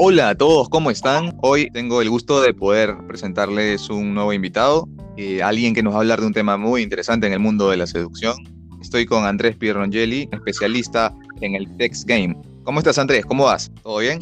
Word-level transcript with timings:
Hola 0.00 0.28
a 0.28 0.34
todos, 0.36 0.68
¿cómo 0.68 0.92
están? 0.92 1.36
Hoy 1.42 1.72
tengo 1.72 2.00
el 2.00 2.08
gusto 2.08 2.40
de 2.40 2.54
poder 2.54 2.96
presentarles 3.08 3.90
un 3.90 4.14
nuevo 4.14 4.32
invitado, 4.32 4.88
eh, 5.16 5.42
alguien 5.42 5.74
que 5.74 5.82
nos 5.82 5.92
va 5.92 5.96
a 5.96 6.00
hablar 6.02 6.20
de 6.20 6.26
un 6.28 6.32
tema 6.32 6.56
muy 6.56 6.82
interesante 6.82 7.26
en 7.26 7.32
el 7.32 7.40
mundo 7.40 7.68
de 7.68 7.78
la 7.78 7.86
seducción. 7.88 8.36
Estoy 8.80 9.06
con 9.06 9.24
Andrés 9.24 9.56
Pierrongeli, 9.56 10.28
especialista 10.30 11.12
en 11.40 11.56
el 11.56 11.76
text 11.78 12.06
game. 12.06 12.36
¿Cómo 12.62 12.78
estás, 12.78 12.96
Andrés? 12.96 13.26
¿Cómo 13.26 13.46
vas? 13.46 13.72
¿Todo 13.82 13.98
bien? 13.98 14.20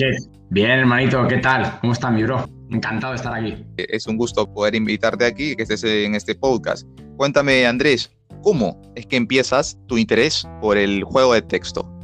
Bien, 0.49 0.71
hermanito, 0.71 1.29
¿qué 1.29 1.37
tal? 1.37 1.79
¿Cómo 1.83 1.93
estás, 1.93 2.11
mi 2.11 2.23
bro? 2.23 2.49
Encantado 2.71 3.13
de 3.13 3.17
estar 3.19 3.35
aquí. 3.35 3.63
Es 3.77 4.07
un 4.07 4.17
gusto 4.17 4.51
poder 4.51 4.75
invitarte 4.75 5.27
aquí, 5.27 5.55
que 5.57 5.65
estés 5.65 5.85
en 5.85 6.15
este 6.15 6.35
podcast. 6.35 6.89
Cuéntame, 7.19 7.67
Andrés, 7.67 8.11
¿cómo 8.43 8.81
es 8.95 9.05
que 9.05 9.17
empiezas 9.17 9.77
tu 9.89 9.99
interés 9.99 10.49
por 10.63 10.79
el 10.79 11.05
juego 11.05 11.35
de 11.35 11.43
texto? 11.43 11.96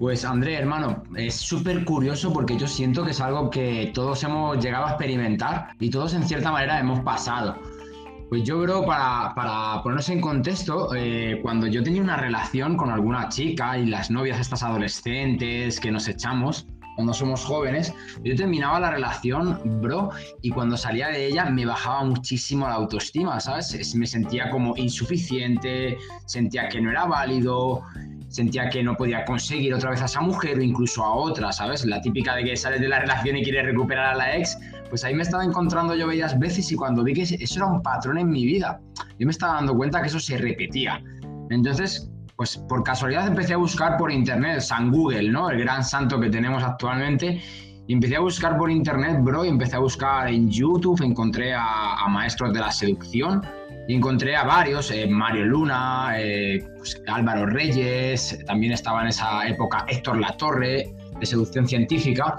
Pues 0.00 0.24
Andrés, 0.24 0.58
hermano, 0.58 1.02
es 1.14 1.34
súper 1.34 1.84
curioso 1.84 2.32
porque 2.32 2.56
yo 2.56 2.66
siento 2.66 3.04
que 3.04 3.10
es 3.10 3.20
algo 3.20 3.50
que 3.50 3.90
todos 3.92 4.24
hemos 4.24 4.58
llegado 4.58 4.86
a 4.86 4.90
experimentar 4.92 5.74
y 5.78 5.90
todos 5.90 6.14
en 6.14 6.22
cierta 6.22 6.50
manera 6.50 6.80
hemos 6.80 7.00
pasado. 7.00 7.58
Pues 8.30 8.44
yo 8.44 8.62
creo, 8.62 8.86
para, 8.86 9.34
para 9.34 9.82
ponernos 9.82 10.08
en 10.08 10.22
contexto, 10.22 10.94
eh, 10.94 11.38
cuando 11.42 11.66
yo 11.66 11.82
tenía 11.82 12.00
una 12.00 12.16
relación 12.16 12.78
con 12.78 12.88
alguna 12.88 13.28
chica 13.28 13.76
y 13.76 13.84
las 13.84 14.10
novias 14.10 14.40
estas 14.40 14.62
adolescentes 14.62 15.78
que 15.78 15.90
nos 15.90 16.08
echamos, 16.08 16.66
cuando 16.94 17.12
somos 17.12 17.44
jóvenes, 17.44 17.92
yo 18.24 18.34
terminaba 18.34 18.80
la 18.80 18.90
relación, 18.92 19.60
bro, 19.82 20.12
y 20.40 20.48
cuando 20.48 20.78
salía 20.78 21.08
de 21.08 21.26
ella 21.26 21.44
me 21.44 21.66
bajaba 21.66 22.04
muchísimo 22.04 22.66
la 22.66 22.76
autoestima, 22.76 23.38
¿sabes? 23.38 23.94
Me 23.94 24.06
sentía 24.06 24.48
como 24.48 24.74
insuficiente, 24.78 25.98
sentía 26.24 26.70
que 26.70 26.80
no 26.80 26.90
era 26.90 27.04
válido, 27.04 27.82
sentía 28.30 28.70
que 28.70 28.82
no 28.82 28.96
podía 28.96 29.24
conseguir 29.24 29.74
otra 29.74 29.90
vez 29.90 30.00
a 30.02 30.06
esa 30.06 30.20
mujer 30.20 30.58
o 30.58 30.62
incluso 30.62 31.04
a 31.04 31.12
otra, 31.12 31.52
¿sabes? 31.52 31.84
La 31.84 32.00
típica 32.00 32.34
de 32.36 32.44
que 32.44 32.56
sales 32.56 32.80
de 32.80 32.88
la 32.88 33.00
relación 33.00 33.36
y 33.36 33.42
quieres 33.42 33.66
recuperar 33.66 34.14
a 34.14 34.14
la 34.14 34.36
ex, 34.36 34.56
pues 34.88 35.04
ahí 35.04 35.14
me 35.14 35.22
estaba 35.22 35.44
encontrando 35.44 35.94
yo 35.94 36.06
varias 36.06 36.38
veces 36.38 36.70
y 36.72 36.76
cuando 36.76 37.02
vi 37.04 37.12
que 37.12 37.22
eso 37.22 37.56
era 37.56 37.66
un 37.66 37.82
patrón 37.82 38.18
en 38.18 38.30
mi 38.30 38.46
vida, 38.46 38.80
yo 39.18 39.26
me 39.26 39.32
estaba 39.32 39.54
dando 39.54 39.76
cuenta 39.76 40.00
que 40.00 40.06
eso 40.06 40.20
se 40.20 40.38
repetía. 40.38 41.02
Entonces, 41.50 42.08
pues 42.36 42.56
por 42.56 42.84
casualidad 42.84 43.26
empecé 43.26 43.54
a 43.54 43.56
buscar 43.56 43.98
por 43.98 44.10
internet, 44.10 44.60
San 44.60 44.90
Google, 44.90 45.30
¿no? 45.30 45.50
El 45.50 45.60
gran 45.60 45.84
santo 45.84 46.18
que 46.18 46.30
tenemos 46.30 46.62
actualmente. 46.62 47.42
Y 47.86 47.92
empecé 47.92 48.16
a 48.16 48.20
buscar 48.20 48.56
por 48.56 48.70
internet, 48.70 49.18
bro, 49.20 49.44
y 49.44 49.48
empecé 49.48 49.74
a 49.74 49.80
buscar 49.80 50.28
en 50.28 50.48
YouTube, 50.48 51.02
encontré 51.02 51.52
a, 51.52 52.06
maestros 52.08 52.52
de 52.52 52.60
la 52.60 52.70
seducción 52.70 53.42
y 53.88 53.94
encontré 53.94 54.36
a 54.36 54.44
varios, 54.44 54.90
eh, 54.90 55.06
Mario 55.08 55.46
Luna, 55.46 56.12
eh, 56.18 56.64
pues, 56.78 57.02
Álvaro 57.06 57.46
Reyes, 57.46 58.38
también 58.46 58.72
estaba 58.72 59.02
en 59.02 59.08
esa 59.08 59.46
época 59.46 59.84
Héctor 59.88 60.18
Latorre, 60.18 60.94
de 61.18 61.26
seducción 61.26 61.66
científica, 61.66 62.38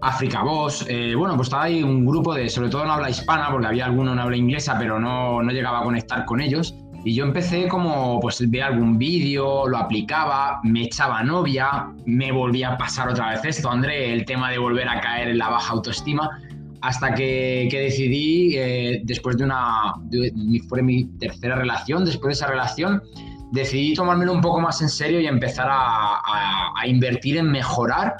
África 0.00 0.42
Boss, 0.42 0.84
eh, 0.88 1.14
bueno, 1.14 1.34
pues 1.34 1.46
estaba 1.46 1.64
ahí 1.64 1.82
un 1.82 2.04
grupo 2.04 2.34
de, 2.34 2.48
sobre 2.48 2.68
todo 2.68 2.84
en 2.84 2.90
habla 2.90 3.08
hispana, 3.08 3.50
porque 3.50 3.66
había 3.66 3.86
alguno 3.86 4.12
en 4.12 4.18
habla 4.18 4.36
inglesa, 4.36 4.76
pero 4.78 4.98
no, 4.98 5.42
no 5.42 5.50
llegaba 5.50 5.80
a 5.80 5.82
conectar 5.82 6.24
con 6.26 6.40
ellos. 6.40 6.74
Y 7.06 7.14
yo 7.14 7.24
empecé 7.24 7.68
como, 7.68 8.18
pues 8.20 8.42
veía 8.50 8.66
algún 8.68 8.96
vídeo, 8.96 9.68
lo 9.68 9.76
aplicaba, 9.76 10.60
me 10.62 10.84
echaba 10.84 11.22
novia, 11.22 11.88
me 12.06 12.32
volvía 12.32 12.70
a 12.72 12.78
pasar 12.78 13.08
otra 13.08 13.30
vez 13.30 13.44
esto, 13.44 13.70
André, 13.70 14.12
el 14.12 14.24
tema 14.24 14.50
de 14.50 14.58
volver 14.58 14.88
a 14.88 15.00
caer 15.00 15.28
en 15.28 15.38
la 15.38 15.50
baja 15.50 15.72
autoestima, 15.72 16.40
hasta 16.84 17.14
que, 17.14 17.66
que 17.70 17.80
decidí, 17.80 18.56
eh, 18.56 19.00
después 19.04 19.38
de 19.38 19.44
una, 19.44 19.94
fue 20.68 20.82
mi 20.82 21.06
tercera 21.18 21.56
relación, 21.56 22.04
después 22.04 22.28
de 22.28 22.44
esa 22.44 22.46
relación, 22.46 23.02
decidí 23.52 23.94
tomármelo 23.94 24.32
un 24.32 24.42
poco 24.42 24.60
más 24.60 24.82
en 24.82 24.90
serio 24.90 25.18
y 25.18 25.26
empezar 25.26 25.66
a, 25.68 26.16
a, 26.16 26.72
a 26.76 26.86
invertir 26.86 27.38
en 27.38 27.50
mejorar 27.50 28.16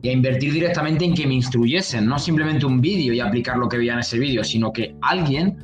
y 0.00 0.08
a 0.08 0.12
invertir 0.12 0.54
directamente 0.54 1.04
en 1.04 1.14
que 1.14 1.26
me 1.26 1.34
instruyesen, 1.34 2.06
no 2.06 2.18
simplemente 2.18 2.64
un 2.64 2.80
vídeo 2.80 3.12
y 3.12 3.20
aplicar 3.20 3.58
lo 3.58 3.68
que 3.68 3.76
veía 3.76 3.92
en 3.92 3.98
ese 3.98 4.18
vídeo, 4.18 4.42
sino 4.42 4.72
que 4.72 4.96
alguien 5.02 5.58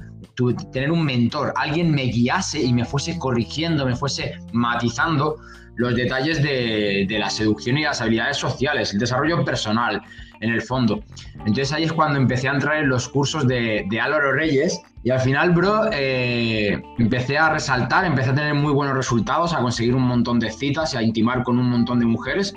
tener 0.73 0.91
un 0.91 1.05
mentor, 1.05 1.53
alguien 1.57 1.91
me 1.91 2.05
guiase 2.05 2.63
y 2.63 2.73
me 2.73 2.85
fuese 2.85 3.19
corrigiendo, 3.19 3.87
me 3.87 3.97
fuese 3.97 4.39
matizando 4.53 5.37
los 5.77 5.95
detalles 5.95 6.43
de, 6.43 7.07
la 7.19 7.31
seducción 7.31 7.79
y 7.79 7.85
las 7.85 8.01
habilidades 8.01 8.37
sociales, 8.37 8.93
el 8.93 8.99
desarrollo 8.99 9.45
personal, 9.45 10.03
en 10.43 10.51
el 10.51 10.61
fondo. 10.61 11.03
Entonces 11.39 11.73
ahí 11.73 11.85
es 11.85 11.93
cuando 11.93 12.19
empecé 12.19 12.49
a 12.49 12.53
entrar 12.53 12.77
en 12.77 12.89
los 12.89 13.09
cursos 13.09 13.49
de, 13.49 13.87
de 13.89 14.01
Álvaro 14.01 14.33
Reyes 14.33 14.81
y 15.05 15.11
al 15.11 15.21
final, 15.21 15.53
bro, 15.53 15.91
eh, 15.93 16.81
empecé 16.99 17.39
a 17.39 17.51
resaltar, 17.51 18.05
empecé 18.05 18.31
a 18.31 18.35
tener 18.35 18.55
muy 18.55 18.73
buenos 18.73 18.97
resultados, 18.97 19.53
a 19.53 19.59
conseguir 19.59 19.95
un 19.95 20.03
montón 20.03 20.39
de 20.39 20.51
citas 20.51 20.95
y 20.95 20.97
a 20.97 21.03
intimar 21.03 21.43
con 21.43 21.59
un 21.59 21.71
montón 21.71 21.99
de 21.99 22.07
mujeres. 22.07 22.55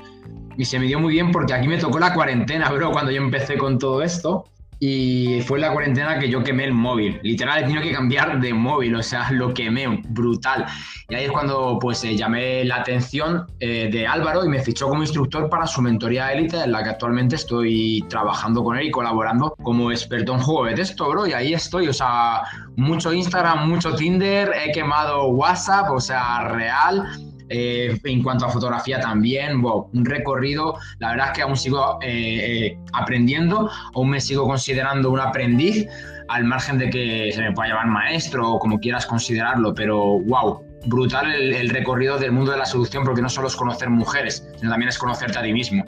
Y 0.58 0.66
se 0.66 0.80
me 0.80 0.86
dio 0.86 1.00
muy 1.00 1.14
bien 1.14 1.32
porque 1.32 1.54
aquí 1.54 1.68
me 1.68 1.78
tocó 1.78 2.00
la 2.00 2.14
cuarentena, 2.14 2.70
bro, 2.70 2.92
cuando 2.92 3.12
yo 3.12 3.22
empecé 3.22 3.58
con 3.58 3.80
todo 3.80 4.02
esto 4.02 4.46
y 4.80 5.42
fue 5.42 5.60
la 5.60 5.72
cuarentena 5.72 6.20
que 6.20 6.30
yo 6.30 6.44
quemé 6.44 6.66
el 6.66 6.74
móvil. 6.74 7.20
Literal, 7.24 7.60
he 7.60 7.62
tenido 7.64 7.82
que 7.82 7.92
cambiar 7.92 8.40
de 8.40 8.54
móvil, 8.54 8.96
o 8.96 9.04
sea, 9.04 9.30
lo 9.32 9.54
quemé, 9.54 10.02
brutal. 10.10 10.66
Y 11.10 11.16
ahí 11.16 11.26
es 11.26 11.32
cuando 11.32 11.78
pues 11.80 12.04
eh, 12.04 12.16
llamé 12.16 12.66
la 12.66 12.78
atención 12.78 13.46
eh, 13.60 13.90
de 13.92 14.08
Álvaro 14.08 14.44
y 14.44 14.50
me 14.50 14.62
fichó 14.62 14.88
como 14.88 15.02
instructor 15.02 15.50
para 15.50 15.68
su 15.68 15.82
mentoría 15.82 16.32
élite, 16.32 16.62
en 16.64 16.72
la 16.72 16.84
que 16.84 16.90
actualmente 16.90 17.36
estoy 17.36 18.04
trabajando 18.10 18.64
con 18.64 18.78
él 18.78 18.88
y 18.88 18.92
colaborando 18.92 19.56
como 19.64 19.92
experto 19.92 20.34
en 20.34 20.40
juego 20.40 20.66
de 20.66 20.76
texto, 20.76 21.10
bro. 21.10 21.28
Y 21.28 21.34
ahí 21.34 21.54
estoy, 21.54 21.88
o 21.88 21.94
sea, 21.94 22.44
mucho 22.76 23.14
Instagram, 23.14 23.68
mucho 23.70 23.96
Tinder, 23.96 24.52
he 24.54 24.72
quemado 24.72 25.28
WhatsApp, 25.28 25.90
o 25.92 26.00
sea, 26.00 26.48
real 26.50 27.06
eh, 27.50 27.98
en 28.04 28.24
cuanto 28.24 28.46
a 28.46 28.50
fotografía 28.50 29.00
también, 29.00 29.64
un 29.64 30.06
recorrido, 30.06 30.76
la 31.00 31.12
verdad 31.12 31.28
es 31.28 31.34
que 31.34 31.42
aún 31.44 31.58
sigo 31.58 32.00
eh, 32.02 32.68
eh, 32.68 32.78
aprendiendo, 32.94 33.70
aún 33.94 34.10
me 34.10 34.22
sigo 34.22 34.48
considerando 34.48 35.12
un 35.12 35.20
aprendiz, 35.20 35.88
al 36.28 36.44
margen 36.44 36.78
de 36.80 36.90
que 36.90 37.32
se 37.34 37.42
me 37.42 37.52
pueda 37.52 37.70
llamar 37.70 37.88
maestro 37.88 38.54
o 38.54 38.60
como 38.60 38.80
quieras 38.80 39.06
considerarlo, 39.06 39.74
pero 39.76 40.20
wow, 40.22 40.60
brutal 40.88 41.32
el 41.32 41.70
recorrido 41.70 42.18
del 42.18 42.32
mundo 42.32 42.52
de 42.52 42.58
la 42.58 42.66
seducción 42.66 43.04
porque 43.04 43.22
no 43.22 43.30
solo 43.30 43.48
es 43.48 43.56
conocer 43.56 43.90
mujeres, 43.90 44.48
sino 44.58 44.72
también 44.72 44.90
es 44.90 44.98
conocerte 44.98 45.38
a 45.38 45.44
ti 45.44 45.54
mismo. 45.54 45.84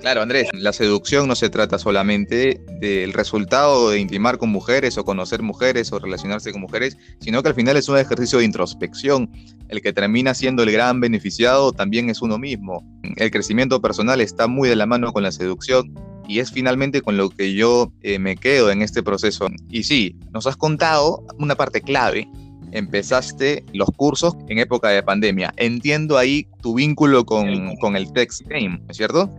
Claro, 0.00 0.22
Andrés, 0.22 0.48
la 0.52 0.72
seducción 0.72 1.26
no 1.26 1.34
se 1.34 1.50
trata 1.50 1.76
solamente 1.76 2.60
del 2.80 3.12
resultado 3.12 3.90
de 3.90 3.98
intimar 3.98 4.38
con 4.38 4.48
mujeres 4.48 4.96
o 4.96 5.04
conocer 5.04 5.42
mujeres 5.42 5.92
o 5.92 5.98
relacionarse 5.98 6.52
con 6.52 6.60
mujeres, 6.60 6.96
sino 7.20 7.42
que 7.42 7.48
al 7.48 7.54
final 7.56 7.76
es 7.76 7.88
un 7.88 7.98
ejercicio 7.98 8.38
de 8.38 8.44
introspección. 8.44 9.28
El 9.68 9.82
que 9.82 9.92
termina 9.92 10.34
siendo 10.34 10.62
el 10.62 10.70
gran 10.70 11.00
beneficiado 11.00 11.72
también 11.72 12.10
es 12.10 12.22
uno 12.22 12.38
mismo. 12.38 12.84
El 13.16 13.30
crecimiento 13.32 13.82
personal 13.82 14.20
está 14.20 14.46
muy 14.46 14.68
de 14.68 14.76
la 14.76 14.86
mano 14.86 15.12
con 15.12 15.24
la 15.24 15.32
seducción 15.32 15.92
y 16.28 16.38
es 16.38 16.52
finalmente 16.52 17.02
con 17.02 17.16
lo 17.16 17.30
que 17.30 17.54
yo 17.54 17.92
eh, 18.02 18.20
me 18.20 18.36
quedo 18.36 18.70
en 18.70 18.82
este 18.82 19.02
proceso. 19.02 19.48
Y 19.68 19.82
sí, 19.82 20.16
nos 20.32 20.46
has 20.46 20.56
contado 20.56 21.26
una 21.38 21.56
parte 21.56 21.80
clave 21.80 22.28
empezaste 22.70 23.64
los 23.72 23.88
cursos 23.96 24.36
en 24.48 24.58
época 24.58 24.90
de 24.90 25.02
pandemia. 25.02 25.54
Entiendo 25.56 26.18
ahí 26.18 26.46
tu 26.60 26.74
vínculo 26.74 27.24
con, 27.24 27.76
con 27.76 27.96
el 27.96 28.12
text 28.12 28.42
game, 28.46 28.78
¿es 28.90 28.98
cierto? 28.98 29.30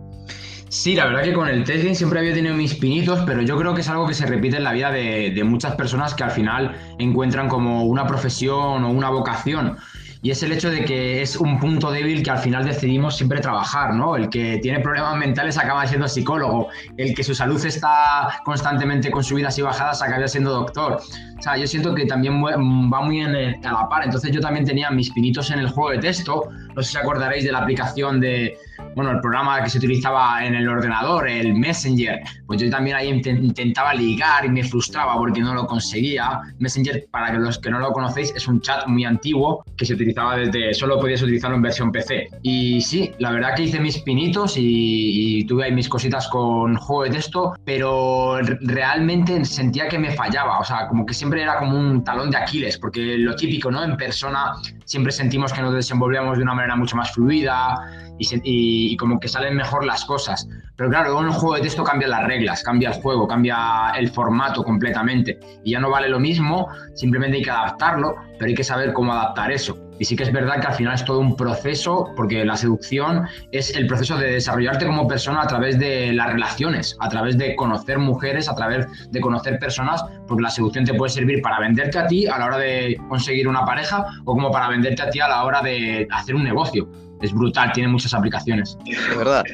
Sí, 0.70 0.94
la 0.94 1.06
verdad 1.06 1.24
que 1.24 1.32
con 1.32 1.48
el 1.48 1.64
testing 1.64 1.94
siempre 1.94 2.20
había 2.20 2.32
tenido 2.32 2.54
mis 2.54 2.76
pinitos, 2.76 3.18
pero 3.26 3.42
yo 3.42 3.58
creo 3.58 3.74
que 3.74 3.80
es 3.80 3.88
algo 3.88 4.06
que 4.06 4.14
se 4.14 4.24
repite 4.24 4.58
en 4.58 4.62
la 4.62 4.72
vida 4.72 4.92
de, 4.92 5.32
de 5.34 5.42
muchas 5.42 5.74
personas 5.74 6.14
que 6.14 6.22
al 6.22 6.30
final 6.30 6.76
encuentran 7.00 7.48
como 7.48 7.82
una 7.86 8.06
profesión 8.06 8.84
o 8.84 8.88
una 8.88 9.10
vocación 9.10 9.76
y 10.22 10.30
es 10.30 10.42
el 10.42 10.52
hecho 10.52 10.70
de 10.70 10.84
que 10.84 11.22
es 11.22 11.36
un 11.36 11.58
punto 11.58 11.90
débil 11.90 12.22
que 12.22 12.30
al 12.30 12.38
final 12.38 12.64
decidimos 12.64 13.16
siempre 13.16 13.40
trabajar, 13.40 13.94
¿no? 13.94 14.16
El 14.16 14.28
que 14.28 14.58
tiene 14.58 14.80
problemas 14.80 15.16
mentales 15.16 15.56
acaba 15.56 15.86
siendo 15.86 16.08
psicólogo, 16.08 16.68
el 16.98 17.14
que 17.14 17.24
su 17.24 17.34
salud 17.34 17.64
está 17.64 18.28
constantemente 18.44 19.10
con 19.10 19.24
subidas 19.24 19.58
y 19.58 19.62
bajadas 19.62 20.02
acaba 20.02 20.28
siendo 20.28 20.50
doctor. 20.50 21.00
O 21.38 21.42
sea, 21.42 21.56
yo 21.56 21.66
siento 21.66 21.94
que 21.94 22.04
también 22.04 22.42
va 22.44 23.00
muy 23.00 23.22
a 23.22 23.28
la 23.28 23.88
par, 23.88 24.04
entonces 24.04 24.30
yo 24.30 24.40
también 24.40 24.66
tenía 24.66 24.90
mis 24.90 25.10
pinitos 25.10 25.50
en 25.50 25.60
el 25.60 25.70
juego 25.70 25.90
de 25.90 25.98
texto, 25.98 26.50
no 26.74 26.82
sé 26.82 26.92
si 26.92 26.98
acordaréis 26.98 27.44
de 27.44 27.52
la 27.52 27.58
aplicación 27.58 28.20
de, 28.20 28.56
bueno, 28.94 29.12
el 29.12 29.20
programa 29.20 29.62
que 29.62 29.70
se 29.70 29.78
utilizaba 29.78 30.44
en 30.44 30.54
el 30.54 30.68
ordenador, 30.68 31.28
el 31.28 31.54
Messenger, 31.54 32.20
pues 32.46 32.60
yo 32.60 32.70
también 32.70 32.96
ahí 32.96 33.08
intentaba 33.08 33.94
ligar 33.94 34.44
y 34.44 34.48
me 34.48 34.64
frustraba 34.64 35.16
porque 35.16 35.40
no 35.40 35.54
lo 35.54 35.66
conseguía. 35.66 36.40
Messenger, 36.58 37.06
para 37.10 37.32
los 37.34 37.58
que 37.58 37.70
no 37.70 37.78
lo 37.78 37.92
conocéis, 37.92 38.32
es 38.34 38.46
un 38.48 38.60
chat 38.60 38.86
muy 38.86 39.04
antiguo 39.04 39.64
que 39.76 39.84
se 39.84 39.94
utilizaba 39.94 40.36
desde, 40.36 40.74
solo 40.74 40.98
podías 40.98 41.22
utilizarlo 41.22 41.56
en 41.56 41.62
versión 41.62 41.92
PC. 41.92 42.28
Y 42.42 42.80
sí, 42.80 43.12
la 43.18 43.30
verdad 43.32 43.54
que 43.54 43.62
hice 43.62 43.80
mis 43.80 43.98
pinitos 43.98 44.54
y, 44.56 45.44
tuve 45.46 45.64
ahí 45.64 45.72
mis 45.72 45.88
cositas 45.88 46.28
con 46.28 46.76
juego 46.76 47.04
de 47.04 47.10
texto, 47.10 47.54
pero 47.64 48.38
realmente 48.60 49.44
sentía 49.44 49.88
que 49.88 49.98
me 49.98 50.12
fallaba, 50.12 50.58
o 50.58 50.64
sea, 50.64 50.86
como 50.86 51.06
que 51.06 51.14
siempre 51.14 51.42
era 51.42 51.58
como 51.58 51.78
un 51.78 52.04
talón 52.04 52.30
de 52.30 52.36
Aquiles, 52.36 52.78
porque 52.78 53.16
lo 53.18 53.34
típico, 53.34 53.70
¿no? 53.70 53.82
En 53.82 53.96
persona 53.96 54.52
siempre 54.84 55.12
sentimos 55.12 55.52
que 55.52 55.62
nos 55.62 55.72
desenvolvíamos 55.72 56.36
de 56.36 56.42
una 56.42 56.54
manera 56.54 56.59
mucho 56.76 56.96
más 56.96 57.12
fluida 57.12 57.76
y, 58.20 58.96
como 58.96 59.18
que 59.18 59.28
salen 59.28 59.56
mejor 59.56 59.84
las 59.84 60.04
cosas. 60.04 60.48
Pero 60.76 60.90
claro, 60.90 61.18
en 61.20 61.26
un 61.26 61.32
juego 61.32 61.56
de 61.56 61.62
texto 61.62 61.84
cambia 61.84 62.08
las 62.08 62.24
reglas, 62.24 62.62
cambia 62.62 62.90
el 62.90 63.00
juego, 63.00 63.26
cambia 63.26 63.92
el 63.96 64.10
formato 64.10 64.62
completamente. 64.62 65.38
Y 65.64 65.72
ya 65.72 65.80
no 65.80 65.90
vale 65.90 66.08
lo 66.08 66.20
mismo, 66.20 66.68
simplemente 66.94 67.38
hay 67.38 67.42
que 67.42 67.50
adaptarlo, 67.50 68.16
pero 68.38 68.48
hay 68.48 68.54
que 68.54 68.64
saber 68.64 68.92
cómo 68.92 69.12
adaptar 69.12 69.50
eso. 69.52 69.76
Y 70.00 70.06
sí 70.06 70.16
que 70.16 70.22
es 70.22 70.32
verdad 70.32 70.62
que 70.62 70.66
al 70.66 70.72
final 70.72 70.94
es 70.94 71.04
todo 71.04 71.18
un 71.18 71.36
proceso, 71.36 72.10
porque 72.16 72.42
la 72.42 72.56
seducción 72.56 73.26
es 73.52 73.76
el 73.76 73.86
proceso 73.86 74.16
de 74.16 74.32
desarrollarte 74.32 74.86
como 74.86 75.06
persona 75.06 75.42
a 75.42 75.46
través 75.46 75.78
de 75.78 76.14
las 76.14 76.32
relaciones, 76.32 76.96
a 77.00 77.10
través 77.10 77.36
de 77.36 77.54
conocer 77.54 77.98
mujeres, 77.98 78.48
a 78.48 78.54
través 78.54 78.86
de 79.10 79.20
conocer 79.20 79.58
personas, 79.58 80.02
porque 80.26 80.42
la 80.42 80.48
seducción 80.48 80.86
te 80.86 80.94
puede 80.94 81.12
servir 81.12 81.42
para 81.42 81.60
venderte 81.60 81.98
a 81.98 82.06
ti 82.06 82.26
a 82.26 82.38
la 82.38 82.46
hora 82.46 82.56
de 82.56 82.98
conseguir 83.10 83.46
una 83.46 83.66
pareja 83.66 84.06
o 84.24 84.32
como 84.32 84.50
para 84.50 84.68
venderte 84.68 85.02
a 85.02 85.10
ti 85.10 85.20
a 85.20 85.28
la 85.28 85.44
hora 85.44 85.60
de 85.60 86.08
hacer 86.10 86.34
un 86.34 86.44
negocio. 86.44 86.88
Es 87.20 87.32
brutal, 87.32 87.72
tiene 87.72 87.88
muchas 87.88 88.14
aplicaciones. 88.14 88.76
Es 88.86 89.16
verdad, 89.16 89.44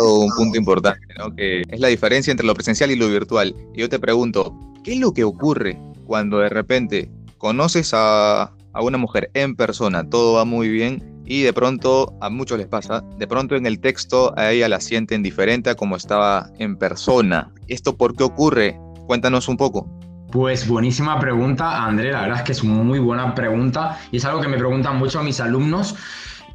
un 0.00 0.30
punto 0.36 0.58
importante, 0.58 1.06
¿no? 1.18 1.34
que 1.34 1.62
es 1.68 1.80
la 1.80 1.88
diferencia 1.88 2.30
entre 2.30 2.46
lo 2.46 2.54
presencial 2.54 2.90
y 2.90 2.96
lo 2.96 3.08
virtual. 3.08 3.54
Y 3.74 3.80
yo 3.80 3.88
te 3.88 3.98
pregunto, 3.98 4.56
¿qué 4.84 4.94
es 4.94 5.00
lo 5.00 5.12
que 5.12 5.24
ocurre 5.24 5.78
cuando 6.06 6.38
de 6.38 6.48
repente 6.48 7.10
conoces 7.38 7.92
a, 7.94 8.52
a 8.72 8.82
una 8.82 8.98
mujer 8.98 9.30
en 9.34 9.56
persona, 9.56 10.08
todo 10.08 10.34
va 10.34 10.44
muy 10.44 10.68
bien 10.68 11.22
y 11.26 11.42
de 11.42 11.52
pronto 11.52 12.16
a 12.20 12.30
muchos 12.30 12.58
les 12.58 12.68
pasa, 12.68 13.04
de 13.18 13.26
pronto 13.26 13.54
en 13.54 13.66
el 13.66 13.80
texto 13.80 14.32
a 14.38 14.50
ella 14.50 14.68
la 14.68 14.80
sienten 14.80 15.22
diferente 15.22 15.68
a 15.68 15.74
como 15.74 15.96
estaba 15.96 16.50
en 16.58 16.76
persona. 16.76 17.50
¿Esto 17.66 17.96
por 17.96 18.16
qué 18.16 18.24
ocurre? 18.24 18.80
Cuéntanos 19.06 19.48
un 19.48 19.58
poco. 19.58 19.86
Pues 20.30 20.66
buenísima 20.66 21.18
pregunta, 21.18 21.84
André. 21.84 22.12
La 22.12 22.22
verdad 22.22 22.38
es 22.38 22.42
que 22.44 22.52
es 22.52 22.64
muy 22.64 22.98
buena 22.98 23.34
pregunta 23.34 23.98
y 24.10 24.18
es 24.18 24.24
algo 24.24 24.40
que 24.40 24.48
me 24.48 24.58
preguntan 24.58 24.98
mucho 24.98 25.20
a 25.20 25.22
mis 25.22 25.40
alumnos 25.40 25.96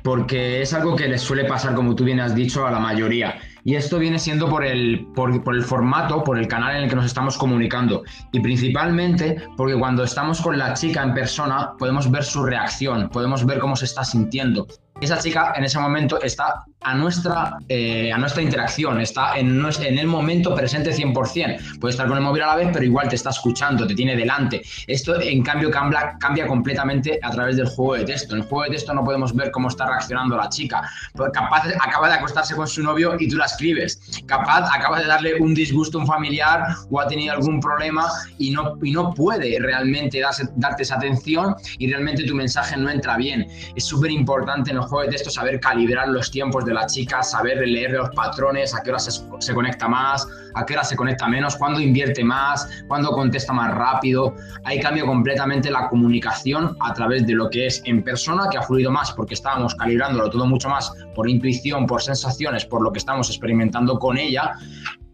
porque 0.03 0.61
es 0.61 0.73
algo 0.73 0.95
que 0.95 1.07
les 1.07 1.21
suele 1.21 1.45
pasar, 1.45 1.73
como 1.73 1.95
tú 1.95 2.03
bien 2.03 2.19
has 2.19 2.35
dicho, 2.35 2.67
a 2.67 2.71
la 2.71 2.79
mayoría. 2.79 3.39
Y 3.63 3.75
esto 3.75 3.97
viene 3.97 4.19
siendo 4.19 4.49
por 4.49 4.65
el, 4.65 5.07
por, 5.15 5.41
por, 5.43 5.55
el 5.55 5.63
formato, 5.63 6.23
por 6.23 6.37
el 6.37 6.47
canal 6.47 6.75
en 6.75 6.83
el 6.83 6.89
que 6.89 6.95
nos 6.95 7.05
estamos 7.05 7.37
comunicando. 7.37 8.03
Y 8.33 8.41
principalmente 8.41 9.41
porque 9.55 9.77
cuando 9.79 10.03
estamos 10.03 10.41
con 10.41 10.57
la 10.57 10.73
chica 10.73 11.01
en 11.01 11.13
persona 11.13 11.73
podemos 11.79 12.11
ver 12.11 12.25
su 12.25 12.43
reacción, 12.43 13.09
podemos 13.09 13.45
ver 13.45 13.59
cómo 13.59 13.77
se 13.77 13.85
está 13.85 14.03
sintiendo. 14.03 14.67
Esa 14.99 15.17
chica 15.17 15.53
en 15.55 15.63
ese 15.63 15.79
momento 15.79 16.21
está 16.21 16.65
a 16.83 16.95
nuestra, 16.95 17.57
eh, 17.69 18.11
a 18.11 18.17
nuestra 18.17 18.41
interacción, 18.41 18.99
está 19.01 19.37
en, 19.37 19.63
en 19.81 19.97
el 19.97 20.07
momento 20.07 20.53
presente 20.55 20.91
100%. 20.91 21.79
Puede 21.79 21.91
estar 21.91 22.07
con 22.07 22.17
el 22.17 22.23
móvil 22.23 22.43
a 22.43 22.47
la 22.47 22.55
vez, 22.55 22.69
pero 22.71 22.85
igual 22.85 23.07
te 23.09 23.15
está 23.15 23.29
escuchando, 23.29 23.87
te 23.87 23.95
tiene 23.95 24.15
delante. 24.15 24.61
Esto, 24.87 25.19
en 25.19 25.43
cambio, 25.43 25.71
cambia, 25.71 26.15
cambia 26.19 26.47
completamente 26.47 27.19
a 27.21 27.31
través 27.31 27.57
del 27.57 27.67
juego 27.67 27.95
de 27.95 28.05
texto. 28.05 28.35
En 28.35 28.41
el 28.41 28.47
juego 28.47 28.63
de 28.65 28.71
texto 28.71 28.93
no 28.93 29.03
podemos 29.03 29.33
ver 29.35 29.51
cómo 29.51 29.69
está 29.69 29.85
reaccionando 29.85 30.35
la 30.37 30.49
chica. 30.49 30.89
Pues 31.13 31.31
capaz 31.33 31.63
acaba 31.79 32.09
de 32.09 32.15
acostarse 32.15 32.55
con 32.55 32.67
su 32.67 32.83
novio 32.83 33.15
y 33.19 33.27
tú 33.27 33.37
la 33.37 33.45
escribes. 33.45 33.99
Capaz 34.25 34.69
acaba 34.73 34.99
de 34.99 35.07
darle 35.07 35.35
un 35.39 35.53
disgusto 35.53 35.97
a 35.97 36.01
un 36.01 36.07
familiar 36.07 36.75
o 36.89 36.99
ha 36.99 37.07
tenido 37.07 37.33
algún 37.33 37.59
problema 37.59 38.07
y 38.37 38.51
no, 38.51 38.77
y 38.81 38.91
no 38.91 39.13
puede 39.13 39.57
realmente 39.59 40.19
darse, 40.19 40.47
darte 40.55 40.83
esa 40.83 40.95
atención 40.95 41.55
y 41.77 41.89
realmente 41.89 42.23
tu 42.23 42.35
mensaje 42.35 42.77
no 42.77 42.89
entra 42.89 43.17
bien. 43.17 43.47
Es 43.75 43.85
súper 43.85 44.11
importante 44.11 44.71
en 44.71 44.77
el 44.77 44.83
juego 44.83 45.03
de 45.03 45.09
texto 45.09 45.29
saber 45.29 45.59
calibrar 45.59 46.07
los 46.09 46.31
tiempos 46.31 46.65
de 46.65 46.72
la 46.73 46.85
chica, 46.85 47.23
saber 47.23 47.67
leer 47.67 47.91
los 47.91 48.09
patrones, 48.11 48.75
a 48.75 48.81
qué 48.81 48.89
hora 48.89 48.99
se, 48.99 49.53
conecta 49.53 49.87
más, 49.87 50.27
a 50.55 50.65
qué 50.65 50.73
hora 50.73 50.83
se 50.83 50.95
conecta 50.95 51.27
menos, 51.27 51.55
cuándo 51.55 51.79
invierte 51.79 52.23
más, 52.23 52.67
cuándo 52.87 53.11
contesta 53.11 53.53
más 53.53 53.73
rápido. 53.73 54.35
Ahí 54.65 54.79
cambia 54.79 55.05
completamente 55.05 55.69
la 55.71 55.87
comunicación 55.89 56.75
a 56.79 56.93
través 56.93 57.25
de 57.25 57.33
lo 57.33 57.49
que 57.49 57.67
es 57.67 57.81
en 57.85 58.03
persona, 58.03 58.49
que 58.51 58.57
ha 58.57 58.61
fluido 58.61 58.91
más 58.91 59.11
porque 59.11 59.33
estábamos 59.33 59.75
calibrándolo 59.75 60.29
todo 60.29 60.45
mucho 60.45 60.69
más 60.69 60.91
por 61.15 61.29
intuición, 61.29 61.85
por 61.85 62.01
sensaciones, 62.01 62.65
por 62.65 62.81
lo 62.81 62.91
que 62.91 62.99
estamos 62.99 63.29
experimentando 63.29 63.99
con 63.99 64.17
ella, 64.17 64.53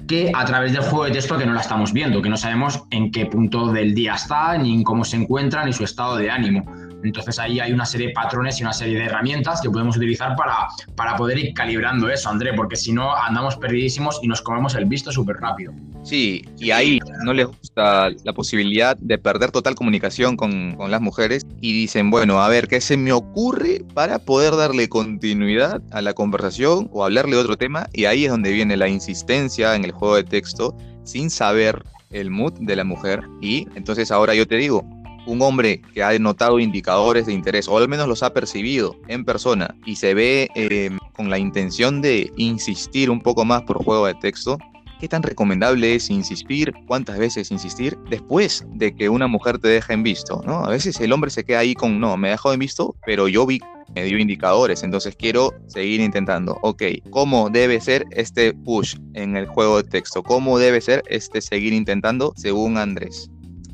que 0.08 0.32
a 0.34 0.44
través 0.44 0.74
del 0.74 0.82
juego 0.82 1.06
de 1.06 1.12
texto 1.12 1.38
que 1.38 1.46
no 1.46 1.54
la 1.54 1.62
estamos 1.62 1.94
viendo, 1.94 2.22
que 2.22 2.30
no 2.30 2.38
sabemos 2.38 2.82
en 2.90 3.12
qué 3.12 3.28
punto 3.28 3.72
del 3.72 3.94
día 3.94 4.16
está, 4.16 4.58
ni 4.58 4.74
en 4.74 4.84
cómo 4.84 5.06
se 5.06 5.18
encuentra, 5.18 5.64
ni 5.64 5.72
su 5.72 5.84
estado 5.84 6.18
de 6.18 6.32
ánimo. 6.32 6.66
Entonces 7.04 7.40
ahí 7.40 7.60
hay 7.60 7.72
una 7.72 7.86
serie 7.86 8.08
de 8.08 8.14
patrones 8.14 8.60
y 8.60 8.64
una 8.64 8.74
serie 8.74 8.98
de 9.00 9.06
herramientas 9.06 9.62
que 9.62 9.70
podemos 9.70 9.98
utilizar 9.98 10.36
para, 10.36 10.68
para 10.96 11.16
poder 11.16 11.38
ir 11.38 11.54
calibrando 11.54 12.10
eso, 12.10 12.30
André, 12.30 12.54
porque 12.54 12.76
si 12.76 12.92
no 12.92 13.16
andamos 13.16 13.56
perdidísimos 13.56 14.20
y 14.22 14.28
nos 14.28 14.42
comemos 14.42 14.76
el 14.76 14.86
visto 14.86 15.12
súper 15.12 15.38
rápido. 15.38 15.74
Sí, 16.04 16.46
y 16.58 16.72
ahí 16.72 17.00
no 17.24 17.34
les 17.34 17.48
gusta 17.48 18.10
la 18.24 18.34
posibilidad 18.34 18.98
de 18.98 19.18
perder 19.18 19.52
total 19.52 19.76
comunicación 19.76 20.38
con, 20.38 20.76
con 20.76 20.92
las 20.92 21.02
mujeres 21.02 21.46
y 21.62 21.74
dicen, 21.74 22.10
bueno, 22.10 22.42
a 22.42 22.48
ver, 22.48 22.68
¿qué 22.68 22.82
se 22.82 22.98
me 22.98 23.12
ocurre 23.12 23.84
para 23.94 24.20
poder 24.20 24.56
darle 24.56 24.90
continuidad 24.90 25.82
a 25.92 26.02
la 26.02 26.14
conversación 26.14 26.90
o 26.92 27.04
hablarle 27.04 27.36
de 27.36 27.42
otro 27.42 27.58
tema? 27.58 27.88
Y 27.94 28.06
ahí 28.06 28.26
es 28.26 28.32
donde 28.32 28.52
viene 28.52 28.78
la 28.78 28.88
insistencia 28.88 29.76
en 29.76 29.86
el 29.86 29.92
juego 29.92 30.16
de 30.16 30.24
texto 30.24 30.76
sin 31.04 31.30
saber 31.30 31.84
el 32.12 32.32
mood 32.32 32.54
de 32.60 32.76
la 32.76 32.84
mujer. 32.84 33.22
Y 33.42 33.68
entonces 33.76 34.12
ahora 34.12 34.34
yo 34.36 34.48
te 34.48 34.56
digo, 34.56 34.84
un 35.30 35.42
hombre 35.42 35.82
que 35.94 36.04
ha 36.04 36.18
notado 36.20 36.60
indicadores 36.60 37.26
de 37.26 37.34
interés, 37.34 37.68
o 37.68 37.78
al 37.78 37.88
menos 37.88 38.08
los 38.08 38.24
ha 38.24 38.34
percibido 38.34 38.96
en 39.08 39.26
persona, 39.26 39.76
y 39.86 39.96
se 39.96 40.14
ve 40.14 40.50
em, 40.56 40.98
con 41.14 41.30
la 41.30 41.38
intención 41.38 42.02
de 42.02 42.32
insistir 42.38 43.10
un 43.10 43.22
poco 43.22 43.46
más 43.46 43.62
por 43.64 43.84
juego 43.84 44.08
de 44.08 44.16
texto, 44.16 44.58
¿qué 45.00 45.08
tan 45.08 45.24
recomendable 45.24 45.96
es 45.96 46.10
insistir? 46.10 46.74
¿Cuántas 46.88 47.18
veces 47.18 47.52
insistir? 47.52 47.98
Después 48.10 48.66
de 48.74 48.96
que 48.96 49.10
una 49.10 49.28
mujer 49.28 49.60
te 49.60 49.68
deja 49.68 49.94
en 49.94 50.04
visto, 50.04 50.42
¿no? 50.46 50.66
A 50.66 50.70
veces 50.70 51.00
el 51.00 51.14
hombre 51.14 51.30
se 51.30 51.44
queda 51.44 51.60
ahí 51.60 51.74
con, 51.74 52.00
no, 52.00 52.18
me 52.18 52.30
dejó 52.30 52.52
en 52.54 52.60
visto, 52.60 52.96
pero 53.06 53.28
yo 53.28 53.46
vi 53.46 53.60
me 53.96 54.04
dio 54.04 54.20
indicadores, 54.20 54.84
entonces 54.84 55.16
quiero 55.16 55.54
seguir 55.68 56.00
intentando. 56.00 56.58
Ok, 56.62 56.84
¿cómo 57.10 57.50
debe 57.50 57.82
ser 57.82 58.06
este 58.12 58.54
push 58.54 58.96
en 59.14 59.36
el 59.36 59.48
juego 59.48 59.82
de 59.82 59.90
texto? 59.90 60.24
¿Cómo 60.24 60.60
debe 60.60 60.82
ser 60.82 61.04
este 61.08 61.42
seguir 61.42 61.74
intentando 61.74 62.34
según 62.36 62.78
Andrés? 62.78 63.30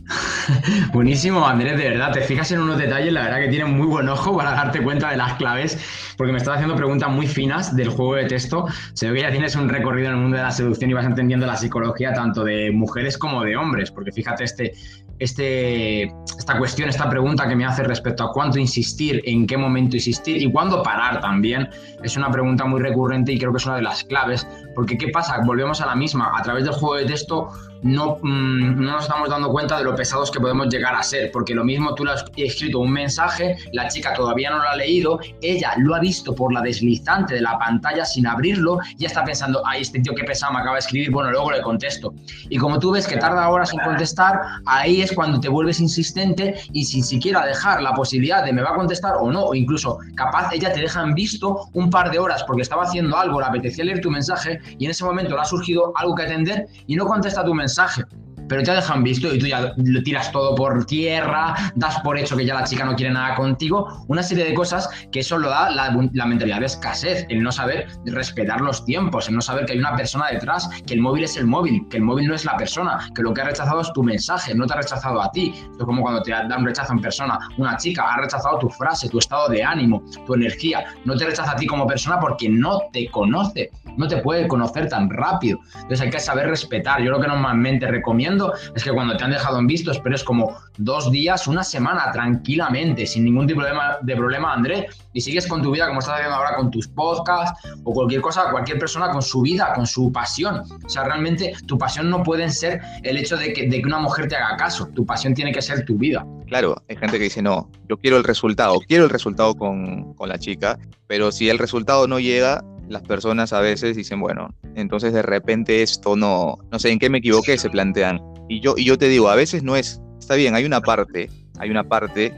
Buenísimo, 0.93 1.45
Andrés, 1.45 1.77
de 1.77 1.89
verdad, 1.89 2.11
te 2.11 2.21
fijas 2.21 2.51
en 2.51 2.59
unos 2.59 2.77
detalles, 2.77 3.11
la 3.11 3.23
verdad 3.23 3.39
que 3.39 3.47
tienes 3.47 3.69
muy 3.69 3.87
buen 3.87 4.07
ojo 4.07 4.37
para 4.37 4.51
darte 4.51 4.81
cuenta 4.81 5.09
de 5.09 5.17
las 5.17 5.33
claves, 5.33 5.79
porque 6.17 6.31
me 6.31 6.37
estás 6.37 6.55
haciendo 6.55 6.75
preguntas 6.75 7.09
muy 7.09 7.27
finas 7.27 7.75
del 7.75 7.89
juego 7.89 8.15
de 8.15 8.25
texto. 8.25 8.65
Se 8.93 9.09
ve 9.09 9.15
que 9.15 9.21
ya 9.23 9.31
tienes 9.31 9.55
un 9.55 9.67
recorrido 9.69 10.09
en 10.09 10.15
el 10.15 10.21
mundo 10.21 10.37
de 10.37 10.43
la 10.43 10.51
seducción 10.51 10.91
y 10.91 10.93
vas 10.93 11.05
entendiendo 11.05 11.45
la 11.45 11.55
psicología 11.55 12.13
tanto 12.13 12.43
de 12.43 12.71
mujeres 12.71 13.17
como 13.17 13.43
de 13.43 13.55
hombres, 13.57 13.89
porque 13.91 14.11
fíjate 14.11 14.43
este, 14.43 14.73
este, 15.17 16.03
esta 16.03 16.57
cuestión, 16.57 16.89
esta 16.89 17.09
pregunta 17.09 17.47
que 17.47 17.55
me 17.55 17.65
hace 17.65 17.83
respecto 17.83 18.25
a 18.25 18.31
cuánto 18.31 18.59
insistir, 18.59 19.21
en 19.25 19.47
qué 19.47 19.57
momento 19.57 19.95
insistir 19.95 20.41
y 20.41 20.51
cuándo 20.51 20.83
parar 20.83 21.19
también, 21.21 21.69
es 22.03 22.15
una 22.15 22.29
pregunta 22.29 22.65
muy 22.65 22.81
recurrente 22.81 23.31
y 23.31 23.39
creo 23.39 23.51
que 23.51 23.57
es 23.57 23.65
una 23.65 23.77
de 23.77 23.81
las 23.81 24.03
claves, 24.03 24.47
porque 24.75 24.97
¿qué 24.97 25.07
pasa? 25.07 25.39
Volvemos 25.43 25.81
a 25.81 25.87
la 25.87 25.95
misma, 25.95 26.31
a 26.37 26.41
través 26.43 26.65
del 26.65 26.73
juego 26.73 26.95
de 26.95 27.05
texto 27.05 27.49
no, 27.85 28.17
mm, 28.19 28.83
no 28.83 28.93
nos 28.93 29.03
estamos 29.03 29.29
dando 29.29 29.51
cuenta 29.51 29.77
de 29.77 29.83
lo 29.83 29.95
pesados 29.95 30.31
que 30.31 30.39
podemos 30.39 30.67
llegar 30.69 30.95
a 30.95 31.03
ser, 31.03 31.31
porque 31.31 31.53
lo 31.53 31.63
mismo 31.63 31.93
tú 31.93 32.03
le 32.03 32.13
has 32.13 32.25
escrito 32.35 32.79
un 32.79 32.91
mensaje, 32.91 33.57
la 33.73 33.87
chica 33.87 34.11
todavía 34.13 34.49
no 34.49 34.57
lo 34.57 34.67
ha 34.67 34.75
leído, 34.75 35.19
ella 35.41 35.73
lo 35.77 35.93
ha 35.93 35.99
visto 35.99 36.33
por 36.33 36.51
la 36.51 36.61
deslizante 36.61 37.35
de 37.35 37.41
la 37.41 37.59
pantalla 37.59 38.03
sin 38.03 38.25
abrirlo, 38.25 38.79
ya 38.97 39.07
está 39.07 39.23
pensando, 39.23 39.61
ay, 39.67 39.83
este 39.83 39.99
tío 39.99 40.15
qué 40.15 40.23
pesado 40.23 40.53
me 40.53 40.59
acaba 40.59 40.77
de 40.77 40.79
escribir, 40.79 41.11
bueno, 41.11 41.29
luego 41.29 41.51
le 41.51 41.61
contesto. 41.61 42.11
Y 42.49 42.57
como 42.57 42.79
tú 42.79 42.91
ves 42.91 43.07
que 43.07 43.17
tarda 43.17 43.47
horas 43.49 43.71
en 43.71 43.79
contestar, 43.79 44.41
ahí 44.65 45.03
es 45.03 45.11
cuando 45.11 45.39
te 45.39 45.47
vuelves 45.47 45.79
insistente 45.79 46.55
y 46.73 46.85
sin 46.85 47.03
siquiera 47.03 47.45
dejar 47.45 47.83
la 47.83 47.93
posibilidad 47.93 48.43
de 48.43 48.51
me 48.51 48.63
va 48.63 48.71
a 48.71 48.75
contestar 48.75 49.13
o 49.19 49.31
no, 49.31 49.43
o 49.43 49.53
incluso 49.53 49.99
capaz 50.15 50.51
ella 50.51 50.73
te 50.73 50.79
deja 50.79 51.03
en 51.03 51.13
visto 51.13 51.69
un 51.73 51.91
par 51.91 52.09
de 52.09 52.17
horas 52.17 52.43
porque 52.45 52.63
estaba 52.63 52.83
haciendo 52.83 53.15
algo, 53.15 53.39
le 53.39 53.45
apetecía 53.45 53.85
leer 53.85 54.01
tu 54.01 54.09
mensaje 54.09 54.59
y 54.79 54.85
en 54.85 54.91
ese 54.91 55.03
momento 55.03 55.35
le 55.35 55.41
ha 55.41 55.45
surgido 55.45 55.93
algo 55.95 56.15
que 56.15 56.23
atender 56.23 56.65
y 56.87 56.95
no 56.95 57.05
contesta 57.05 57.45
tu 57.45 57.53
mensaje 57.53 57.74
mensaje 57.75 58.05
pero 58.47 58.63
te 58.63 58.71
dejan 58.71 59.03
visto 59.03 59.33
y 59.33 59.39
tú 59.39 59.47
ya 59.47 59.73
lo 59.75 60.03
tiras 60.03 60.31
todo 60.31 60.55
por 60.55 60.85
tierra, 60.85 61.55
das 61.75 61.99
por 62.01 62.17
hecho 62.17 62.35
que 62.37 62.45
ya 62.45 62.53
la 62.53 62.63
chica 62.63 62.85
no 62.85 62.95
quiere 62.95 63.13
nada 63.13 63.35
contigo, 63.35 64.05
una 64.07 64.23
serie 64.23 64.45
de 64.45 64.53
cosas 64.53 64.89
que 65.11 65.19
eso 65.19 65.37
lo 65.37 65.49
da 65.49 65.69
la, 65.69 66.25
mentalidad 66.25 66.59
de 66.59 66.65
escasez, 66.65 67.25
el 67.29 67.43
no 67.43 67.51
saber 67.51 67.87
respetar 68.05 68.61
los 68.61 68.83
tiempos, 68.85 69.27
el 69.27 69.35
no 69.35 69.41
saber 69.41 69.65
que 69.65 69.73
hay 69.73 69.79
una 69.79 69.95
persona 69.95 70.27
detrás, 70.31 70.69
que 70.85 70.93
el 70.93 71.01
móvil 71.01 71.23
es 71.23 71.37
el 71.37 71.45
móvil, 71.45 71.87
que 71.89 71.97
el 71.97 72.03
móvil 72.03 72.27
no 72.27 72.35
es 72.35 72.45
la 72.45 72.57
persona, 72.57 73.09
que 73.13 73.21
lo 73.21 73.33
que 73.33 73.41
ha 73.41 73.45
rechazado 73.45 73.81
es 73.81 73.91
tu 73.93 74.03
mensaje, 74.03 74.53
no 74.53 74.65
te 74.65 74.73
ha 74.73 74.77
rechazado 74.77 75.21
a 75.21 75.31
ti. 75.31 75.53
Esto 75.55 75.79
es 75.79 75.85
como 75.85 76.01
cuando 76.01 76.21
te 76.21 76.31
da 76.31 76.55
un 76.57 76.65
rechazo 76.65 76.93
en 76.93 77.01
persona, 77.01 77.39
una 77.57 77.77
chica 77.77 78.03
ha 78.11 78.21
rechazado 78.21 78.59
tu 78.59 78.69
frase, 78.69 79.09
tu 79.09 79.19
estado 79.19 79.49
de 79.49 79.63
ánimo, 79.63 80.03
tu 80.25 80.33
energía, 80.33 80.85
no 81.05 81.15
te 81.15 81.25
rechaza 81.25 81.51
a 81.51 81.55
ti 81.55 81.65
como 81.65 81.85
persona 81.87 82.19
porque 82.19 82.49
no 82.49 82.81
te 82.91 83.09
conoce, 83.09 83.71
no 83.97 84.07
te 84.07 84.17
puede 84.17 84.47
conocer 84.47 84.89
tan 84.89 85.09
rápido. 85.09 85.59
Entonces 85.75 86.01
hay 86.01 86.09
que 86.09 86.19
saber 86.19 86.47
respetar. 86.47 87.01
Yo 87.01 87.11
lo 87.11 87.19
que 87.19 87.27
normalmente 87.27 87.87
recomiendo 87.87 88.34
es 88.75 88.83
que 88.83 88.91
cuando 88.91 89.15
te 89.17 89.23
han 89.23 89.31
dejado 89.31 89.59
en 89.59 89.67
visto 89.67 89.91
esperes 89.91 90.23
como 90.23 90.57
dos 90.77 91.11
días, 91.11 91.47
una 91.47 91.63
semana 91.63 92.11
tranquilamente, 92.11 93.05
sin 93.05 93.23
ningún 93.23 93.47
tipo 93.47 93.61
de 93.63 94.15
problema, 94.15 94.53
André, 94.53 94.87
y 95.13 95.21
sigues 95.21 95.47
con 95.47 95.61
tu 95.61 95.71
vida 95.71 95.87
como 95.87 95.99
estás 95.99 96.15
haciendo 96.15 96.35
ahora 96.35 96.55
con 96.55 96.69
tus 96.71 96.87
podcasts 96.87 97.67
o 97.83 97.93
cualquier 97.93 98.21
cosa, 98.21 98.51
cualquier 98.51 98.79
persona 98.79 99.09
con 99.11 99.21
su 99.21 99.41
vida, 99.41 99.73
con 99.73 99.87
su 99.87 100.11
pasión. 100.11 100.63
O 100.85 100.89
sea, 100.89 101.03
realmente 101.03 101.53
tu 101.65 101.77
pasión 101.77 102.09
no 102.09 102.23
puede 102.23 102.49
ser 102.49 102.81
el 103.03 103.17
hecho 103.17 103.37
de 103.37 103.53
que, 103.53 103.67
de 103.67 103.81
que 103.81 103.87
una 103.87 103.99
mujer 103.99 104.27
te 104.27 104.35
haga 104.35 104.57
caso, 104.57 104.87
tu 104.87 105.05
pasión 105.05 105.33
tiene 105.33 105.51
que 105.51 105.61
ser 105.61 105.85
tu 105.85 105.97
vida. 105.97 106.25
Claro, 106.47 106.75
hay 106.89 106.97
gente 106.97 107.17
que 107.17 107.23
dice, 107.25 107.41
no, 107.41 107.69
yo 107.89 107.97
quiero 107.97 108.17
el 108.17 108.23
resultado, 108.23 108.79
quiero 108.87 109.05
el 109.05 109.09
resultado 109.09 109.55
con, 109.55 110.13
con 110.13 110.29
la 110.29 110.37
chica, 110.37 110.77
pero 111.07 111.31
si 111.31 111.49
el 111.49 111.57
resultado 111.57 112.07
no 112.07 112.19
llega, 112.19 112.63
las 112.89 113.01
personas 113.03 113.53
a 113.53 113.59
veces 113.59 113.95
dicen, 113.95 114.19
bueno, 114.19 114.53
entonces 114.75 115.13
de 115.13 115.21
repente 115.21 115.81
esto 115.81 116.15
no, 116.15 116.57
no 116.71 116.79
sé 116.79 116.91
en 116.91 116.99
qué 116.99 117.09
me 117.09 117.19
equivoqué, 117.19 117.57
se 117.57 117.69
plantean. 117.69 118.21
Y 118.49 118.59
yo, 118.59 118.75
y 118.77 118.85
yo 118.85 118.97
te 118.97 119.07
digo, 119.07 119.29
a 119.29 119.35
veces 119.35 119.63
no 119.63 119.75
es, 119.75 120.01
está 120.19 120.35
bien, 120.35 120.55
hay 120.55 120.65
una 120.65 120.81
parte, 120.81 121.29
hay 121.59 121.69
una 121.69 121.83
parte 121.83 122.33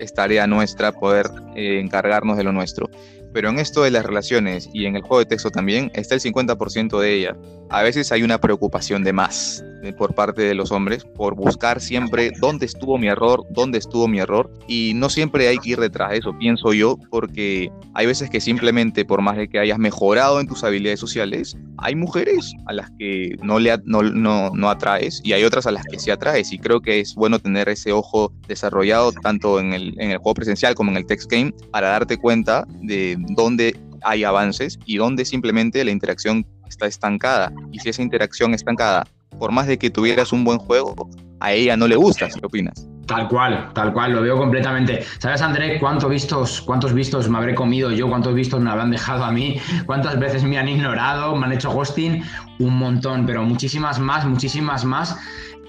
es 0.00 0.14
tarea 0.14 0.46
nuestra 0.46 0.92
poder 0.92 1.30
eh, 1.54 1.78
encargarnos 1.78 2.36
de 2.36 2.44
lo 2.44 2.52
nuestro. 2.52 2.90
Pero 3.32 3.50
en 3.50 3.58
esto 3.60 3.82
de 3.82 3.92
las 3.92 4.04
relaciones 4.04 4.68
y 4.72 4.86
en 4.86 4.96
el 4.96 5.02
juego 5.02 5.20
de 5.20 5.26
texto 5.26 5.50
también 5.50 5.90
está 5.94 6.16
el 6.16 6.20
50% 6.20 6.98
de 6.98 7.14
ella. 7.14 7.36
A 7.68 7.82
veces 7.82 8.10
hay 8.10 8.24
una 8.24 8.38
preocupación 8.38 9.04
de 9.04 9.12
más 9.12 9.64
por 9.96 10.14
parte 10.14 10.42
de 10.42 10.54
los 10.54 10.72
hombres 10.72 11.04
por 11.04 11.34
buscar 11.34 11.80
siempre 11.80 12.32
dónde 12.40 12.66
estuvo 12.66 12.98
mi 12.98 13.08
error, 13.08 13.44
dónde 13.50 13.78
estuvo 13.78 14.08
mi 14.08 14.18
error. 14.18 14.50
Y 14.68 14.92
no 14.94 15.08
siempre 15.08 15.48
hay 15.48 15.58
que 15.58 15.70
ir 15.70 15.80
detrás 15.80 16.10
de 16.10 16.18
eso, 16.18 16.36
pienso 16.38 16.72
yo, 16.72 16.96
porque 17.10 17.70
hay 17.94 18.06
veces 18.06 18.30
que 18.30 18.40
simplemente 18.40 19.04
por 19.04 19.22
más 19.22 19.36
de 19.36 19.48
que 19.48 19.58
hayas 19.58 19.78
mejorado 19.78 20.40
en 20.40 20.46
tus 20.46 20.64
habilidades 20.64 21.00
sociales, 21.00 21.56
hay 21.78 21.94
mujeres 21.94 22.52
a 22.66 22.72
las 22.72 22.90
que 22.98 23.36
no, 23.42 23.58
le, 23.58 23.76
no, 23.84 24.02
no, 24.02 24.50
no 24.50 24.70
atraes 24.70 25.20
y 25.24 25.32
hay 25.32 25.44
otras 25.44 25.66
a 25.66 25.70
las 25.70 25.84
que 25.86 25.98
sí 25.98 26.10
atraes. 26.10 26.52
Y 26.52 26.58
creo 26.58 26.80
que 26.80 27.00
es 27.00 27.14
bueno 27.14 27.38
tener 27.38 27.68
ese 27.68 27.92
ojo 27.92 28.32
desarrollado 28.46 29.12
tanto 29.12 29.60
en 29.60 29.72
el, 29.72 29.94
en 30.00 30.10
el 30.10 30.18
juego 30.18 30.34
presencial 30.34 30.74
como 30.74 30.90
en 30.90 30.98
el 30.98 31.06
text 31.06 31.30
game 31.30 31.52
para 31.70 31.88
darte 31.88 32.18
cuenta 32.18 32.66
de 32.82 33.16
dónde 33.36 33.76
hay 34.02 34.24
avances 34.24 34.78
y 34.86 34.96
dónde 34.96 35.24
simplemente 35.24 35.84
la 35.84 35.90
interacción 35.90 36.46
está 36.68 36.86
estancada. 36.86 37.52
Y 37.72 37.78
si 37.80 37.90
esa 37.90 38.02
interacción 38.02 38.54
estancada, 38.54 39.06
por 39.40 39.52
más 39.52 39.66
de 39.66 39.78
que 39.78 39.88
tuvieras 39.88 40.34
un 40.34 40.44
buen 40.44 40.58
juego, 40.58 40.94
a 41.40 41.52
ella 41.52 41.76
no 41.76 41.88
le 41.88 41.96
gusta, 41.96 42.28
¿qué 42.28 42.46
opinas? 42.46 42.86
Tal 43.06 43.26
cual, 43.26 43.70
tal 43.74 43.92
cual, 43.92 44.12
lo 44.12 44.22
veo 44.22 44.38
completamente. 44.38 45.04
¿Sabes, 45.18 45.42
André, 45.42 45.80
cuántos 45.80 46.08
vistos, 46.08 46.60
cuántos 46.60 46.94
vistos 46.94 47.28
me 47.28 47.38
habré 47.38 47.56
comido 47.56 47.90
yo? 47.90 48.08
¿Cuántos 48.08 48.34
vistos 48.34 48.60
me 48.60 48.70
habrán 48.70 48.92
dejado 48.92 49.24
a 49.24 49.32
mí? 49.32 49.56
¿Cuántas 49.84 50.16
veces 50.20 50.44
me 50.44 50.58
han 50.58 50.68
ignorado? 50.68 51.34
¿Me 51.34 51.46
han 51.46 51.52
hecho 51.52 51.72
ghosting? 51.72 52.22
Un 52.60 52.78
montón, 52.78 53.26
pero 53.26 53.42
muchísimas 53.42 53.98
más, 53.98 54.24
muchísimas 54.24 54.84
más 54.84 55.16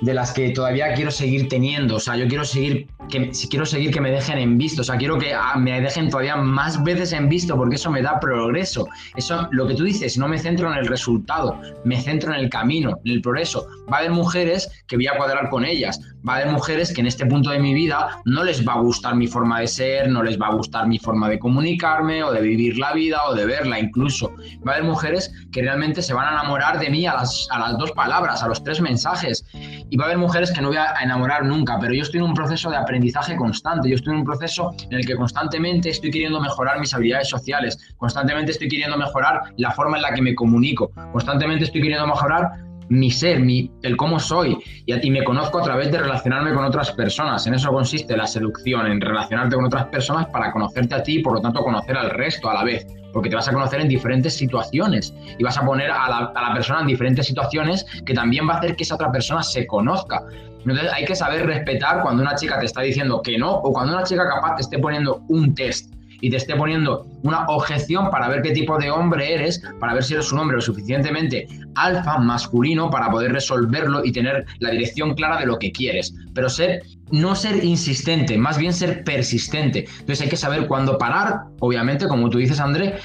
de 0.02 0.14
las 0.14 0.34
que 0.34 0.50
todavía 0.50 0.94
quiero 0.94 1.12
seguir 1.12 1.48
teniendo. 1.48 1.96
O 1.96 2.00
sea, 2.00 2.16
yo 2.16 2.28
quiero 2.28 2.44
seguir 2.44 2.88
que 3.10 3.32
quiero 3.50 3.66
seguir 3.66 3.92
que 3.92 4.02
me 4.02 4.12
dejen 4.12 4.38
en 4.38 4.58
visto. 4.58 4.82
O 4.82 4.84
sea, 4.84 4.98
quiero 4.98 5.18
que 5.18 5.34
ah, 5.34 5.56
me 5.58 5.80
dejen 5.80 6.10
todavía 6.10 6.36
más 6.36 6.84
veces 6.84 7.14
en 7.14 7.30
visto 7.30 7.56
porque 7.56 7.76
eso 7.76 7.92
me 7.92 8.02
da 8.02 8.20
progreso. 8.20 8.88
Eso, 9.16 9.48
lo 9.52 9.68
que 9.68 9.76
tú 9.76 9.84
dices, 9.84 10.18
no 10.18 10.28
me 10.28 10.38
centro 10.40 10.72
en 10.72 10.80
el 10.80 10.88
resultado, 10.88 11.60
me 11.86 12.02
centro 12.02 12.34
en 12.34 12.40
el 12.40 12.50
camino, 12.50 13.00
en 13.06 13.14
el 13.14 13.22
progreso. 13.22 13.68
Va 13.92 13.98
a 13.98 14.00
haber 14.00 14.12
mujeres 14.12 14.70
que 14.88 14.96
voy 14.96 15.08
a 15.08 15.18
cuadrar 15.18 15.50
con 15.50 15.61
ellas. 15.66 16.00
Va 16.28 16.34
a 16.34 16.36
haber 16.38 16.52
mujeres 16.52 16.94
que 16.94 17.02
en 17.02 17.08
este 17.08 17.26
punto 17.26 17.50
de 17.50 17.60
mi 17.60 17.74
vida 17.74 18.22
no 18.26 18.44
les 18.44 18.68
va 18.68 18.74
a 18.74 18.80
gustar 18.80 19.16
mi 19.16 19.28
forma 19.28 19.60
de 19.60 19.68
ser, 19.68 20.10
no 20.10 20.24
les 20.24 20.40
va 20.40 20.48
a 20.48 20.54
gustar 20.54 20.88
mi 20.88 21.00
forma 21.00 21.30
de 21.30 21.40
comunicarme 21.40 22.24
o 22.24 22.32
de 22.32 22.42
vivir 22.42 22.78
la 22.78 22.94
vida 22.94 23.24
o 23.28 23.34
de 23.34 23.46
verla 23.46 23.80
incluso. 23.80 24.34
Va 24.66 24.74
a 24.74 24.76
haber 24.76 24.88
mujeres 24.88 25.34
que 25.52 25.62
realmente 25.62 26.02
se 26.02 26.14
van 26.14 26.28
a 26.28 26.32
enamorar 26.40 26.80
de 26.80 26.90
mí 26.90 27.06
a 27.06 27.14
las, 27.14 27.48
a 27.52 27.60
las 27.60 27.78
dos 27.78 27.92
palabras, 27.92 28.44
a 28.44 28.48
los 28.48 28.64
tres 28.64 28.82
mensajes 28.82 29.46
y 29.54 29.98
va 29.98 30.06
a 30.06 30.08
haber 30.08 30.18
mujeres 30.18 30.52
que 30.52 30.62
no 30.62 30.70
voy 30.70 30.78
a 30.78 30.94
enamorar 31.02 31.46
nunca, 31.46 31.78
pero 31.80 31.94
yo 31.94 32.02
estoy 32.02 32.20
en 32.20 32.26
un 32.26 32.34
proceso 32.34 32.70
de 32.70 32.78
aprendizaje 32.78 33.36
constante, 33.36 33.90
yo 33.90 33.96
estoy 33.96 34.14
en 34.14 34.20
un 34.20 34.26
proceso 34.26 34.74
en 34.90 34.98
el 34.98 35.06
que 35.06 35.16
constantemente 35.16 35.90
estoy 35.90 36.12
queriendo 36.12 36.40
mejorar 36.40 36.80
mis 36.80 36.94
habilidades 36.94 37.30
sociales, 37.30 37.78
constantemente 37.98 38.52
estoy 38.52 38.70
queriendo 38.70 38.98
mejorar 38.98 39.42
la 39.58 39.72
forma 39.72 39.98
en 39.98 40.04
la 40.04 40.14
que 40.14 40.22
me 40.22 40.34
comunico, 40.34 40.92
constantemente 41.12 41.66
estoy 41.66 41.82
queriendo 41.82 42.08
mejorar 42.08 42.71
mi 42.92 43.10
ser, 43.10 43.40
mi, 43.40 43.72
el 43.84 43.96
cómo 43.96 44.20
soy, 44.20 44.58
y, 44.86 44.92
a, 44.92 45.00
ti 45.00 45.10
me 45.10 45.24
conozco 45.24 45.60
a 45.60 45.64
través 45.64 45.92
de 45.94 45.98
relacionarme 45.98 46.54
con 46.54 46.66
otras 46.66 46.92
personas. 46.92 47.48
En 47.48 47.54
eso 47.54 47.72
consiste 47.72 48.18
la 48.18 48.28
seducción, 48.28 48.86
en 48.86 49.00
relacionarte 49.00 49.56
con 49.56 49.66
otras 49.66 49.86
personas 49.86 50.28
para 50.28 50.52
conocerte 50.52 50.96
a 50.96 51.02
ti 51.02 51.20
y 51.20 51.24
por 51.24 51.36
lo 51.36 51.42
tanto 51.42 51.64
conocer 51.64 51.96
al 51.96 52.10
resto 52.10 52.50
a 52.50 52.54
la 52.54 52.64
vez 52.66 52.86
porque 53.14 53.30
te 53.30 53.36
vas 53.36 53.48
a 53.48 53.54
conocer 53.54 53.82
en 53.82 53.90
diferentes 53.90 54.36
situaciones 54.36 55.14
y 55.38 55.44
vas 55.44 55.58
a 55.58 55.66
poner 55.66 55.90
a 55.90 56.10
la, 56.10 56.54
persona 56.54 56.82
en 56.82 56.88
diferentes 56.88 57.28
situaciones 57.28 57.86
que 58.06 58.14
también 58.14 58.48
va 58.48 58.56
a 58.56 58.58
hacer 58.58 58.76
que 58.76 58.84
esa 58.84 58.96
otra 58.96 59.12
persona 59.12 59.44
se 59.44 59.68
conozca. 59.68 60.24
Entonces 60.60 60.90
hay 60.94 61.06
que 61.06 61.16
saber 61.16 61.46
respetar 61.46 62.02
cuando 62.02 62.22
una 62.22 62.36
chica 62.36 62.60
te 62.60 62.66
está 62.66 62.82
diciendo 62.82 63.22
que 63.22 63.38
no 63.38 63.52
o 63.52 63.74
cuando 63.74 63.94
una 63.94 64.04
chica 64.04 64.28
capaz 64.28 64.56
te 64.56 64.62
esté 64.62 64.80
poniendo 64.80 65.24
un 65.28 65.56
test 65.56 65.94
y 66.22 66.30
te 66.30 66.38
esté 66.38 66.56
poniendo 66.56 67.06
una 67.24 67.46
objeción 67.48 68.10
para 68.10 68.30
ver 68.30 68.42
qué 68.42 68.52
tipo 68.52 68.78
de 68.78 68.92
hombre 68.92 69.34
eres, 69.34 69.62
para 69.80 69.94
ver 69.94 70.04
si 70.04 70.14
eres 70.14 70.32
un 70.32 70.40
hombre 70.40 70.56
lo 70.56 70.62
suficientemente 70.62 71.48
alfa, 71.76 72.18
masculino, 72.20 72.90
para 72.90 73.10
poder 73.10 73.32
resolverlo 73.34 74.04
y 74.04 74.12
tener 74.12 74.46
la 74.60 74.72
dirección 74.72 75.16
clara 75.16 75.40
de 75.40 75.46
lo 75.46 75.58
que 75.58 75.72
quieres. 75.72 76.14
Pero 76.34 76.50
ser, 76.50 76.84
no 77.12 77.36
ser 77.36 77.64
insistente, 77.64 78.38
más 78.38 78.58
bien 78.58 78.74
ser 78.74 79.04
persistente. 79.04 79.86
Entonces 80.00 80.22
hay 80.22 80.30
que 80.30 80.38
saber 80.38 80.68
cuándo 80.68 80.98
parar, 80.98 81.42
obviamente, 81.60 82.08
como 82.08 82.30
tú 82.30 82.38
dices, 82.38 82.60
André, 82.60 82.96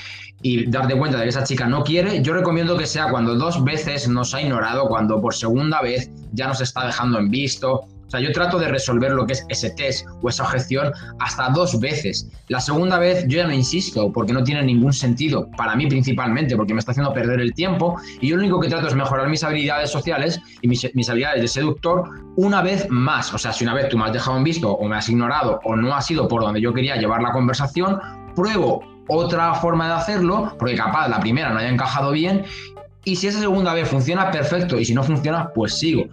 y 0.43 0.71
darte 0.71 0.97
cuenta 0.97 1.19
de 1.19 1.25
que 1.25 1.31
esa 1.31 1.45
chica 1.45 1.67
no 1.67 1.83
quiere, 1.83 2.23
yo 2.23 2.35
recomiendo 2.35 2.77
que 2.77 2.87
sea 2.87 3.11
cuando 3.11 3.35
dos 3.35 3.65
veces 3.65 4.09
nos 4.09 4.35
ha 4.35 4.43
ignorado, 4.43 4.89
cuando 4.89 5.21
por 5.21 5.35
segunda 5.35 5.81
vez 5.81 6.11
ya 6.33 6.47
nos 6.47 6.61
está 6.61 6.87
dejando 6.87 7.19
en 7.19 7.31
visto. 7.31 7.87
O 8.07 8.11
sea, 8.11 8.21
yo 8.21 8.33
trato 8.33 8.59
de 8.59 8.69
resolver 8.69 9.13
lo 9.13 9.27
que 9.27 9.33
es 9.33 9.45
ese 9.49 9.71
test 9.71 10.07
o 10.23 10.29
esa 10.29 10.45
objeción 10.45 10.93
hasta 11.19 11.49
dos 11.51 11.79
veces. 11.81 12.29
La 12.49 12.61
segunda 12.61 12.99
vez 12.99 13.25
yo 13.27 13.39
ya 13.39 13.47
no 13.47 13.53
insisto 13.53 14.13
porque 14.13 14.33
no 14.33 14.45
tiene 14.45 14.63
ningún 14.63 14.93
sentido, 14.93 15.51
para 15.57 15.75
mí 15.75 15.87
principalmente, 15.87 16.57
porque 16.57 16.73
me 16.73 16.79
está 16.79 16.93
haciendo 16.93 17.13
perder 17.13 17.41
el 17.41 17.53
tiempo 17.55 17.97
y 18.21 18.29
yo 18.29 18.37
lo 18.37 18.43
único 18.43 18.61
que 18.61 18.69
trato 18.69 18.87
es 18.87 18.95
mejorar 18.95 19.29
mis 19.29 19.43
habilidades 19.43 19.91
sociales 19.91 20.41
y 20.63 20.69
mis, 20.69 20.85
habilidades 21.09 21.43
de 21.43 21.49
seductor 21.49 22.09
una 22.37 22.63
vez 22.63 22.87
más. 22.91 23.35
O 23.35 23.39
sea, 23.39 23.53
si 23.53 23.65
una 23.65 23.75
vez 23.75 23.89
tú 23.89 23.99
me 23.99 24.05
has 24.05 24.13
dejado 24.13 24.37
en 24.37 24.45
visto 24.45 24.71
o 24.71 24.87
me 24.87 24.97
has 24.97 25.09
ignorado 25.09 25.61
o 25.65 25.75
no 25.75 25.95
ha 25.95 26.01
sido 26.01 26.29
por 26.29 26.43
donde 26.43 26.61
yo 26.61 26.73
quería 26.73 26.97
llevar 26.97 27.23
la 27.23 27.33
conversación, 27.33 27.99
pruebo 28.37 28.83
otra 29.09 29.55
forma 29.55 29.89
de 29.89 29.95
hacerlo, 29.95 30.55
porque 30.59 30.75
capaz 30.75 31.09
la 31.09 31.21
primera 31.21 31.51
no 31.51 31.59
haya 31.59 31.69
encajado 31.69 32.13
bien, 32.13 32.45
y 33.05 33.15
si 33.15 33.29
esa 33.29 33.39
segunda 33.39 33.73
vez 33.73 33.89
funciona, 33.89 34.33
perfecto, 34.33 34.79
y 34.79 34.85
si 34.85 34.93
no 34.93 35.05
funciona, 35.05 35.53
pues 35.55 35.79
sigo. 35.79 36.07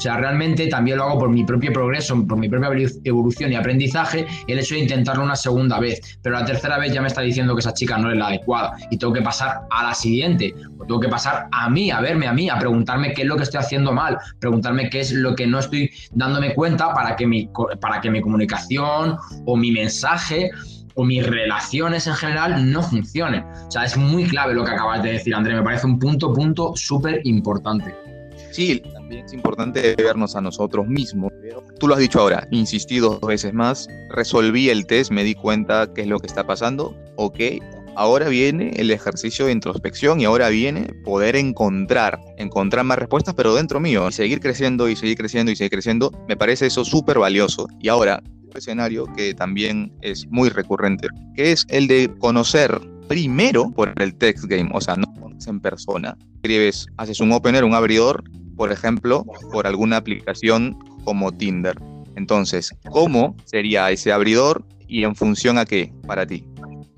O 0.00 0.02
sea, 0.02 0.16
realmente 0.16 0.66
también 0.68 0.96
lo 0.96 1.04
hago 1.04 1.18
por 1.18 1.28
mi 1.28 1.44
propio 1.44 1.74
progreso, 1.74 2.26
por 2.26 2.38
mi 2.38 2.48
propia 2.48 2.88
evolución 3.04 3.52
y 3.52 3.54
aprendizaje, 3.54 4.26
el 4.46 4.58
hecho 4.58 4.74
de 4.74 4.80
intentarlo 4.80 5.22
una 5.22 5.36
segunda 5.36 5.78
vez. 5.78 6.18
Pero 6.22 6.36
la 6.36 6.44
tercera 6.46 6.78
vez 6.78 6.94
ya 6.94 7.02
me 7.02 7.08
está 7.08 7.20
diciendo 7.20 7.54
que 7.54 7.60
esa 7.60 7.74
chica 7.74 7.98
no 7.98 8.10
es 8.10 8.16
la 8.16 8.28
adecuada 8.28 8.78
y 8.90 8.96
tengo 8.96 9.12
que 9.12 9.20
pasar 9.20 9.60
a 9.68 9.84
la 9.84 9.94
siguiente. 9.94 10.54
O 10.78 10.86
tengo 10.86 11.00
que 11.00 11.10
pasar 11.10 11.48
a 11.52 11.68
mí, 11.68 11.90
a 11.90 12.00
verme 12.00 12.26
a 12.26 12.32
mí, 12.32 12.48
a 12.48 12.58
preguntarme 12.58 13.12
qué 13.12 13.20
es 13.20 13.28
lo 13.28 13.36
que 13.36 13.42
estoy 13.42 13.60
haciendo 13.60 13.92
mal, 13.92 14.16
preguntarme 14.38 14.88
qué 14.88 15.00
es 15.00 15.12
lo 15.12 15.34
que 15.34 15.46
no 15.46 15.58
estoy 15.58 15.90
dándome 16.12 16.54
cuenta 16.54 16.94
para 16.94 17.14
que 17.14 17.26
mi, 17.26 17.50
para 17.78 18.00
que 18.00 18.10
mi 18.10 18.22
comunicación 18.22 19.18
o 19.44 19.54
mi 19.54 19.70
mensaje 19.70 20.50
o 20.94 21.04
mis 21.04 21.26
relaciones 21.26 22.06
en 22.06 22.14
general 22.14 22.72
no 22.72 22.82
funcionen. 22.82 23.44
O 23.44 23.70
sea, 23.70 23.84
es 23.84 23.98
muy 23.98 24.24
clave 24.24 24.54
lo 24.54 24.64
que 24.64 24.70
acabas 24.70 25.02
de 25.02 25.12
decir, 25.12 25.34
André. 25.34 25.56
Me 25.56 25.62
parece 25.62 25.86
un 25.86 25.98
punto, 25.98 26.32
punto 26.32 26.72
súper 26.74 27.20
importante. 27.24 27.94
Sí, 28.50 28.82
también 29.10 29.26
es 29.26 29.32
importante 29.32 29.96
vernos 29.96 30.36
a 30.36 30.40
nosotros 30.40 30.86
mismos. 30.86 31.32
Tú 31.80 31.88
lo 31.88 31.94
has 31.94 32.00
dicho 32.00 32.20
ahora, 32.20 32.46
insistí 32.52 32.98
dos 32.98 33.20
veces 33.20 33.52
más, 33.52 33.88
resolví 34.10 34.68
el 34.68 34.86
test, 34.86 35.10
me 35.10 35.24
di 35.24 35.34
cuenta 35.34 35.92
qué 35.92 36.02
es 36.02 36.06
lo 36.06 36.20
que 36.20 36.28
está 36.28 36.46
pasando, 36.46 36.96
ok, 37.16 37.40
ahora 37.96 38.28
viene 38.28 38.70
el 38.76 38.92
ejercicio 38.92 39.46
de 39.46 39.52
introspección 39.52 40.20
y 40.20 40.26
ahora 40.26 40.48
viene 40.48 40.92
poder 41.04 41.34
encontrar, 41.34 42.20
encontrar 42.36 42.84
más 42.84 42.98
respuestas, 42.98 43.34
pero 43.34 43.52
dentro 43.52 43.80
mío, 43.80 44.08
y 44.08 44.12
seguir 44.12 44.38
creciendo 44.38 44.88
y 44.88 44.94
seguir 44.94 45.16
creciendo 45.16 45.50
y 45.50 45.56
seguir 45.56 45.72
creciendo, 45.72 46.12
me 46.28 46.36
parece 46.36 46.66
eso 46.66 46.84
súper 46.84 47.18
valioso. 47.18 47.66
Y 47.80 47.88
ahora, 47.88 48.22
escenario 48.54 49.06
que 49.16 49.34
también 49.34 49.92
es 50.02 50.24
muy 50.28 50.50
recurrente, 50.50 51.08
que 51.34 51.50
es 51.50 51.66
el 51.68 51.88
de 51.88 52.12
conocer 52.18 52.80
primero 53.08 53.72
por 53.72 53.92
el 54.00 54.14
text 54.14 54.44
game, 54.44 54.70
o 54.72 54.80
sea, 54.80 54.94
no 54.94 55.12
en 55.46 55.60
persona. 55.60 56.16
Escribes, 56.36 56.86
haces 56.96 57.20
un 57.20 57.32
opener, 57.32 57.64
un 57.64 57.74
abridor, 57.74 58.22
por 58.56 58.72
ejemplo, 58.72 59.24
por 59.52 59.66
alguna 59.66 59.98
aplicación 59.98 60.78
como 61.04 61.32
Tinder. 61.32 61.76
Entonces, 62.16 62.74
¿cómo 62.90 63.36
sería 63.44 63.90
ese 63.90 64.12
abridor 64.12 64.64
y 64.88 65.04
en 65.04 65.14
función 65.14 65.58
a 65.58 65.64
qué 65.64 65.92
para 66.06 66.26
ti? 66.26 66.44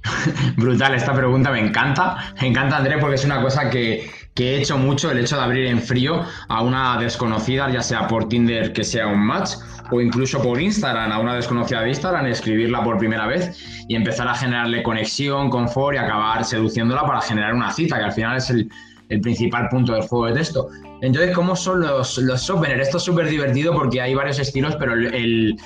Brutal, 0.56 0.94
esta 0.94 1.14
pregunta 1.14 1.50
me 1.50 1.60
encanta. 1.60 2.34
Me 2.40 2.48
encanta, 2.48 2.78
André, 2.78 2.98
porque 2.98 3.14
es 3.14 3.24
una 3.24 3.40
cosa 3.40 3.70
que, 3.70 4.10
que 4.34 4.54
he 4.54 4.58
hecho 4.60 4.78
mucho, 4.78 5.10
el 5.10 5.18
hecho 5.18 5.36
de 5.36 5.42
abrir 5.42 5.66
en 5.66 5.80
frío 5.80 6.24
a 6.48 6.62
una 6.62 6.98
desconocida, 6.98 7.70
ya 7.70 7.82
sea 7.82 8.08
por 8.08 8.28
Tinder 8.28 8.72
que 8.72 8.84
sea 8.84 9.06
un 9.06 9.20
match, 9.20 9.52
o 9.90 10.00
incluso 10.00 10.42
por 10.42 10.60
Instagram, 10.60 11.12
a 11.12 11.18
una 11.18 11.34
desconocida 11.34 11.82
de 11.82 11.90
Instagram, 11.90 12.26
escribirla 12.26 12.82
por 12.82 12.98
primera 12.98 13.26
vez 13.26 13.84
y 13.88 13.94
empezar 13.94 14.26
a 14.26 14.34
generarle 14.34 14.82
conexión, 14.82 15.50
confort 15.50 15.94
y 15.94 15.98
acabar 15.98 16.44
seduciéndola 16.44 17.06
para 17.06 17.20
generar 17.20 17.54
una 17.54 17.72
cita, 17.72 17.98
que 17.98 18.04
al 18.04 18.12
final 18.12 18.36
es 18.38 18.50
el, 18.50 18.70
principal 19.20 19.68
punto 19.68 19.92
del 19.92 20.02
juego 20.02 20.26
de 20.26 20.34
texto. 20.34 20.68
Entonces, 21.00 21.34
¿cómo 21.34 21.56
son 21.56 21.80
los, 21.80 22.18
los 22.18 22.50
openers? 22.50 22.86
Esto 22.86 22.98
es 22.98 23.02
súper 23.02 23.28
divertido 23.28 23.72
porque 23.74 24.00
hay 24.00 24.14
varios 24.14 24.38
estilos, 24.38 24.76
pero 24.76 24.94
el, 24.94 25.56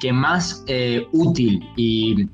que 0.00 0.12
más 0.12 0.64
eh, 0.66 1.06
útil 1.12 1.66
y, 1.76 2.28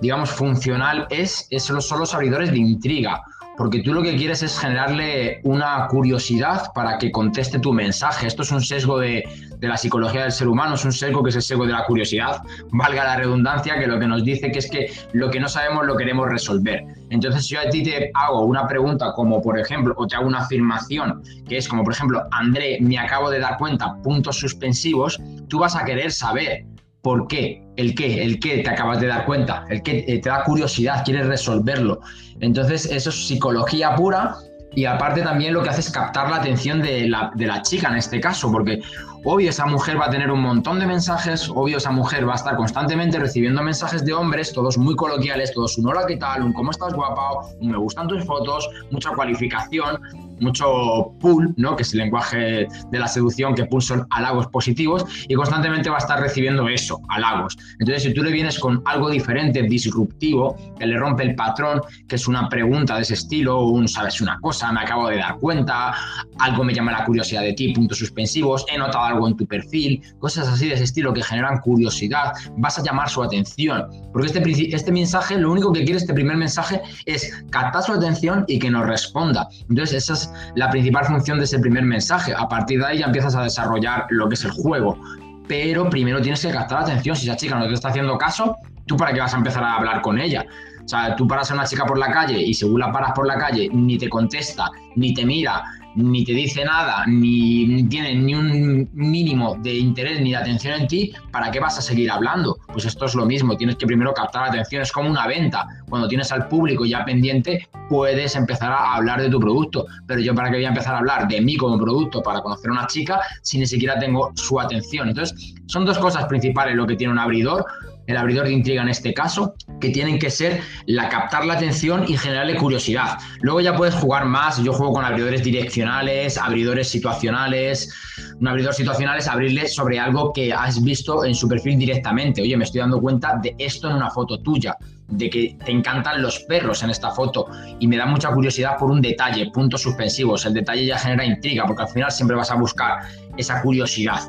digamos, 0.00 0.30
funcional 0.30 1.06
es, 1.10 1.46
es 1.50 1.64
son 1.64 2.00
los 2.00 2.14
abridores 2.14 2.50
de 2.50 2.58
intriga 2.58 3.22
porque 3.56 3.80
tú 3.80 3.92
lo 3.92 4.02
que 4.02 4.16
quieres 4.16 4.42
es 4.42 4.58
generarle 4.58 5.40
una 5.44 5.86
curiosidad 5.88 6.72
para 6.74 6.98
que 6.98 7.10
conteste 7.10 7.58
tu 7.58 7.72
mensaje. 7.72 8.26
Esto 8.26 8.42
es 8.42 8.50
un 8.50 8.60
sesgo 8.60 8.98
de, 8.98 9.24
la 9.60 9.76
psicología 9.76 10.22
del 10.22 10.32
ser 10.32 10.48
humano, 10.48 10.74
es 10.74 10.84
un 10.84 10.92
sesgo 10.92 11.22
que 11.22 11.30
es 11.30 11.36
el 11.36 11.42
sesgo 11.42 11.66
de 11.66 11.72
la 11.72 11.84
curiosidad, 11.86 12.42
valga 12.70 13.04
la 13.04 13.16
redundancia, 13.16 13.78
que 13.78 13.86
lo 13.86 13.98
que 13.98 14.06
nos 14.06 14.24
dice 14.24 14.52
que 14.52 14.58
es 14.58 14.70
que 14.70 14.92
lo 15.12 15.30
que 15.30 15.40
no 15.40 15.48
sabemos 15.48 15.86
lo 15.86 15.96
queremos 15.96 16.28
resolver. 16.28 16.84
Entonces, 17.10 17.46
si 17.46 17.54
yo 17.54 17.60
a 17.60 17.70
ti 17.70 17.82
te 17.82 18.10
hago 18.12 18.44
una 18.44 18.66
pregunta 18.66 19.12
como, 19.14 19.40
por 19.40 19.58
ejemplo, 19.58 19.94
o 19.96 20.06
te 20.06 20.16
hago 20.16 20.26
una 20.26 20.40
afirmación, 20.40 21.22
que 21.48 21.56
es 21.56 21.68
como, 21.68 21.84
por 21.84 21.94
ejemplo, 21.94 22.22
André, 22.30 22.78
me 22.80 22.98
acabo 22.98 23.30
de 23.30 23.38
dar 23.38 23.56
cuenta, 23.56 23.94
puntos 24.02 24.38
suspensivos, 24.38 25.20
tú 25.48 25.60
vas 25.60 25.76
a 25.76 25.84
querer 25.84 26.12
saber 26.12 26.66
¿Por 27.04 27.28
qué? 27.28 27.62
¿El 27.76 27.94
qué? 27.94 28.24
¿El 28.24 28.40
qué 28.40 28.62
te 28.62 28.70
acabas 28.70 28.98
de 28.98 29.08
dar 29.08 29.26
cuenta? 29.26 29.66
¿El 29.68 29.82
qué 29.82 30.20
te 30.22 30.26
da 30.26 30.42
curiosidad? 30.42 31.04
¿Quieres 31.04 31.26
resolverlo? 31.26 32.00
Entonces, 32.40 32.86
eso 32.86 33.10
es 33.10 33.26
psicología 33.26 33.94
pura 33.94 34.34
y 34.74 34.86
aparte 34.86 35.20
también 35.20 35.52
lo 35.52 35.62
que 35.62 35.68
hace 35.68 35.82
es 35.82 35.90
captar 35.90 36.30
la 36.30 36.36
atención 36.36 36.80
de 36.80 37.06
la, 37.06 37.30
de 37.34 37.46
la 37.46 37.60
chica 37.60 37.88
en 37.88 37.96
este 37.96 38.20
caso, 38.20 38.50
porque 38.50 38.80
obvio 39.24 39.50
esa 39.50 39.66
mujer 39.66 39.98
va 39.98 40.06
a 40.06 40.10
tener 40.10 40.30
un 40.30 40.40
montón 40.40 40.78
de 40.78 40.86
mensajes, 40.86 41.48
obvio 41.48 41.78
esa 41.78 41.90
mujer 41.90 42.28
va 42.28 42.32
a 42.32 42.36
estar 42.36 42.56
constantemente 42.56 43.18
recibiendo 43.18 43.62
mensajes 43.62 44.04
de 44.04 44.12
hombres, 44.12 44.52
todos 44.52 44.76
muy 44.78 44.94
coloquiales, 44.94 45.52
todos 45.52 45.78
un 45.78 45.86
hola, 45.86 46.04
¿qué 46.06 46.16
tal? 46.16 46.42
Un 46.42 46.52
cómo 46.52 46.70
estás 46.70 46.92
guapa, 46.92 47.46
un 47.60 47.70
me 47.70 47.78
gustan 47.78 48.06
tus 48.06 48.24
fotos, 48.24 48.68
mucha 48.90 49.10
cualificación, 49.10 50.00
mucho 50.40 51.12
pull, 51.20 51.54
¿no? 51.56 51.74
Que 51.76 51.82
es 51.82 51.92
el 51.92 52.00
lenguaje 52.00 52.66
de 52.90 52.98
la 52.98 53.08
seducción, 53.08 53.54
que 53.54 53.64
pull 53.64 53.82
son 53.82 54.06
halagos 54.10 54.46
positivos, 54.48 55.04
y 55.28 55.34
constantemente 55.34 55.88
va 55.88 55.96
a 55.96 56.00
estar 56.00 56.20
recibiendo 56.20 56.68
eso, 56.68 57.00
halagos. 57.08 57.56
Entonces, 57.78 58.02
si 58.04 58.14
tú 58.14 58.22
le 58.22 58.30
vienes 58.30 58.58
con 58.58 58.82
algo 58.84 59.08
diferente, 59.08 59.62
disruptivo, 59.62 60.56
que 60.78 60.86
le 60.86 60.98
rompe 60.98 61.22
el 61.22 61.34
patrón, 61.34 61.80
que 62.08 62.16
es 62.16 62.28
una 62.28 62.48
pregunta 62.48 62.96
de 62.96 63.02
ese 63.02 63.14
estilo, 63.14 63.62
un 63.62 63.88
sabes 63.88 64.20
una 64.20 64.38
cosa, 64.40 64.70
me 64.72 64.80
acabo 64.80 65.08
de 65.08 65.16
dar 65.16 65.38
cuenta, 65.38 65.94
algo 66.38 66.64
me 66.64 66.74
llama 66.74 66.92
la 66.92 67.04
curiosidad 67.04 67.42
de 67.42 67.54
ti, 67.54 67.72
puntos 67.72 67.98
suspensivos, 67.98 68.64
he 68.70 68.76
notado 68.76 69.13
algo 69.14 69.28
en 69.28 69.36
tu 69.36 69.46
perfil, 69.46 70.02
cosas 70.18 70.48
así 70.48 70.68
de 70.68 70.74
ese 70.74 70.84
estilo 70.84 71.12
que 71.12 71.22
generan 71.22 71.60
curiosidad, 71.60 72.32
vas 72.56 72.78
a 72.78 72.82
llamar 72.82 73.08
su 73.08 73.22
atención. 73.22 73.88
Porque 74.12 74.28
este, 74.28 74.74
este 74.74 74.92
mensaje, 74.92 75.38
lo 75.38 75.50
único 75.50 75.72
que 75.72 75.84
quiere 75.84 75.98
este 75.98 76.14
primer 76.14 76.36
mensaje 76.36 76.80
es 77.06 77.44
captar 77.50 77.82
su 77.82 77.92
atención 77.92 78.44
y 78.48 78.58
que 78.58 78.70
nos 78.70 78.86
responda. 78.86 79.48
Entonces, 79.68 80.04
esa 80.04 80.12
es 80.14 80.32
la 80.54 80.70
principal 80.70 81.04
función 81.04 81.38
de 81.38 81.44
ese 81.44 81.58
primer 81.58 81.84
mensaje. 81.84 82.34
A 82.36 82.48
partir 82.48 82.80
de 82.80 82.86
ahí 82.86 82.98
ya 82.98 83.06
empiezas 83.06 83.34
a 83.34 83.42
desarrollar 83.42 84.06
lo 84.10 84.28
que 84.28 84.34
es 84.34 84.44
el 84.44 84.50
juego. 84.50 84.98
Pero 85.46 85.90
primero 85.90 86.20
tienes 86.20 86.40
que 86.40 86.50
captar 86.50 86.80
la 86.80 86.86
atención. 86.86 87.16
Si 87.16 87.28
esa 87.28 87.36
chica 87.36 87.58
no 87.58 87.66
te 87.66 87.74
está 87.74 87.88
haciendo 87.88 88.16
caso, 88.16 88.56
¿tú 88.86 88.96
para 88.96 89.12
qué 89.12 89.20
vas 89.20 89.34
a 89.34 89.38
empezar 89.38 89.62
a 89.62 89.76
hablar 89.76 90.00
con 90.00 90.18
ella? 90.18 90.44
O 90.84 90.88
sea, 90.88 91.16
tú 91.16 91.26
paras 91.26 91.50
a 91.50 91.54
una 91.54 91.64
chica 91.64 91.86
por 91.86 91.98
la 91.98 92.10
calle 92.12 92.38
y 92.38 92.52
según 92.52 92.80
la 92.80 92.92
paras 92.92 93.12
por 93.14 93.26
la 93.26 93.38
calle, 93.38 93.68
ni 93.72 93.96
te 93.96 94.08
contesta, 94.08 94.70
ni 94.96 95.14
te 95.14 95.24
mira, 95.24 95.64
ni 95.96 96.24
te 96.24 96.32
dice 96.32 96.64
nada, 96.64 97.04
ni, 97.06 97.84
tiene 97.84 98.14
ni 98.14 98.34
un 98.34 98.88
mínimo 98.92 99.56
de 99.56 99.74
interés 99.74 100.20
ni 100.20 100.30
de 100.30 100.36
atención 100.36 100.80
en 100.80 100.88
ti, 100.88 101.12
¿para 101.30 101.50
qué 101.50 101.60
vas 101.60 101.78
a 101.78 101.82
seguir 101.82 102.10
hablando? 102.10 102.56
Pues 102.72 102.84
esto 102.84 103.04
es 103.04 103.14
lo 103.14 103.26
mismo, 103.26 103.56
tienes 103.56 103.76
que 103.76 103.86
primero 103.86 104.12
captar 104.12 104.42
la 104.42 104.48
atención, 104.48 104.82
es 104.82 104.92
como 104.92 105.10
una 105.10 105.26
venta. 105.26 105.66
Cuando 105.88 106.08
tienes 106.08 106.32
al 106.32 106.48
público 106.48 106.84
ya 106.84 107.04
pendiente, 107.04 107.68
puedes 107.88 108.34
empezar 108.34 108.72
a 108.72 108.94
hablar 108.94 109.20
de 109.20 109.28
tu 109.28 109.38
producto, 109.38 109.86
pero 110.06 110.20
yo 110.20 110.34
para 110.34 110.50
qué 110.50 110.56
voy 110.56 110.64
a 110.64 110.68
empezar 110.68 110.94
a 110.94 110.98
hablar 110.98 111.28
de 111.28 111.40
mí 111.40 111.56
como 111.56 111.78
producto 111.78 112.22
para 112.22 112.40
conocer 112.40 112.70
a 112.70 112.72
una 112.72 112.86
chica 112.86 113.20
si 113.42 113.58
ni 113.58 113.66
siquiera 113.66 113.98
tengo 113.98 114.32
su 114.34 114.60
atención. 114.60 115.08
Entonces, 115.08 115.54
son 115.66 115.84
dos 115.84 115.98
cosas 115.98 116.24
principales 116.26 116.74
lo 116.74 116.86
que 116.86 116.96
tiene 116.96 117.12
un 117.12 117.18
abridor 117.18 117.64
el 118.06 118.16
abridor 118.16 118.46
de 118.46 118.52
intriga 118.52 118.82
en 118.82 118.88
este 118.88 119.14
caso, 119.14 119.54
que 119.80 119.90
tienen 119.90 120.18
que 120.18 120.30
ser 120.30 120.60
la 120.86 121.08
captar 121.08 121.44
la 121.44 121.54
atención 121.54 122.04
y 122.08 122.16
generarle 122.16 122.56
curiosidad. 122.56 123.18
Luego 123.40 123.60
ya 123.60 123.76
puedes 123.76 123.94
jugar 123.94 124.26
más, 124.26 124.62
yo 124.62 124.72
juego 124.72 124.92
con 124.94 125.04
abridores 125.04 125.42
direccionales, 125.42 126.38
abridores 126.38 126.88
situacionales. 126.88 127.92
Un 128.40 128.48
abridor 128.48 128.74
situacional 128.74 129.18
es 129.18 129.28
abrirle 129.28 129.68
sobre 129.68 129.98
algo 129.98 130.32
que 130.32 130.52
has 130.52 130.82
visto 130.82 131.24
en 131.24 131.34
su 131.34 131.48
perfil 131.48 131.78
directamente. 131.78 132.42
Oye, 132.42 132.56
me 132.56 132.64
estoy 132.64 132.80
dando 132.80 133.00
cuenta 133.00 133.38
de 133.42 133.54
esto 133.58 133.88
en 133.88 133.96
una 133.96 134.10
foto 134.10 134.40
tuya, 134.40 134.76
de 135.08 135.30
que 135.30 135.56
te 135.64 135.72
encantan 135.72 136.22
los 136.22 136.40
perros 136.40 136.82
en 136.82 136.90
esta 136.90 137.10
foto 137.10 137.46
y 137.78 137.86
me 137.86 137.96
da 137.96 138.06
mucha 138.06 138.32
curiosidad 138.32 138.76
por 138.78 138.90
un 138.90 139.00
detalle, 139.00 139.50
puntos 139.50 139.82
suspensivos. 139.82 140.44
El 140.46 140.54
detalle 140.54 140.86
ya 140.86 140.98
genera 140.98 141.24
intriga 141.24 141.64
porque 141.66 141.82
al 141.82 141.88
final 141.88 142.10
siempre 142.10 142.36
vas 142.36 142.50
a 142.50 142.56
buscar 142.56 143.00
esa 143.36 143.60
curiosidad. 143.62 144.20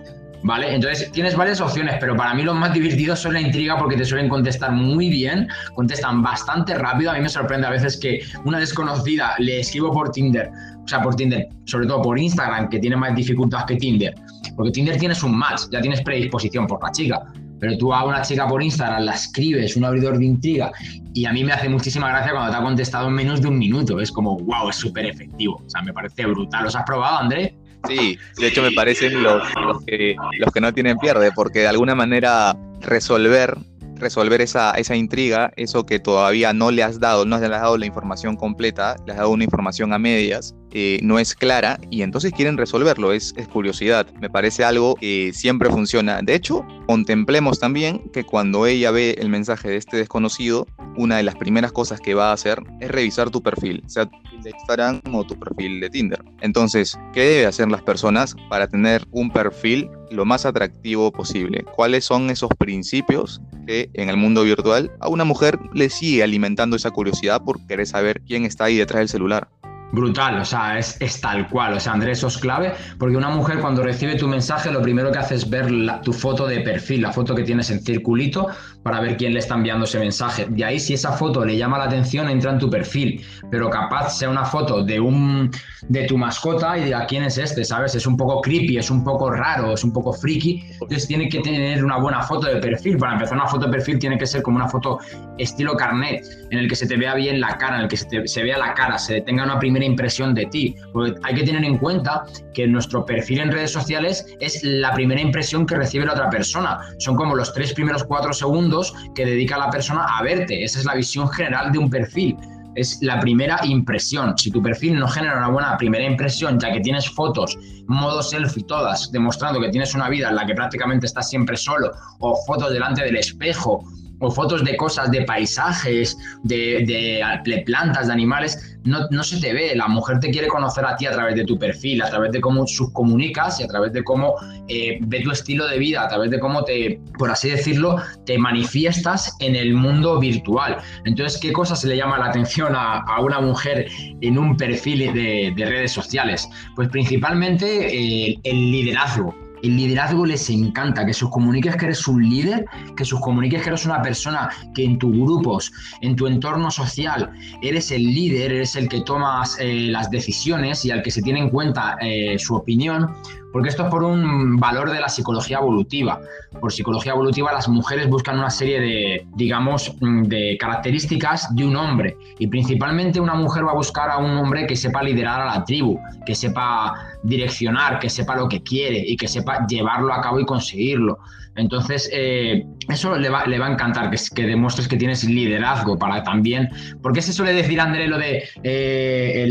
¿Vale? 0.45 0.75
Entonces 0.75 1.11
tienes 1.11 1.35
varias 1.35 1.59
opciones, 1.59 1.95
pero 1.99 2.15
para 2.15 2.33
mí 2.35 2.43
los 2.43 2.55
más 2.55 2.71
divertidos 2.71 3.19
son 3.19 3.33
la 3.33 3.41
intriga 3.41 3.77
porque 3.77 3.97
te 3.97 4.05
suelen 4.05 4.29
contestar 4.29 4.71
muy 4.71 5.09
bien, 5.09 5.47
contestan 5.73 6.21
bastante 6.21 6.75
rápido. 6.75 7.11
A 7.11 7.15
mí 7.15 7.21
me 7.21 7.29
sorprende 7.29 7.65
a 7.65 7.71
veces 7.71 7.97
que 7.97 8.21
una 8.45 8.59
desconocida 8.59 9.33
le 9.39 9.61
escribo 9.61 9.91
por 9.91 10.11
Tinder, 10.11 10.49
o 10.83 10.87
sea, 10.87 11.01
por 11.01 11.15
Tinder, 11.15 11.49
sobre 11.65 11.87
todo 11.87 12.03
por 12.03 12.19
Instagram, 12.19 12.69
que 12.69 12.77
tiene 12.77 12.95
más 12.95 13.15
dificultad 13.15 13.65
que 13.65 13.75
Tinder, 13.75 14.13
porque 14.55 14.71
Tinder 14.71 14.97
tienes 14.97 15.23
un 15.23 15.35
match, 15.35 15.63
ya 15.71 15.81
tienes 15.81 16.01
predisposición 16.01 16.67
por 16.67 16.81
la 16.83 16.91
chica. 16.91 17.23
Pero 17.57 17.77
tú 17.77 17.93
a 17.93 18.03
una 18.03 18.21
chica 18.21 18.47
por 18.47 18.61
Instagram 18.61 19.03
la 19.03 19.13
escribes, 19.13 19.75
un 19.77 19.85
abridor 19.85 20.19
de 20.19 20.25
intriga, 20.25 20.71
y 21.13 21.25
a 21.25 21.31
mí 21.31 21.43
me 21.43 21.53
hace 21.53 21.69
muchísima 21.69 22.09
gracia 22.09 22.33
cuando 22.33 22.51
te 22.51 22.57
ha 22.57 22.61
contestado 22.61 23.07
en 23.07 23.13
menos 23.13 23.41
de 23.41 23.47
un 23.47 23.57
minuto. 23.57 23.99
Es 23.99 24.11
como, 24.11 24.37
wow, 24.37 24.69
es 24.69 24.75
súper 24.75 25.05
efectivo. 25.05 25.63
O 25.65 25.69
sea, 25.69 25.81
me 25.81 25.93
parece 25.93 26.25
brutal. 26.25 26.65
¿Los 26.65 26.75
has 26.75 26.83
probado, 26.83 27.17
André? 27.17 27.55
Sí, 27.87 28.17
de 28.37 28.47
hecho 28.47 28.61
me 28.61 28.71
parecen 28.71 29.21
los, 29.21 29.43
que, 29.85 30.15
los 30.39 30.51
que 30.51 30.61
no 30.61 30.73
tienen 30.73 30.97
pierde, 30.97 31.31
porque 31.31 31.59
de 31.59 31.67
alguna 31.67 31.95
manera 31.95 32.55
resolver 32.81 33.55
resolver 33.97 34.41
esa, 34.41 34.71
esa 34.71 34.95
intriga, 34.95 35.51
eso 35.55 35.85
que 35.85 35.99
todavía 35.99 36.53
no 36.53 36.71
le 36.71 36.83
has 36.83 36.99
dado, 36.99 37.25
no 37.25 37.37
le 37.37 37.45
has 37.45 37.51
dado 37.51 37.77
la 37.77 37.85
información 37.85 38.35
completa, 38.35 38.95
le 39.05 39.13
has 39.13 39.19
dado 39.19 39.29
una 39.29 39.45
información 39.45 39.93
a 39.93 39.99
medias, 39.99 40.53
eh, 40.77 40.99
no 41.01 41.19
es 41.19 41.35
clara 41.35 41.79
y 41.89 42.01
entonces 42.01 42.33
quieren 42.33 42.57
resolverlo, 42.57 43.13
es, 43.13 43.33
curiosidad, 43.53 44.07
me 44.19 44.29
parece 44.29 44.65
algo 44.65 44.95
que 44.95 45.31
siempre 45.33 45.69
funciona. 45.69 46.21
De 46.21 46.35
hecho, 46.35 46.67
contemplemos 46.85 47.61
también 47.61 48.09
que 48.11 48.25
cuando 48.25 48.65
ella 48.65 48.91
ve 48.91 49.15
el 49.17 49.29
mensaje 49.29 49.69
de 49.69 49.77
este 49.77 49.95
desconocido, 49.95 50.67
una 50.97 51.15
de 51.15 51.23
las 51.23 51.35
primeras 51.35 51.71
cosas 51.71 52.01
que 52.01 52.13
va 52.13 52.31
a 52.31 52.33
hacer 52.33 52.61
es 52.81 52.91
revisar 52.91 53.29
tu 53.29 53.41
perfil, 53.41 53.83
sea 53.87 54.05
tu 54.05 54.21
perfil 54.21 54.43
de 54.43 54.49
Instagram 54.49 55.01
o 55.13 55.23
tu 55.23 55.39
perfil 55.39 55.79
de 55.79 55.89
Tinder. 55.89 56.21
Entonces, 56.41 56.99
¿qué 57.13 57.21
deben 57.21 57.47
hacer 57.47 57.71
las 57.71 57.81
personas 57.81 58.35
para 58.49 58.67
tener 58.67 59.05
un 59.11 59.31
perfil 59.31 59.89
lo 60.11 60.25
más 60.25 60.45
atractivo 60.45 61.09
posible? 61.09 61.63
¿Cuáles 61.63 62.03
son 62.03 62.29
esos 62.29 62.49
principios 62.57 63.41
que 63.65 63.89
en 63.93 64.09
el 64.09 64.17
mundo 64.17 64.43
virtual 64.43 64.91
a 64.99 65.07
una 65.07 65.23
mujer 65.23 65.57
le 65.73 65.89
sigue 65.89 66.21
alimentando 66.21 66.75
esa 66.75 66.91
curiosidad 66.91 67.41
por 67.45 67.65
querer 67.65 67.87
saber 67.87 68.21
quién 68.27 68.43
está 68.43 68.65
ahí 68.65 68.75
detrás 68.75 68.99
del 68.99 69.09
celular? 69.09 69.47
Brutal, 69.95 70.41
o 70.41 70.45
sea, 70.45 70.77
es, 70.77 71.21
tal 71.21 71.47
cual. 71.47 71.73
O 71.75 71.79
sea, 71.79 71.93
Andrés, 71.93 72.17
eso 72.17 72.27
es 72.27 72.37
clave, 72.37 72.73
porque 72.99 73.15
una 73.15 73.29
mujer 73.29 73.59
cuando 73.59 73.81
recibe 73.81 74.15
tu 74.15 74.27
mensaje, 74.27 74.69
lo 74.69 74.81
primero 74.81 75.09
que 75.09 75.19
hace 75.19 75.35
es 75.35 75.49
ver 75.49 75.71
tu 76.03 76.11
foto 76.11 76.45
de 76.45 76.59
perfil, 76.59 77.01
la 77.01 77.13
foto 77.13 77.33
que 77.33 77.43
tienes 77.43 77.71
en 77.71 77.81
circulito, 77.81 78.47
para 78.85 78.99
ver 78.99 79.17
quién 79.17 79.33
le 79.33 79.39
está 79.39 79.55
enviando 79.55 79.85
ese 79.85 79.97
mensaje. 79.97 80.45
De 80.47 80.63
ahí, 80.63 80.79
si 80.79 80.93
esa 80.93 81.11
foto 81.13 81.43
le 81.43 81.57
llama 81.57 81.79
la 81.79 81.85
atención, 81.85 82.29
entra 82.29 82.51
en 82.51 82.59
tu 82.59 82.69
perfil, 82.69 83.25
pero 83.49 83.67
capaz 83.67 84.11
sea 84.11 84.29
una 84.29 84.45
foto 84.45 84.83
de 84.83 84.99
un 84.99 85.49
de 85.87 86.03
tu 86.03 86.17
mascota 86.17 86.77
y 86.77 86.83
diga 86.85 87.05
quién 87.07 87.23
es 87.23 87.39
este, 87.39 87.63
¿sabes? 87.63 87.95
Es 87.95 88.05
un 88.05 88.15
poco 88.15 88.41
creepy, 88.41 88.77
es 88.77 88.91
un 88.91 89.03
poco 89.03 89.31
raro, 89.31 89.73
es 89.73 89.83
un 89.83 89.91
poco 89.91 90.13
friki. 90.13 90.63
Entonces 90.73 91.07
tiene 91.07 91.29
que 91.29 91.39
tener 91.39 91.83
una 91.83 91.97
buena 91.97 92.21
foto 92.21 92.45
de 92.45 92.57
perfil. 92.57 92.97
Para 92.97 93.13
empezar, 93.13 93.37
una 93.37 93.47
foto 93.47 93.65
de 93.65 93.71
perfil 93.71 93.97
tiene 93.97 94.19
que 94.19 94.27
ser 94.27 94.43
como 94.43 94.57
una 94.57 94.67
foto 94.67 94.99
estilo 95.39 95.75
carnet, 95.75 96.23
en 96.51 96.59
el 96.59 96.67
que 96.67 96.75
se 96.75 96.85
te 96.85 96.95
vea 96.95 97.15
bien 97.15 97.39
la 97.39 97.57
cara, 97.57 97.77
en 97.77 97.83
el 97.83 97.87
que 97.87 97.97
se, 97.97 98.27
se 98.27 98.43
vea 98.43 98.59
la 98.59 98.75
cara, 98.75 98.99
se 98.99 99.21
tenga 99.21 99.45
una 99.45 99.57
primera 99.57 99.85
impresión 99.85 100.35
de 100.35 100.45
ti. 100.45 100.75
Hay 101.23 101.33
que 101.33 101.43
tener 101.43 101.63
en 101.63 101.79
cuenta 101.79 102.23
que 102.53 102.67
nuestro 102.67 103.03
perfil 103.03 103.39
en 103.39 103.51
redes 103.51 103.71
sociales 103.71 104.27
es 104.39 104.63
la 104.63 104.93
primera 104.93 105.21
impresión 105.21 105.65
que 105.65 105.75
recibe 105.75 106.05
la 106.05 106.13
otra 106.13 106.29
persona. 106.29 106.79
Son 106.99 107.15
como 107.15 107.35
los 107.35 107.51
tres 107.51 107.73
primeros 107.73 108.03
cuatro 108.03 108.31
segundos 108.31 108.74
que 109.13 109.25
dedica 109.25 109.57
la 109.57 109.69
persona 109.69 110.05
a 110.17 110.23
verte. 110.23 110.63
Esa 110.63 110.79
es 110.79 110.85
la 110.85 110.95
visión 110.95 111.27
general 111.29 111.71
de 111.71 111.79
un 111.79 111.89
perfil 111.89 112.37
es 112.75 113.01
la 113.01 113.19
primera 113.19 113.59
impresión. 113.63 114.37
Si 114.37 114.51
tu 114.51 114.61
perfil 114.61 114.99
no 114.99 115.07
genera 115.07 115.37
una 115.37 115.47
buena 115.47 115.77
primera 115.77 116.05
impresión, 116.05 116.59
ya 116.59 116.71
que 116.71 116.81
tienes 116.81 117.09
fotos, 117.09 117.57
modo 117.87 118.21
selfie 118.21 118.63
todas, 118.63 119.11
demostrando 119.11 119.61
que 119.61 119.69
tienes 119.69 119.95
una 119.95 120.09
vida 120.09 120.29
en 120.29 120.35
la 120.35 120.45
que 120.45 120.53
prácticamente 120.53 121.05
estás 121.05 121.29
siempre 121.29 121.57
solo, 121.57 121.91
o 122.19 122.35
fotos 122.45 122.73
delante 122.73 123.03
del 123.03 123.15
espejo, 123.15 123.83
o 124.19 124.31
fotos 124.31 124.63
de 124.63 124.77
cosas, 124.77 125.11
de 125.11 125.21
paisajes, 125.23 126.17
de, 126.43 127.63
plantas, 127.65 128.07
de 128.07 128.13
animales, 128.13 128.77
no, 128.83 129.07
no, 129.09 129.23
se 129.23 129.39
te 129.39 129.53
ve. 129.53 129.75
La 129.75 129.87
mujer 129.87 130.19
te 130.19 130.29
quiere 130.29 130.47
conocer 130.47 130.85
a 130.85 130.95
ti 130.95 131.05
a 131.05 131.11
través 131.11 131.35
de 131.35 131.43
tu 131.43 131.57
perfil, 131.57 132.01
a 132.01 132.09
través 132.09 132.31
de 132.31 132.41
cómo 132.41 132.67
subcomunicas 132.67 133.59
y 133.59 133.63
a 133.63 133.67
través 133.67 133.93
de 133.93 134.03
cómo 134.03 134.35
eh, 134.67 134.99
ve 135.01 135.21
tu 135.21 135.31
estilo 135.31 135.67
de 135.67 135.79
vida, 135.79 136.03
a 136.03 136.07
través 136.07 136.29
de 136.31 136.39
cómo 136.39 136.63
te, 136.63 136.99
por 137.17 137.31
así 137.31 137.49
decirlo, 137.49 137.97
te 138.25 138.37
manifiestas 138.37 139.35
en 139.39 139.55
el 139.55 139.73
mundo 139.73 140.19
virtual. 140.19 140.77
Entonces, 141.05 141.39
¿qué 141.39 141.51
cosas 141.51 141.83
le 141.83 141.97
llama 141.97 142.17
la 142.19 142.27
atención 142.27 142.75
a, 142.75 142.99
a 142.99 143.21
una 143.21 143.41
mujer 143.41 143.87
en 144.21 144.37
un 144.37 144.55
perfil 144.55 145.13
de, 145.13 145.53
de 145.55 145.65
redes 145.65 145.91
sociales? 145.91 146.47
Pues 146.75 146.89
principalmente 146.89 147.87
eh, 147.87 148.39
el 148.43 148.71
liderazgo 148.71 149.44
el 149.63 149.77
liderazgo 149.77 150.25
les 150.25 150.49
encanta, 150.49 151.05
que 151.05 151.13
sus 151.13 151.29
comuniques 151.29 151.75
que 151.75 151.85
eres 151.85 152.07
un 152.07 152.27
líder, 152.27 152.65
que 152.95 153.05
sus 153.05 153.19
comuniques 153.19 153.61
que 153.61 153.69
eres 153.69 153.85
una 153.85 154.01
persona 154.01 154.49
que 154.73 154.83
en 154.83 154.97
tus 154.97 155.11
grupos, 155.11 155.71
en 156.01 156.15
tu 156.15 156.27
entorno 156.27 156.71
social, 156.71 157.31
eres 157.61 157.91
el 157.91 158.03
líder, 158.03 158.51
eres 158.51 158.75
el 158.75 158.89
que 158.89 159.01
tomas 159.01 159.57
eh, 159.59 159.87
las 159.89 160.09
decisiones 160.09 160.85
y 160.85 160.91
al 160.91 161.01
que 161.01 161.11
se 161.11 161.21
tiene 161.21 161.39
en 161.39 161.49
cuenta 161.49 161.97
eh, 162.01 162.37
su 162.37 162.55
opinión, 162.55 163.15
Porque 163.55 163.69
esto 163.69 163.85
es 163.85 163.89
por 163.89 164.03
un 164.03 164.57
valor 164.57 164.91
de 164.91 164.99
la 164.99 165.07
psicología 165.07 165.59
evolutiva. 165.59 166.19
Por 166.59 166.73
psicología 166.73 167.13
evolutiva 167.13 167.53
las 167.53 167.69
mujeres 167.69 168.09
buscan 168.09 168.37
una 168.37 168.49
serie 168.49 168.81
de, 168.81 169.27
digamos, 169.33 169.95
mm, 170.01 170.23
de 170.23 170.57
características 170.59 171.55
de 171.55 171.63
un 171.63 171.77
hombre. 171.77 172.17
Y 172.37 172.47
principalmente 172.47 173.21
una 173.21 173.33
mujer 173.33 173.65
va 173.65 173.71
a 173.71 173.75
buscar 173.75 174.09
a 174.09 174.17
un 174.17 174.31
hombre 174.31 174.67
que 174.67 174.75
sepa 174.75 175.01
liderar 175.01 175.39
a 175.39 175.45
la 175.45 175.63
tribu, 175.63 175.97
que 176.25 176.35
sepa 176.35 176.95
direccionar, 177.23 177.97
que 177.99 178.09
sepa 178.09 178.35
lo 178.35 178.49
que 178.49 178.61
quiere 178.61 178.97
y 178.97 179.15
que 179.15 179.29
sepa 179.29 179.65
llevarlo 179.65 180.13
a 180.13 180.19
cabo 180.19 180.41
y 180.41 180.45
conseguirlo. 180.45 181.17
Entonces, 181.55 182.09
eh, 182.11 182.65
eso 182.89 183.15
le 183.15 183.29
va, 183.29 183.43
a 183.43 183.71
encantar, 183.71 184.11
que, 184.11 184.45
demuestres 184.45 184.89
que 184.89 184.97
tienes 184.97 185.23
liderazgo 185.23 185.97
para 185.97 186.23
también. 186.23 186.67
Porque 187.01 187.21
se 187.21 187.31
suele 187.31 187.53
decir, 187.53 187.79
André, 187.79 188.09
lo 188.09 188.17
de 188.17 188.43
eh, 188.63 189.45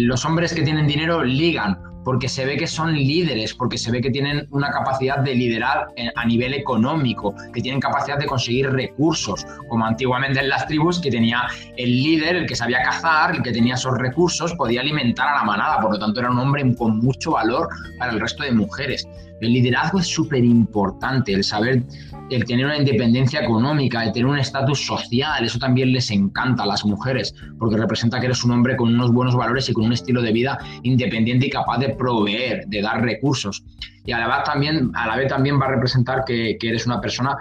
los 0.00 0.24
hombres 0.24 0.52
que 0.52 0.62
tienen 0.62 0.88
dinero 0.88 1.22
ligan? 1.22 1.78
Porque 2.06 2.28
se 2.28 2.46
ve 2.46 2.56
que 2.56 2.68
son 2.68 2.94
líderes, 2.94 3.52
porque 3.52 3.76
se 3.76 3.90
ve 3.90 4.00
que 4.00 4.12
tienen 4.12 4.46
una 4.52 4.70
capacidad 4.70 5.18
de 5.18 5.34
liderar 5.34 5.88
a 6.14 6.24
nivel 6.24 6.54
económico, 6.54 7.34
que 7.52 7.60
tienen 7.60 7.80
capacidad 7.80 8.16
de 8.16 8.26
conseguir 8.26 8.70
recursos, 8.70 9.44
como 9.68 9.84
antiguamente 9.84 10.38
en 10.38 10.48
las 10.48 10.68
tribus, 10.68 11.00
que 11.00 11.10
tenía 11.10 11.48
el 11.76 11.90
líder, 11.90 12.36
el 12.36 12.46
que 12.46 12.54
sabía 12.54 12.80
cazar, 12.84 13.34
el 13.34 13.42
que 13.42 13.50
tenía 13.50 13.74
esos 13.74 13.98
recursos, 13.98 14.54
podía 14.54 14.82
alimentar 14.82 15.26
a 15.26 15.38
la 15.38 15.42
manada, 15.42 15.80
por 15.80 15.94
lo 15.94 15.98
tanto 15.98 16.20
era 16.20 16.30
un 16.30 16.38
hombre 16.38 16.76
con 16.76 17.00
mucho 17.00 17.32
valor 17.32 17.68
para 17.98 18.12
el 18.12 18.20
resto 18.20 18.44
de 18.44 18.52
mujeres. 18.52 19.04
El 19.40 19.54
liderazgo 19.54 19.98
es 19.98 20.06
súper 20.06 20.44
importante, 20.44 21.32
el 21.32 21.42
saber 21.42 21.82
el 22.30 22.44
tener 22.44 22.66
una 22.66 22.76
independencia 22.76 23.40
económica, 23.40 24.04
el 24.04 24.12
tener 24.12 24.26
un 24.26 24.38
estatus 24.38 24.84
social, 24.84 25.44
eso 25.44 25.58
también 25.58 25.92
les 25.92 26.10
encanta 26.10 26.64
a 26.64 26.66
las 26.66 26.84
mujeres, 26.84 27.34
porque 27.58 27.76
representa 27.76 28.18
que 28.18 28.26
eres 28.26 28.42
un 28.44 28.50
hombre 28.52 28.76
con 28.76 28.92
unos 28.92 29.12
buenos 29.12 29.36
valores 29.36 29.68
y 29.68 29.72
con 29.72 29.84
un 29.84 29.92
estilo 29.92 30.22
de 30.22 30.32
vida 30.32 30.58
independiente 30.82 31.46
y 31.46 31.50
capaz 31.50 31.78
de 31.78 31.90
proveer, 31.90 32.66
de 32.66 32.82
dar 32.82 33.02
recursos. 33.02 33.64
Y 34.04 34.12
a 34.12 34.18
la 34.18 34.28
vez 34.28 34.44
también, 34.44 34.90
a 34.94 35.06
la 35.06 35.16
vez 35.16 35.28
también 35.28 35.60
va 35.60 35.66
a 35.66 35.70
representar 35.70 36.24
que, 36.24 36.56
que 36.58 36.68
eres 36.68 36.86
una 36.86 37.00
persona 37.00 37.36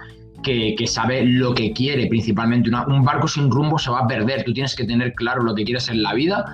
que, 0.46 0.88
sabe 0.88 1.26
lo 1.26 1.54
que 1.54 1.74
quiere 1.74 2.06
principalmente. 2.08 2.70
un 2.70 3.04
barco 3.04 3.28
sin 3.28 3.50
rumbo 3.50 3.80
se 3.80 3.90
va 3.90 4.02
a 4.02 4.08
perder, 4.08 4.44
tú 4.44 4.54
tienes 4.54 4.76
que 4.76 4.86
tener 4.86 5.14
claro 5.14 5.44
lo 5.44 5.56
que 5.56 5.66
quieres 5.66 5.90
en 5.90 6.04
la 6.04 6.14
vida, 6.14 6.46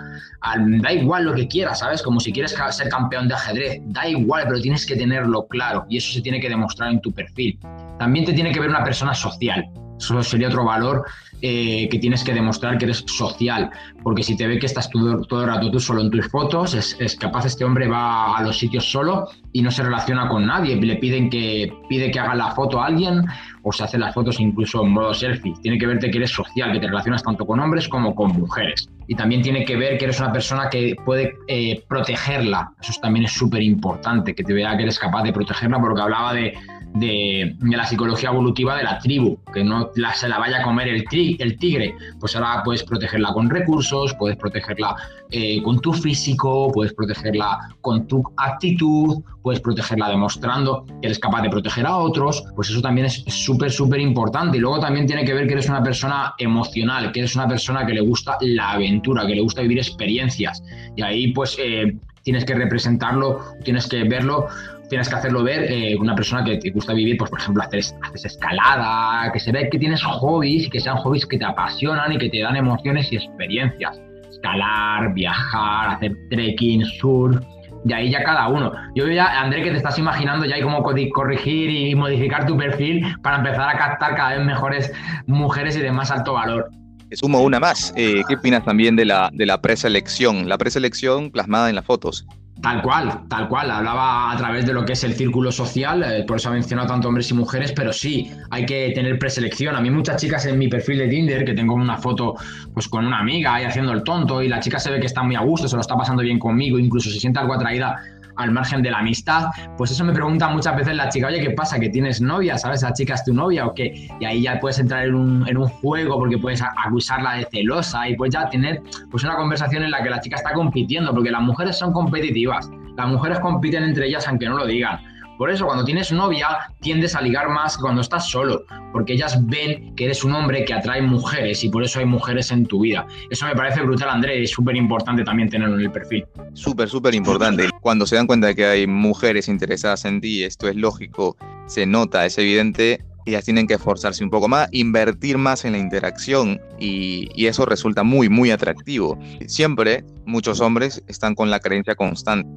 da 0.81 0.93
igual 0.93 1.25
lo 1.25 1.35
que 1.35 1.47
quieras, 1.47 1.79
¿sabes? 1.79 2.01
Como 2.01 2.19
si 2.19 2.31
quieres 2.31 2.55
ser 2.69 2.89
campeón 2.89 3.27
de 3.27 3.35
ajedrez, 3.35 3.81
da 3.85 4.07
igual, 4.07 4.45
pero 4.47 4.61
tienes 4.61 4.85
que 4.85 4.95
tenerlo 4.95 5.45
claro 5.47 5.85
y 5.89 5.97
eso 5.97 6.13
se 6.13 6.21
tiene 6.21 6.39
que 6.39 6.49
demostrar 6.49 6.91
en 6.91 7.01
tu 7.01 7.11
perfil. 7.11 7.59
También 7.99 8.25
te 8.25 8.33
tiene 8.33 8.51
que 8.51 8.59
ver 8.59 8.69
una 8.69 8.83
persona 8.83 9.13
social, 9.13 9.69
eso 10.03 10.23
sería 10.23 10.47
otro 10.47 10.65
valor 10.65 11.05
eh, 11.43 11.89
que 11.89 11.97
tienes 11.97 12.23
que 12.23 12.33
demostrar 12.33 12.77
que 12.77 12.85
eres 12.85 13.03
social, 13.07 13.71
porque 14.03 14.21
si 14.21 14.37
te 14.37 14.45
ve 14.45 14.59
que 14.59 14.67
estás 14.67 14.89
todo, 14.91 15.21
todo 15.23 15.41
el 15.41 15.47
rato 15.47 15.71
tú 15.71 15.79
solo 15.79 16.01
en 16.01 16.11
tus 16.11 16.27
fotos, 16.27 16.75
es, 16.75 17.15
capaz 17.15 17.45
este 17.45 17.65
hombre 17.65 17.87
va 17.87 18.37
a 18.37 18.43
los 18.43 18.59
sitios 18.59 18.91
solo 18.91 19.27
y 19.51 19.63
no 19.63 19.71
se 19.71 19.81
relaciona 19.81 20.27
con 20.27 20.45
nadie, 20.45 20.75
le 20.75 20.95
piden 20.97 21.31
que 21.31 21.73
pide 21.89 22.11
que 22.11 22.19
haga 22.19 22.35
la 22.35 22.51
foto 22.51 22.79
a 22.79 22.85
alguien 22.85 23.25
o 23.63 23.71
se 23.71 23.83
hace 23.83 23.97
las 23.97 24.13
fotos 24.13 24.39
incluso 24.39 24.83
en 24.83 24.91
modo 24.91 25.13
selfie. 25.13 25.53
Tiene 25.61 25.77
que 25.77 25.87
verte 25.87 26.11
que 26.11 26.17
eres 26.19 26.31
social, 26.31 26.71
que 26.73 26.79
te 26.79 26.87
relacionas 26.87 27.23
tanto 27.23 27.45
con 27.45 27.59
hombres 27.59 27.87
como 27.87 28.13
con 28.13 28.33
mujeres. 28.33 28.89
Y 29.07 29.15
también 29.15 29.41
tiene 29.41 29.65
que 29.65 29.75
ver 29.75 29.97
que 29.97 30.05
eres 30.05 30.19
una 30.19 30.31
persona 30.31 30.69
que 30.69 30.95
puede 31.05 31.33
eh, 31.47 31.83
protegerla. 31.87 32.71
Eso 32.81 32.93
también 33.01 33.25
es 33.25 33.31
súper 33.31 33.61
importante, 33.61 34.33
que 34.33 34.43
te 34.43 34.53
vea 34.53 34.75
que 34.77 34.83
eres 34.83 34.99
capaz 34.99 35.23
de 35.23 35.33
protegerla, 35.33 35.79
porque 35.79 36.01
hablaba 36.01 36.33
de 36.33 36.53
de, 36.93 37.55
la 37.61 37.85
psicología 37.85 38.29
evolutiva 38.29 38.75
de 38.75 38.83
la 38.83 38.99
tribu, 38.99 39.37
que 39.53 39.63
no 39.63 39.91
se 40.13 40.27
la 40.27 40.39
vaya 40.39 40.59
a 40.59 40.63
comer 40.63 40.87
el, 40.87 41.05
el 41.39 41.57
tigre, 41.57 41.95
pues 42.19 42.35
ahora 42.35 42.61
puedes 42.63 42.83
protegerla 42.83 43.33
con 43.33 43.49
recursos, 43.49 44.13
puedes 44.15 44.37
protegerla 44.37 44.95
eh, 45.29 45.61
con 45.63 45.79
tu 45.79 45.93
físico, 45.93 46.71
puedes 46.73 46.93
protegerla 46.93 47.69
con 47.81 48.07
tu 48.07 48.23
actitud, 48.37 49.23
puedes 49.41 49.59
protegerla 49.61 50.09
demostrando 50.09 50.85
que 51.01 51.07
eres 51.07 51.19
capaz 51.19 51.41
de 51.41 51.49
proteger 51.49 51.85
a 51.85 51.97
otros, 51.97 52.43
pues 52.55 52.69
eso 52.69 52.81
también 52.81 53.07
es 53.07 53.23
súper, 53.27 53.71
súper 53.71 53.99
importante. 53.99 54.57
Y 54.57 54.59
luego 54.59 54.79
también 54.79 55.07
tiene 55.07 55.23
que 55.23 55.33
ver 55.33 55.47
que 55.47 55.53
eres 55.53 55.69
una 55.69 55.81
persona 55.81 56.33
emocional, 56.37 57.11
que 57.11 57.19
eres 57.19 57.35
una 57.35 57.47
persona 57.47 57.85
que 57.85 57.93
le 57.93 58.01
gusta 58.01 58.37
la 58.41 58.71
aventura, 58.71 59.25
que 59.25 59.35
le 59.35 59.41
gusta 59.41 59.61
vivir 59.61 59.77
experiencias. 59.77 60.61
Y 60.95 61.01
ahí 61.01 61.31
pues 61.31 61.57
eh, 61.59 61.95
tienes 62.23 62.45
que 62.45 62.53
representarlo, 62.53 63.39
tienes 63.63 63.87
que 63.87 64.03
verlo 64.03 64.47
tienes 64.91 65.07
que 65.07 65.15
hacerlo 65.15 65.41
ver 65.41 65.71
eh, 65.71 65.95
una 65.97 66.13
persona 66.13 66.43
que 66.43 66.57
te 66.57 66.69
gusta 66.69 66.91
vivir, 66.91 67.15
pues 67.17 67.31
por 67.31 67.39
ejemplo, 67.39 67.63
haces, 67.63 67.95
escalada, 68.13 69.31
que 69.31 69.39
se 69.39 69.53
ve 69.53 69.69
que 69.69 69.79
tienes 69.79 70.03
hobbies 70.03 70.67
y 70.67 70.69
que 70.69 70.81
sean 70.81 70.97
hobbies 70.97 71.25
que 71.25 71.37
te 71.37 71.45
apasionan 71.45 72.11
y 72.11 72.17
que 72.17 72.29
te 72.29 72.41
dan 72.41 72.57
emociones 72.57 73.09
y 73.13 73.15
experiencias. 73.15 73.97
Escalar, 74.29 75.13
viajar, 75.13 75.91
hacer 75.91 76.11
trekking, 76.29 76.83
surf, 76.83 77.41
de 77.85 77.93
ahí 77.93 78.11
ya 78.11 78.21
cada 78.25 78.49
uno. 78.49 78.73
Yo 78.93 79.07
ya, 79.07 79.39
André, 79.39 79.63
que 79.63 79.71
te 79.71 79.77
estás 79.77 79.97
imaginando 79.97 80.45
ya 80.45 80.55
hay 80.55 80.61
cómo 80.61 80.83
corregir 80.83 81.69
y 81.69 81.95
modificar 81.95 82.45
tu 82.45 82.57
perfil 82.57 83.15
para 83.23 83.37
empezar 83.37 83.69
a 83.69 83.77
captar 83.77 84.15
cada 84.17 84.35
vez 84.35 84.45
mejores 84.45 84.93
mujeres 85.25 85.77
y 85.77 85.79
de 85.79 85.91
más 85.93 86.11
alto 86.11 86.33
valor. 86.33 86.69
Sumo 87.11 87.41
una 87.41 87.59
más. 87.59 87.93
Eh, 87.95 88.21
¿Qué 88.27 88.35
opinas 88.35 88.63
también 88.63 88.95
de 88.95 89.05
la, 89.05 89.29
de 89.33 89.45
la 89.45 89.61
preselección? 89.61 90.47
La 90.47 90.57
preselección 90.57 91.31
plasmada 91.31 91.69
en 91.69 91.75
las 91.75 91.85
fotos. 91.85 92.25
Tal 92.61 92.83
cual, 92.83 93.27
tal 93.27 93.47
cual. 93.47 93.71
Hablaba 93.71 94.31
a 94.31 94.37
través 94.37 94.67
de 94.67 94.73
lo 94.73 94.85
que 94.85 94.93
es 94.93 95.03
el 95.03 95.15
círculo 95.15 95.51
social, 95.51 96.03
eh, 96.03 96.23
por 96.27 96.37
eso 96.37 96.49
ha 96.49 96.51
mencionado 96.51 96.89
tanto 96.89 97.07
hombres 97.07 97.31
y 97.31 97.33
mujeres, 97.33 97.73
pero 97.75 97.91
sí, 97.91 98.31
hay 98.51 98.67
que 98.67 98.91
tener 98.93 99.17
preselección. 99.17 99.75
A 99.75 99.81
mí 99.81 99.89
muchas 99.89 100.21
chicas 100.21 100.45
en 100.45 100.59
mi 100.59 100.67
perfil 100.67 100.99
de 100.99 101.07
Tinder, 101.07 101.43
que 101.43 101.55
tengo 101.55 101.73
una 101.73 101.97
foto 101.97 102.35
pues 102.71 102.87
con 102.87 103.05
una 103.05 103.19
amiga 103.19 103.55
ahí 103.55 103.63
haciendo 103.65 103.91
el 103.93 104.03
tonto 104.03 104.43
y 104.43 104.47
la 104.47 104.59
chica 104.59 104.79
se 104.79 104.91
ve 104.91 104.99
que 104.99 105.07
está 105.07 105.23
muy 105.23 105.35
a 105.35 105.39
gusto, 105.39 105.67
se 105.67 105.75
lo 105.75 105.81
está 105.81 105.97
pasando 105.97 106.21
bien 106.21 106.37
conmigo, 106.37 106.77
incluso 106.77 107.09
se 107.09 107.19
siente 107.19 107.39
algo 107.39 107.55
atraída 107.55 107.95
al 108.35 108.51
margen 108.51 108.81
de 108.81 108.91
la 108.91 108.99
amistad, 108.99 109.47
pues 109.77 109.91
eso 109.91 110.03
me 110.03 110.13
pregunta 110.13 110.49
muchas 110.49 110.75
veces 110.75 110.95
la 110.95 111.09
chica, 111.09 111.27
oye, 111.27 111.41
¿qué 111.41 111.51
pasa? 111.51 111.79
¿Que 111.79 111.89
tienes 111.89 112.21
novia? 112.21 112.57
¿Sabes? 112.57 112.81
¿La 112.81 112.93
chica 112.93 113.13
es 113.15 113.23
tu 113.23 113.33
novia 113.33 113.65
o 113.65 113.73
qué? 113.73 114.09
Y 114.19 114.25
ahí 114.25 114.41
ya 114.43 114.59
puedes 114.59 114.79
entrar 114.79 115.05
en 115.05 115.15
un, 115.15 115.47
en 115.47 115.57
un 115.57 115.67
juego 115.67 116.17
porque 116.17 116.37
puedes 116.37 116.61
acusarla 116.61 117.35
de 117.35 117.47
celosa 117.51 118.07
y 118.07 118.15
puedes 118.15 118.33
ya 118.33 118.49
tener 118.49 118.81
pues 119.09 119.23
una 119.23 119.35
conversación 119.35 119.83
en 119.83 119.91
la 119.91 120.03
que 120.03 120.09
la 120.09 120.19
chica 120.19 120.35
está 120.35 120.53
compitiendo, 120.53 121.13
porque 121.13 121.31
las 121.31 121.41
mujeres 121.41 121.77
son 121.77 121.91
competitivas, 121.93 122.69
las 122.95 123.07
mujeres 123.07 123.39
compiten 123.39 123.83
entre 123.83 124.07
ellas 124.07 124.27
aunque 124.27 124.47
no 124.47 124.57
lo 124.57 124.65
digan. 124.65 124.99
Por 125.41 125.49
eso, 125.49 125.65
cuando 125.65 125.83
tienes 125.83 126.11
novia, 126.11 126.71
tiendes 126.81 127.15
a 127.15 127.21
ligar 127.21 127.49
más 127.49 127.75
que 127.75 127.81
cuando 127.81 128.01
estás 128.01 128.29
solo, 128.29 128.63
porque 128.91 129.13
ellas 129.13 129.43
ven 129.47 129.95
que 129.95 130.05
eres 130.05 130.23
un 130.23 130.35
hombre 130.35 130.63
que 130.65 130.71
atrae 130.71 131.01
mujeres 131.01 131.63
y 131.63 131.69
por 131.69 131.83
eso 131.83 131.97
hay 131.97 132.05
mujeres 132.05 132.51
en 132.51 132.67
tu 132.67 132.81
vida. 132.81 133.07
Eso 133.27 133.47
me 133.47 133.55
parece 133.55 133.81
brutal, 133.81 134.09
André, 134.09 134.39
y 134.39 134.43
es 134.43 134.51
súper 134.51 134.75
importante 134.75 135.23
también 135.23 135.49
tenerlo 135.49 135.79
en 135.79 135.81
el 135.81 135.91
perfil. 135.91 136.27
Súper, 136.53 136.87
súper 136.89 137.15
importante. 137.15 137.71
Cuando 137.81 138.05
se 138.05 138.17
dan 138.17 138.27
cuenta 138.27 138.45
de 138.45 138.55
que 138.55 138.65
hay 138.65 138.85
mujeres 138.85 139.47
interesadas 139.47 140.05
en 140.05 140.21
ti, 140.21 140.43
esto 140.43 140.69
es 140.69 140.75
lógico, 140.75 141.35
se 141.65 141.87
nota, 141.87 142.23
es 142.23 142.37
evidente, 142.37 143.03
ellas 143.25 143.43
tienen 143.43 143.65
que 143.65 143.73
esforzarse 143.73 144.23
un 144.23 144.29
poco 144.29 144.47
más, 144.47 144.69
invertir 144.71 145.39
más 145.39 145.65
en 145.65 145.71
la 145.71 145.79
interacción 145.79 146.61
y, 146.79 147.29
y, 147.33 147.47
eso 147.47 147.65
resulta 147.65 148.03
muy, 148.03 148.29
muy 148.29 148.51
atractivo. 148.51 149.17
Siempre 149.47 150.03
muchos 150.27 150.61
hombres 150.61 151.03
están 151.07 151.33
con 151.33 151.49
la 151.49 151.59
creencia 151.59 151.95
constante 151.95 152.47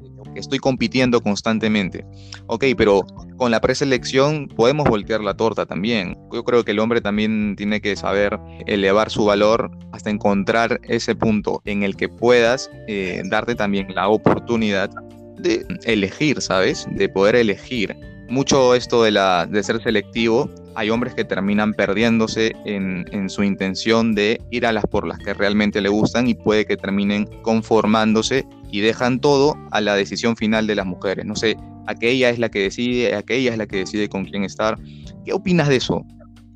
estoy 0.40 0.58
compitiendo 0.58 1.20
constantemente. 1.20 2.04
Ok, 2.46 2.64
pero 2.76 3.04
con 3.36 3.50
la 3.50 3.60
preselección 3.60 4.48
podemos 4.48 4.88
voltear 4.88 5.20
la 5.20 5.34
torta 5.34 5.66
también. 5.66 6.16
Yo 6.32 6.44
creo 6.44 6.64
que 6.64 6.72
el 6.72 6.78
hombre 6.78 7.00
también 7.00 7.54
tiene 7.56 7.80
que 7.80 7.96
saber 7.96 8.38
elevar 8.66 9.10
su 9.10 9.24
valor 9.24 9.70
hasta 9.92 10.10
encontrar 10.10 10.80
ese 10.84 11.14
punto 11.14 11.62
en 11.64 11.82
el 11.82 11.96
que 11.96 12.08
puedas 12.08 12.70
eh, 12.88 13.22
darte 13.26 13.54
también 13.54 13.94
la 13.94 14.08
oportunidad 14.08 14.90
de 15.38 15.66
elegir, 15.84 16.40
¿sabes? 16.40 16.86
De 16.90 17.08
poder 17.08 17.36
elegir. 17.36 17.94
Mucho 18.28 18.74
esto 18.74 19.02
de, 19.02 19.10
la, 19.10 19.46
de 19.46 19.62
ser 19.62 19.82
selectivo 19.82 20.50
hay 20.74 20.90
hombres 20.90 21.14
que 21.14 21.24
terminan 21.24 21.72
perdiéndose 21.72 22.52
en, 22.64 23.04
en, 23.12 23.30
su 23.30 23.42
intención 23.42 24.14
de 24.14 24.40
ir 24.50 24.66
a 24.66 24.72
las 24.72 24.84
por 24.84 25.06
las 25.06 25.18
que 25.18 25.34
realmente 25.34 25.80
le 25.80 25.88
gustan 25.88 26.26
y 26.26 26.34
puede 26.34 26.66
que 26.66 26.76
terminen 26.76 27.26
conformándose 27.42 28.44
y 28.74 28.80
dejan 28.80 29.20
todo 29.20 29.56
a 29.70 29.80
la 29.80 29.94
decisión 29.94 30.34
final 30.34 30.66
de 30.66 30.74
las 30.74 30.84
mujeres. 30.84 31.24
No 31.24 31.36
sé, 31.36 31.56
aquella 31.86 32.30
es 32.30 32.40
la 32.40 32.48
que 32.48 32.58
decide, 32.58 33.14
aquella 33.14 33.52
es 33.52 33.56
la 33.56 33.66
que 33.66 33.76
decide 33.76 34.08
con 34.08 34.24
quién 34.24 34.42
estar. 34.42 34.76
¿Qué 35.24 35.32
opinas 35.32 35.68
de 35.68 35.76
eso? 35.76 36.04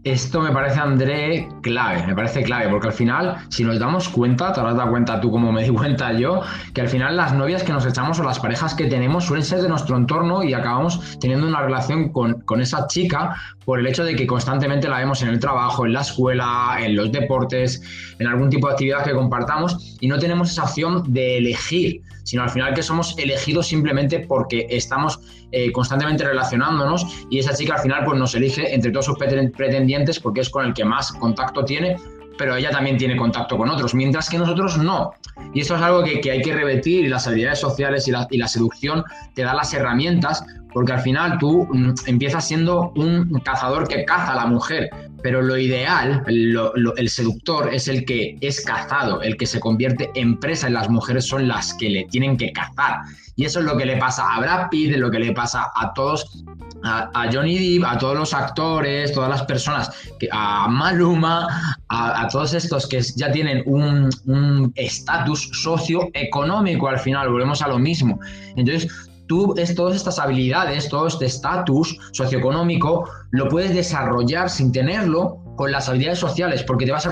Esto 0.03 0.41
me 0.41 0.51
parece, 0.51 0.81
André, 0.81 1.49
clave, 1.61 2.07
me 2.07 2.15
parece 2.15 2.43
clave, 2.43 2.69
porque 2.71 2.89
al 2.89 2.93
final, 2.93 3.37
si 3.51 3.63
nos 3.63 3.79
damos 3.79 4.09
cuenta, 4.09 4.53
te 4.53 4.59
habrás 4.59 4.77
dado 4.77 4.91
cuenta 4.91 5.21
tú 5.21 5.31
como 5.31 5.53
me 5.53 5.63
di 5.63 5.71
cuenta 5.71 6.13
yo, 6.13 6.41
que 6.73 6.81
al 6.81 6.89
final 6.89 7.17
las 7.17 7.35
novias 7.35 7.63
que 7.63 7.73
nos 7.73 7.85
echamos 7.85 8.19
o 8.19 8.23
las 8.23 8.39
parejas 8.41 8.75
que 8.75 8.87
tenemos 8.87 9.27
suelen 9.27 9.45
ser 9.45 9.61
de 9.61 9.69
nuestro 9.69 9.97
entorno 9.97 10.43
y 10.43 10.55
acabamos 10.55 11.19
teniendo 11.21 11.47
una 11.47 11.63
relación 11.63 12.11
con, 12.11 12.41
con 12.43 12.61
esa 12.61 12.87
chica 12.87 13.37
por 13.65 13.81
el 13.81 13.87
hecho 13.87 14.03
de 14.03 14.17
que 14.17 14.27
constantemente 14.27 14.89
la 14.89 14.99
vemos 14.99 15.21
en 15.23 15.29
el 15.29 15.41
trabajo, 15.41 15.85
en 15.85 15.93
la 15.93 16.01
escuela, 16.01 16.79
en 16.81 16.97
los 16.97 17.13
deportes, 17.13 17.83
en 18.19 18.29
algún 18.29 18.51
tipo 18.51 18.69
de 18.69 18.73
actividad 18.73 19.05
que 19.05 19.13
compartamos 19.13 19.97
y 20.01 20.09
no 20.09 20.19
tenemos 20.19 20.51
esa 20.51 20.63
opción 20.63 21.13
de 21.13 21.39
elegir, 21.39 22.03
sino 22.29 22.43
al 22.43 22.51
final 22.51 22.75
que 22.75 22.83
somos 22.83 23.17
elegidos 23.17 23.69
simplemente 23.69 24.21
porque 24.21 24.67
estamos 24.69 25.19
eh, 25.51 25.73
constantemente 25.73 26.25
relacionándonos 26.25 27.07
y 27.31 27.39
esa 27.39 27.55
chica 27.55 27.77
al 27.77 27.81
final 27.81 28.05
pues 28.05 28.19
nos 28.19 28.35
elige 28.35 28.75
entre 28.75 28.91
todos 28.91 29.07
sus 29.07 29.17
pretendientes 29.17 30.21
porque 30.21 30.43
es 30.43 30.51
con 30.51 30.67
el 30.67 30.75
que 30.75 30.85
más 30.85 31.11
contacto 31.13 31.65
tiene 31.65 31.97
pero 32.37 32.55
ella 32.55 32.71
también 32.71 32.99
tiene 32.99 33.17
contacto 33.17 33.57
con 33.57 33.69
otros, 33.69 33.97
mientras 33.97 34.31
que 34.31 34.39
nosotros 34.39 34.79
no. 34.79 35.11
Y 35.53 35.63
esto 35.63 35.75
es 35.75 35.83
algo 35.83 36.05
que, 36.05 36.31
hay 36.31 36.41
que 36.41 36.55
revertir 36.55 37.05
y 37.05 37.09
las 37.09 37.27
habilidades 37.27 37.59
sociales 37.59 38.07
y 38.07 38.13
la, 38.13 38.29
y 38.31 38.39
la 38.39 38.47
seducción 38.47 39.03
te 39.35 39.43
da 39.43 39.55
las 39.55 39.75
herramientas 39.75 40.45
porque 40.73 40.93
al 40.93 41.01
final 41.01 41.39
tú 41.39 41.67
mm, 41.69 41.95
empiezas 42.07 42.47
siendo 42.47 42.93
un 42.95 43.41
cazador 43.41 43.89
que 43.89 44.05
caza 44.05 44.35
a 44.35 44.37
la 44.37 44.47
mujer, 44.47 44.89
pero 45.23 45.43
lo 45.43 45.57
ideal, 45.57 46.23
el 46.27 47.11
seductor 47.11 47.73
es 47.73 47.89
el 47.89 48.05
que 48.05 48.37
es 48.41 48.61
cazado, 48.65 49.23
el 49.23 49.37
que 49.37 49.47
se 49.47 49.61
convierte 49.61 50.11
en 50.15 50.39
presa 50.39 50.69
y 50.69 50.73
las 50.73 50.89
mujeres 50.89 51.27
son 51.27 51.49
las 51.49 51.75
que 51.75 51.89
le 51.91 52.05
tienen 52.05 52.37
que 52.37 52.53
cazar. 52.53 53.01
Y 53.35 53.45
eso 53.45 53.61
es 53.61 53.67
lo 53.67 53.77
que 53.77 53.87
le 53.87 53.97
pasa 53.97 54.35
a 54.35 54.41
Brad 54.41 54.69
Pitt, 54.69 54.97
lo 54.97 55.11
que 55.11 55.21
le 55.21 55.33
pasa 55.33 55.71
a 55.75 55.93
todos, 55.95 56.45
a, 56.83 57.31
Johnny 57.33 57.57
Depp, 57.57 57.85
a 57.85 57.97
todos 57.97 58.17
los 58.17 58.35
actores, 58.35 59.13
todas 59.13 59.31
las 59.31 59.43
personas, 59.45 59.93
a 60.33 60.67
Maluma, 60.69 61.77
a, 61.89 62.27
todos 62.29 62.55
estos 62.55 62.89
que 62.89 63.01
ya 63.01 63.31
tienen 63.31 63.63
un 63.67 64.73
estatus 64.75 65.51
socioeconómico 65.53 66.89
al 66.89 66.99
final, 66.99 67.29
volvemos 67.29 67.63
a 67.63 67.69
lo 67.69 67.79
mismo. 67.79 68.19
Entonces, 68.57 69.08
tú 69.29 69.55
es, 69.57 69.75
todas 69.75 69.95
estas 69.95 70.19
habilidades, 70.19 70.89
todo 70.89 71.07
este 71.07 71.27
estatus 71.27 71.97
socioeconómico, 72.13 73.09
lo 73.31 73.49
puedes 73.49 73.75
desarrollar 73.75 74.51
sin 74.51 74.73
tenerlo 74.73 75.39
con 75.57 75.71
las 75.71 75.89
habilidades 75.89 76.19
sociales, 76.19 76.63
porque 76.63 76.87
te 76.87 76.93
vas 76.93 77.07
a, 77.07 77.11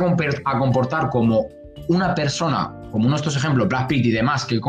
comportar 0.59 1.11
como 1.11 1.47
una 1.89 2.15
persona, 2.15 2.73
como 2.91 3.15
estos 3.15 3.37
ejemplos, 3.37 3.69
Brad 3.69 3.87
Pitt 3.89 4.07
y 4.07 4.11
demás 4.11 4.45
que, 4.45 4.61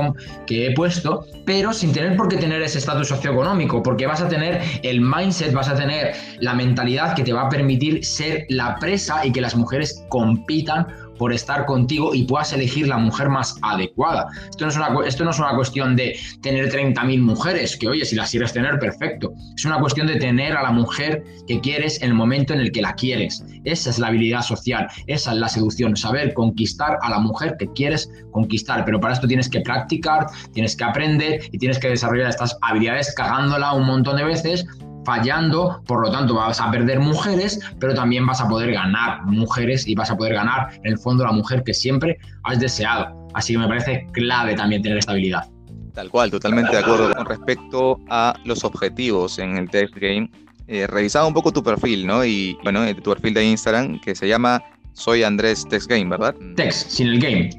que 0.45 0.67
he 0.67 0.73
puesto, 0.73 1.25
pero 1.45 1.71
sin 1.71 1.93
tener 1.93 2.17
por 2.17 2.27
qué 2.27 2.37
tener 2.37 2.61
ese 2.61 2.79
estatus 2.79 3.07
socioeconómico, 3.07 3.81
porque 3.81 4.05
vas 4.05 4.21
a 4.21 4.27
tener 4.27 4.61
el 4.83 5.01
mindset, 5.01 5.53
vas 5.53 5.69
a 5.69 5.75
tener 5.75 6.13
la 6.39 6.53
mentalidad 6.53 7.15
que 7.15 7.23
te 7.23 7.33
va 7.33 7.43
a 7.43 7.49
permitir 7.49 8.03
ser 8.03 8.45
la 8.49 8.75
presa 8.79 9.25
y 9.25 9.31
que 9.31 9.41
las 9.41 9.55
mujeres 9.55 10.03
compitan 10.09 10.87
por 11.17 11.33
estar 11.33 11.65
contigo 11.65 12.13
y 12.13 12.23
puedas 12.23 12.53
elegir 12.53 12.87
la 12.87 12.97
mujer 12.97 13.29
más 13.29 13.57
adecuada. 13.61 14.27
Esto 14.49 14.65
no 14.65 14.71
es 14.71 14.77
una, 14.77 14.89
esto 15.05 15.23
no 15.23 15.31
es 15.31 15.39
una 15.39 15.55
cuestión 15.55 15.95
de 15.95 16.17
tener 16.41 16.71
30.000 16.71 17.21
mujeres, 17.21 17.77
que 17.77 17.87
oye, 17.87 18.05
si 18.05 18.15
las 18.15 18.31
quieres 18.31 18.53
tener, 18.53 18.79
perfecto. 18.79 19.33
Es 19.55 19.65
una 19.65 19.79
cuestión 19.79 20.07
de 20.07 20.17
tener 20.17 20.55
a 20.55 20.63
la 20.63 20.71
mujer 20.71 21.23
que 21.47 21.59
quieres 21.59 22.01
en 22.01 22.09
el 22.09 22.13
momento 22.15 22.53
en 22.53 22.59
el 22.59 22.71
que 22.71 22.81
la 22.81 22.93
quieres. 22.93 23.43
Esa 23.63 23.89
es 23.89 23.99
la 23.99 24.07
habilidad 24.07 24.41
social, 24.41 24.87
esa 25.07 25.31
es 25.31 25.37
la 25.37 25.49
seducción, 25.49 25.95
saber 25.95 26.33
conquistar 26.33 26.97
a 27.01 27.09
la 27.09 27.19
mujer 27.19 27.55
que 27.57 27.71
quieres 27.73 28.09
conquistar. 28.31 28.85
Pero 28.85 28.99
para 28.99 29.13
esto 29.13 29.27
tienes 29.27 29.49
que 29.49 29.61
practicar, 29.61 30.27
tienes 30.53 30.75
que 30.75 30.83
aprender 30.83 31.41
y 31.51 31.57
tienes 31.57 31.79
que 31.79 31.89
desarrollar 31.89 32.29
estas 32.29 32.57
habilidades 32.61 33.13
cagándola 33.15 33.73
un 33.73 33.85
montón 33.85 34.17
de 34.17 34.23
veces 34.23 34.65
fallando, 35.07 35.81
por 35.87 36.01
lo 36.01 36.11
tanto 36.11 36.35
vas 36.35 36.59
a 36.59 36.69
perder 36.69 36.99
mujeres, 36.99 37.61
pero 37.79 37.93
también 37.93 38.25
vas 38.25 38.41
a 38.41 38.49
poder 38.49 38.73
ganar 38.73 39.23
mujeres 39.23 39.87
y 39.87 39.95
vas 39.95 40.11
a 40.11 40.17
poder 40.17 40.33
ganar 40.33 40.67
en 40.83 40.91
el 40.91 40.97
fondo 40.97 41.23
la 41.23 41.31
mujer 41.31 41.63
que 41.63 41.73
siempre 41.73 42.17
has 42.43 42.59
deseado. 42.59 43.29
Así 43.33 43.53
que 43.53 43.59
me 43.59 43.69
parece 43.69 44.05
clave 44.11 44.53
también 44.55 44.81
tener 44.81 44.97
estabilidad. 44.97 45.49
Tal 45.93 46.09
cual, 46.09 46.29
totalmente 46.29 46.71
de 46.73 46.79
acuerdo. 46.79 47.13
Con 47.15 47.25
respecto 47.25 48.01
a 48.09 48.35
los 48.43 48.65
objetivos 48.65 49.39
en 49.39 49.55
el 49.55 49.69
Text 49.69 49.95
Game, 49.95 50.29
eh, 50.67 50.85
revisaba 50.87 51.25
un 51.25 51.33
poco 51.33 51.53
tu 51.53 51.63
perfil, 51.63 52.05
¿no? 52.05 52.25
Y 52.25 52.57
bueno, 52.63 52.83
eh, 52.83 52.93
tu 52.93 53.13
perfil 53.13 53.33
de 53.33 53.45
Instagram 53.45 54.01
que 54.01 54.13
se 54.13 54.27
llama 54.27 54.61
Soy 54.91 55.23
Andrés 55.23 55.65
Text 55.69 55.89
Game, 55.89 56.09
¿verdad? 56.09 56.35
Text, 56.57 56.89
sin 56.89 57.07
el 57.07 57.19
game. 57.21 57.49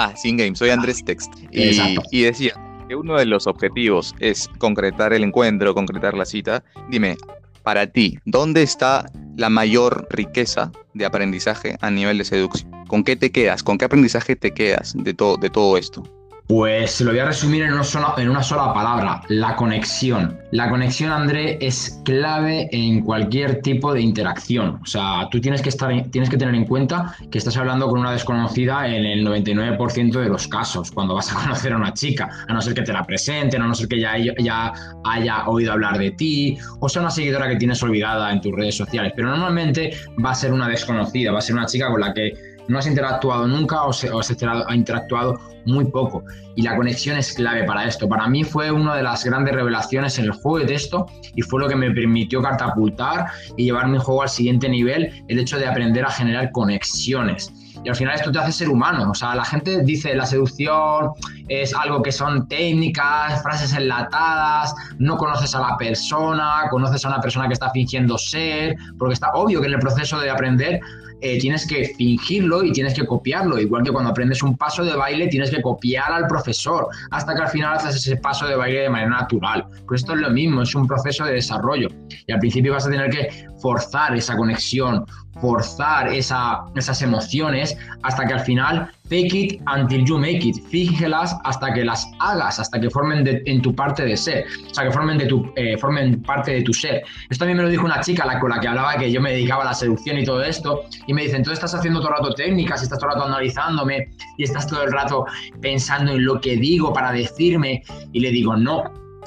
Ah, 0.00 0.14
sin 0.14 0.36
game, 0.36 0.54
soy 0.54 0.70
Andrés 0.70 1.04
Text. 1.04 1.32
Y, 1.50 1.96
y 2.12 2.22
decía, 2.22 2.52
que 2.88 2.96
uno 2.96 3.18
de 3.18 3.26
los 3.26 3.46
objetivos 3.46 4.14
es 4.18 4.48
concretar 4.58 5.12
el 5.12 5.22
encuentro, 5.22 5.74
concretar 5.74 6.14
la 6.14 6.24
cita, 6.24 6.64
dime, 6.88 7.16
para 7.62 7.86
ti, 7.86 8.18
¿dónde 8.24 8.62
está 8.62 9.10
la 9.36 9.50
mayor 9.50 10.08
riqueza 10.10 10.72
de 10.94 11.04
aprendizaje 11.04 11.76
a 11.80 11.90
nivel 11.90 12.18
de 12.18 12.24
seducción? 12.24 12.70
¿Con 12.88 13.04
qué 13.04 13.14
te 13.14 13.30
quedas? 13.30 13.62
¿Con 13.62 13.76
qué 13.76 13.84
aprendizaje 13.84 14.34
te 14.36 14.52
quedas 14.52 14.94
de, 14.96 15.12
todo 15.12 15.36
de 15.36 15.50
todo 15.50 15.76
esto? 15.76 16.02
Pues 16.48 16.98
lo 17.02 17.10
voy 17.10 17.20
a 17.20 17.26
resumir 17.26 17.62
en 17.62 17.74
una, 17.74 17.84
sola, 17.84 18.14
en 18.16 18.30
una 18.30 18.42
sola 18.42 18.72
palabra, 18.72 19.20
la 19.28 19.54
conexión. 19.54 20.38
La 20.50 20.70
conexión, 20.70 21.12
André, 21.12 21.58
es 21.60 22.00
clave 22.06 22.70
en 22.72 23.02
cualquier 23.02 23.60
tipo 23.60 23.92
de 23.92 24.00
interacción. 24.00 24.80
O 24.82 24.86
sea, 24.86 25.28
tú 25.30 25.42
tienes 25.42 25.60
que, 25.60 25.68
estar, 25.68 25.92
tienes 26.10 26.30
que 26.30 26.38
tener 26.38 26.54
en 26.54 26.64
cuenta 26.64 27.14
que 27.30 27.36
estás 27.36 27.54
hablando 27.58 27.86
con 27.86 28.00
una 28.00 28.12
desconocida 28.12 28.88
en 28.88 29.04
el 29.04 29.26
99% 29.26 30.22
de 30.22 30.28
los 30.30 30.48
casos, 30.48 30.90
cuando 30.90 31.14
vas 31.14 31.30
a 31.30 31.34
conocer 31.42 31.74
a 31.74 31.76
una 31.76 31.92
chica, 31.92 32.30
a 32.48 32.52
no 32.54 32.62
ser 32.62 32.72
que 32.72 32.80
te 32.80 32.94
la 32.94 33.04
presenten, 33.04 33.60
a 33.60 33.66
no 33.66 33.74
ser 33.74 33.86
que 33.86 34.00
ya, 34.00 34.14
ya 34.38 34.72
haya 35.04 35.46
oído 35.48 35.72
hablar 35.72 35.98
de 35.98 36.12
ti, 36.12 36.56
o 36.80 36.88
sea, 36.88 37.02
una 37.02 37.10
seguidora 37.10 37.46
que 37.46 37.56
tienes 37.56 37.82
olvidada 37.82 38.32
en 38.32 38.40
tus 38.40 38.54
redes 38.54 38.74
sociales. 38.74 39.12
Pero 39.14 39.28
normalmente 39.28 39.98
va 40.24 40.30
a 40.30 40.34
ser 40.34 40.54
una 40.54 40.66
desconocida, 40.66 41.30
va 41.30 41.40
a 41.40 41.42
ser 41.42 41.56
una 41.56 41.66
chica 41.66 41.90
con 41.90 42.00
la 42.00 42.14
que 42.14 42.47
no 42.68 42.78
has 42.78 42.86
interactuado 42.86 43.46
nunca 43.46 43.82
o, 43.84 43.92
se, 43.92 44.08
has 44.08 44.30
interactuado 44.74 45.40
muy 45.64 45.86
poco. 45.86 46.22
Y 46.54 46.62
la 46.62 46.76
conexión 46.76 47.18
es 47.18 47.32
clave 47.34 47.64
para 47.64 47.84
esto. 47.84 48.08
Para 48.08 48.28
mí 48.28 48.44
fue 48.44 48.70
una 48.70 48.96
de 48.96 49.02
las 49.02 49.24
grandes 49.24 49.54
revelaciones 49.54 50.18
en 50.18 50.26
el 50.26 50.32
juego 50.32 50.58
de 50.58 50.66
texto 50.66 51.06
y 51.34 51.42
fue 51.42 51.60
lo 51.60 51.68
que 51.68 51.76
me 51.76 51.90
permitió 51.90 52.42
catapultar 52.42 53.26
y 53.56 53.64
llevar 53.64 53.88
mi 53.88 53.98
juego 53.98 54.22
al 54.22 54.28
siguiente 54.28 54.68
nivel, 54.68 55.24
el 55.28 55.38
hecho 55.38 55.58
de 55.58 55.66
aprender 55.66 56.04
a 56.04 56.10
generar 56.10 56.52
conexiones. 56.52 57.52
Y 57.84 57.88
al 57.88 57.96
final 57.96 58.14
esto 58.14 58.32
te 58.32 58.38
hace 58.38 58.52
ser 58.52 58.68
humano. 58.68 59.10
O 59.10 59.14
sea, 59.14 59.34
la 59.34 59.44
gente 59.44 59.82
dice 59.82 60.14
la 60.14 60.26
seducción 60.26 61.10
es 61.48 61.74
algo 61.74 62.02
que 62.02 62.12
son 62.12 62.48
técnicas, 62.48 63.42
frases 63.42 63.72
enlatadas, 63.72 64.74
no 64.98 65.16
conoces 65.16 65.54
a 65.54 65.60
la 65.60 65.76
persona, 65.76 66.64
conoces 66.70 67.04
a 67.04 67.08
una 67.08 67.20
persona 67.20 67.46
que 67.46 67.54
está 67.54 67.70
fingiendo 67.70 68.18
ser, 68.18 68.76
porque 68.98 69.14
está 69.14 69.30
obvio 69.32 69.60
que 69.60 69.68
en 69.68 69.74
el 69.74 69.78
proceso 69.78 70.18
de 70.20 70.30
aprender 70.30 70.80
eh, 71.20 71.38
tienes 71.38 71.66
que 71.66 71.86
fingirlo 71.96 72.62
y 72.62 72.72
tienes 72.72 72.94
que 72.94 73.06
copiarlo. 73.06 73.58
Igual 73.58 73.82
que 73.82 73.90
cuando 73.90 74.10
aprendes 74.10 74.42
un 74.42 74.56
paso 74.56 74.84
de 74.84 74.94
baile, 74.94 75.28
tienes 75.28 75.50
que 75.50 75.60
copiar 75.60 76.12
al 76.12 76.26
profesor 76.26 76.88
hasta 77.10 77.34
que 77.34 77.42
al 77.42 77.48
final 77.48 77.76
haces 77.76 77.96
ese 77.96 78.16
paso 78.16 78.46
de 78.46 78.56
baile 78.56 78.80
de 78.80 78.90
manera 78.90 79.10
natural. 79.10 79.66
Pues 79.86 80.02
esto 80.02 80.14
es 80.14 80.20
lo 80.20 80.30
mismo, 80.30 80.62
es 80.62 80.74
un 80.74 80.86
proceso 80.86 81.24
de 81.24 81.34
desarrollo. 81.34 81.88
Y 82.26 82.32
al 82.32 82.38
principio 82.38 82.72
vas 82.72 82.86
a 82.86 82.90
tener 82.90 83.10
que 83.10 83.46
forzar 83.60 84.16
esa 84.16 84.36
conexión, 84.36 85.04
forzar 85.40 86.12
esas 86.12 87.02
emociones 87.02 87.76
hasta 88.02 88.26
que 88.26 88.34
al 88.34 88.40
final 88.40 88.90
fake 89.08 89.34
it 89.34 89.62
until 89.66 90.04
you 90.04 90.18
make 90.18 90.46
it, 90.46 90.56
fíjelas 90.68 91.36
hasta 91.44 91.72
que 91.72 91.84
las 91.84 92.06
hagas, 92.20 92.58
hasta 92.58 92.80
que 92.80 92.90
formen 92.90 93.24
en 93.46 93.62
tu 93.62 93.74
parte 93.74 94.04
de 94.04 94.16
ser, 94.16 94.44
o 94.70 94.74
sea, 94.74 94.84
que 94.84 94.90
formen, 94.90 95.18
de 95.18 95.26
tu, 95.26 95.50
eh, 95.56 95.76
formen 95.78 96.22
parte 96.22 96.52
de 96.52 96.62
tu 96.62 96.72
ser. 96.72 97.02
Esto 97.30 97.40
también 97.44 97.58
me 97.58 97.64
lo 97.64 97.68
dijo 97.68 97.84
una 97.84 98.00
chica 98.00 98.26
la, 98.26 98.38
con 98.38 98.50
la 98.50 98.60
que 98.60 98.68
hablaba 98.68 98.96
que 98.96 99.10
yo 99.10 99.20
me 99.20 99.32
dedicaba 99.32 99.62
a 99.62 99.66
la 99.66 99.74
seducción 99.74 100.18
y 100.18 100.24
todo 100.24 100.42
esto, 100.42 100.84
y 101.06 101.14
me 101.14 101.22
dice, 101.22 101.36
entonces 101.36 101.58
estás 101.58 101.74
haciendo 101.74 102.00
todo 102.00 102.10
el 102.10 102.16
rato 102.16 102.34
técnicas, 102.34 102.82
estás 102.82 102.98
todo 102.98 103.10
el 103.10 103.16
rato 103.16 103.26
analizándome, 103.26 104.10
y 104.36 104.44
estás 104.44 104.66
todo 104.66 104.82
el 104.82 104.92
rato 104.92 105.26
pensando 105.60 106.12
en 106.12 106.24
lo 106.24 106.40
que 106.40 106.56
digo 106.56 106.92
para 106.92 107.12
decirme, 107.12 107.82
y 108.12 108.20
le 108.20 108.30
digo, 108.30 108.56
no, 108.56 108.84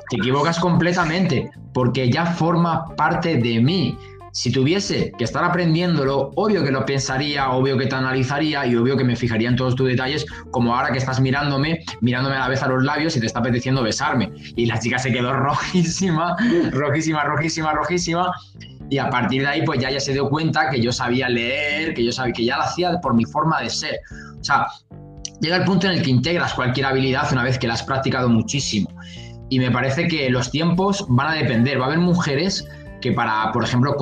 te 0.09 0.17
equivocas 0.17 0.59
completamente, 0.59 1.49
porque 1.73 2.09
ya 2.09 2.25
forma 2.25 2.95
parte 2.95 3.37
de 3.37 3.61
mí 3.61 3.97
si 4.31 4.51
tuviese 4.51 5.11
que 5.17 5.23
estar 5.23 5.43
aprendiéndolo, 5.43 6.31
obvio 6.35 6.63
que 6.63 6.71
lo 6.71 6.85
pensaría, 6.85 7.51
obvio 7.51 7.77
que 7.77 7.87
te 7.87 7.95
analizaría 7.95 8.65
y 8.65 8.75
obvio 8.75 8.95
que 8.95 9.03
me 9.03 9.15
fijaría 9.15 9.49
en 9.49 9.55
todos 9.55 9.75
tus 9.75 9.87
detalles, 9.87 10.25
como 10.51 10.75
ahora 10.75 10.91
que 10.91 10.97
estás 10.99 11.19
mirándome, 11.19 11.83
mirándome 11.99 12.35
a 12.35 12.39
la 12.39 12.47
vez 12.47 12.63
a 12.63 12.67
los 12.67 12.83
labios 12.83 13.15
y 13.17 13.19
te 13.19 13.25
está 13.25 13.39
apeteciendo 13.39 13.83
besarme. 13.83 14.31
Y 14.55 14.65
la 14.65 14.79
chica 14.79 14.97
se 14.99 15.11
quedó 15.11 15.33
rojísima, 15.37 16.35
rojísima, 16.71 17.23
rojísima, 17.23 17.73
rojísima. 17.73 18.31
Y 18.89 18.97
a 18.97 19.09
partir 19.09 19.41
de 19.41 19.47
ahí, 19.47 19.65
pues 19.65 19.79
ya, 19.79 19.89
ya 19.89 19.99
se 19.99 20.13
dio 20.13 20.29
cuenta 20.29 20.69
que 20.69 20.81
yo 20.81 20.91
sabía 20.91 21.29
leer, 21.29 21.93
que 21.93 22.03
yo 22.03 22.11
sabía 22.11 22.33
que 22.33 22.45
ya 22.45 22.57
lo 22.57 22.63
hacía 22.63 22.99
por 23.01 23.13
mi 23.13 23.25
forma 23.25 23.61
de 23.61 23.69
ser. 23.69 23.99
O 24.39 24.43
sea, 24.43 24.67
llega 25.39 25.57
el 25.57 25.63
punto 25.63 25.87
en 25.87 25.93
el 25.93 26.01
que 26.01 26.09
integras 26.09 26.53
cualquier 26.53 26.85
habilidad 26.85 27.31
una 27.31 27.43
vez 27.43 27.57
que 27.57 27.67
la 27.67 27.73
has 27.73 27.83
practicado 27.83 28.27
muchísimo. 28.27 28.89
Y 29.49 29.59
me 29.59 29.71
parece 29.71 30.07
que 30.07 30.29
los 30.29 30.51
tiempos 30.51 31.05
van 31.09 31.27
a 31.27 31.33
depender. 31.33 31.79
Va 31.79 31.85
a 31.85 31.87
haber 31.87 31.99
mujeres 31.99 32.65
que 33.01 33.11
para, 33.11 33.51
por 33.51 33.63
ejemplo, 33.63 33.95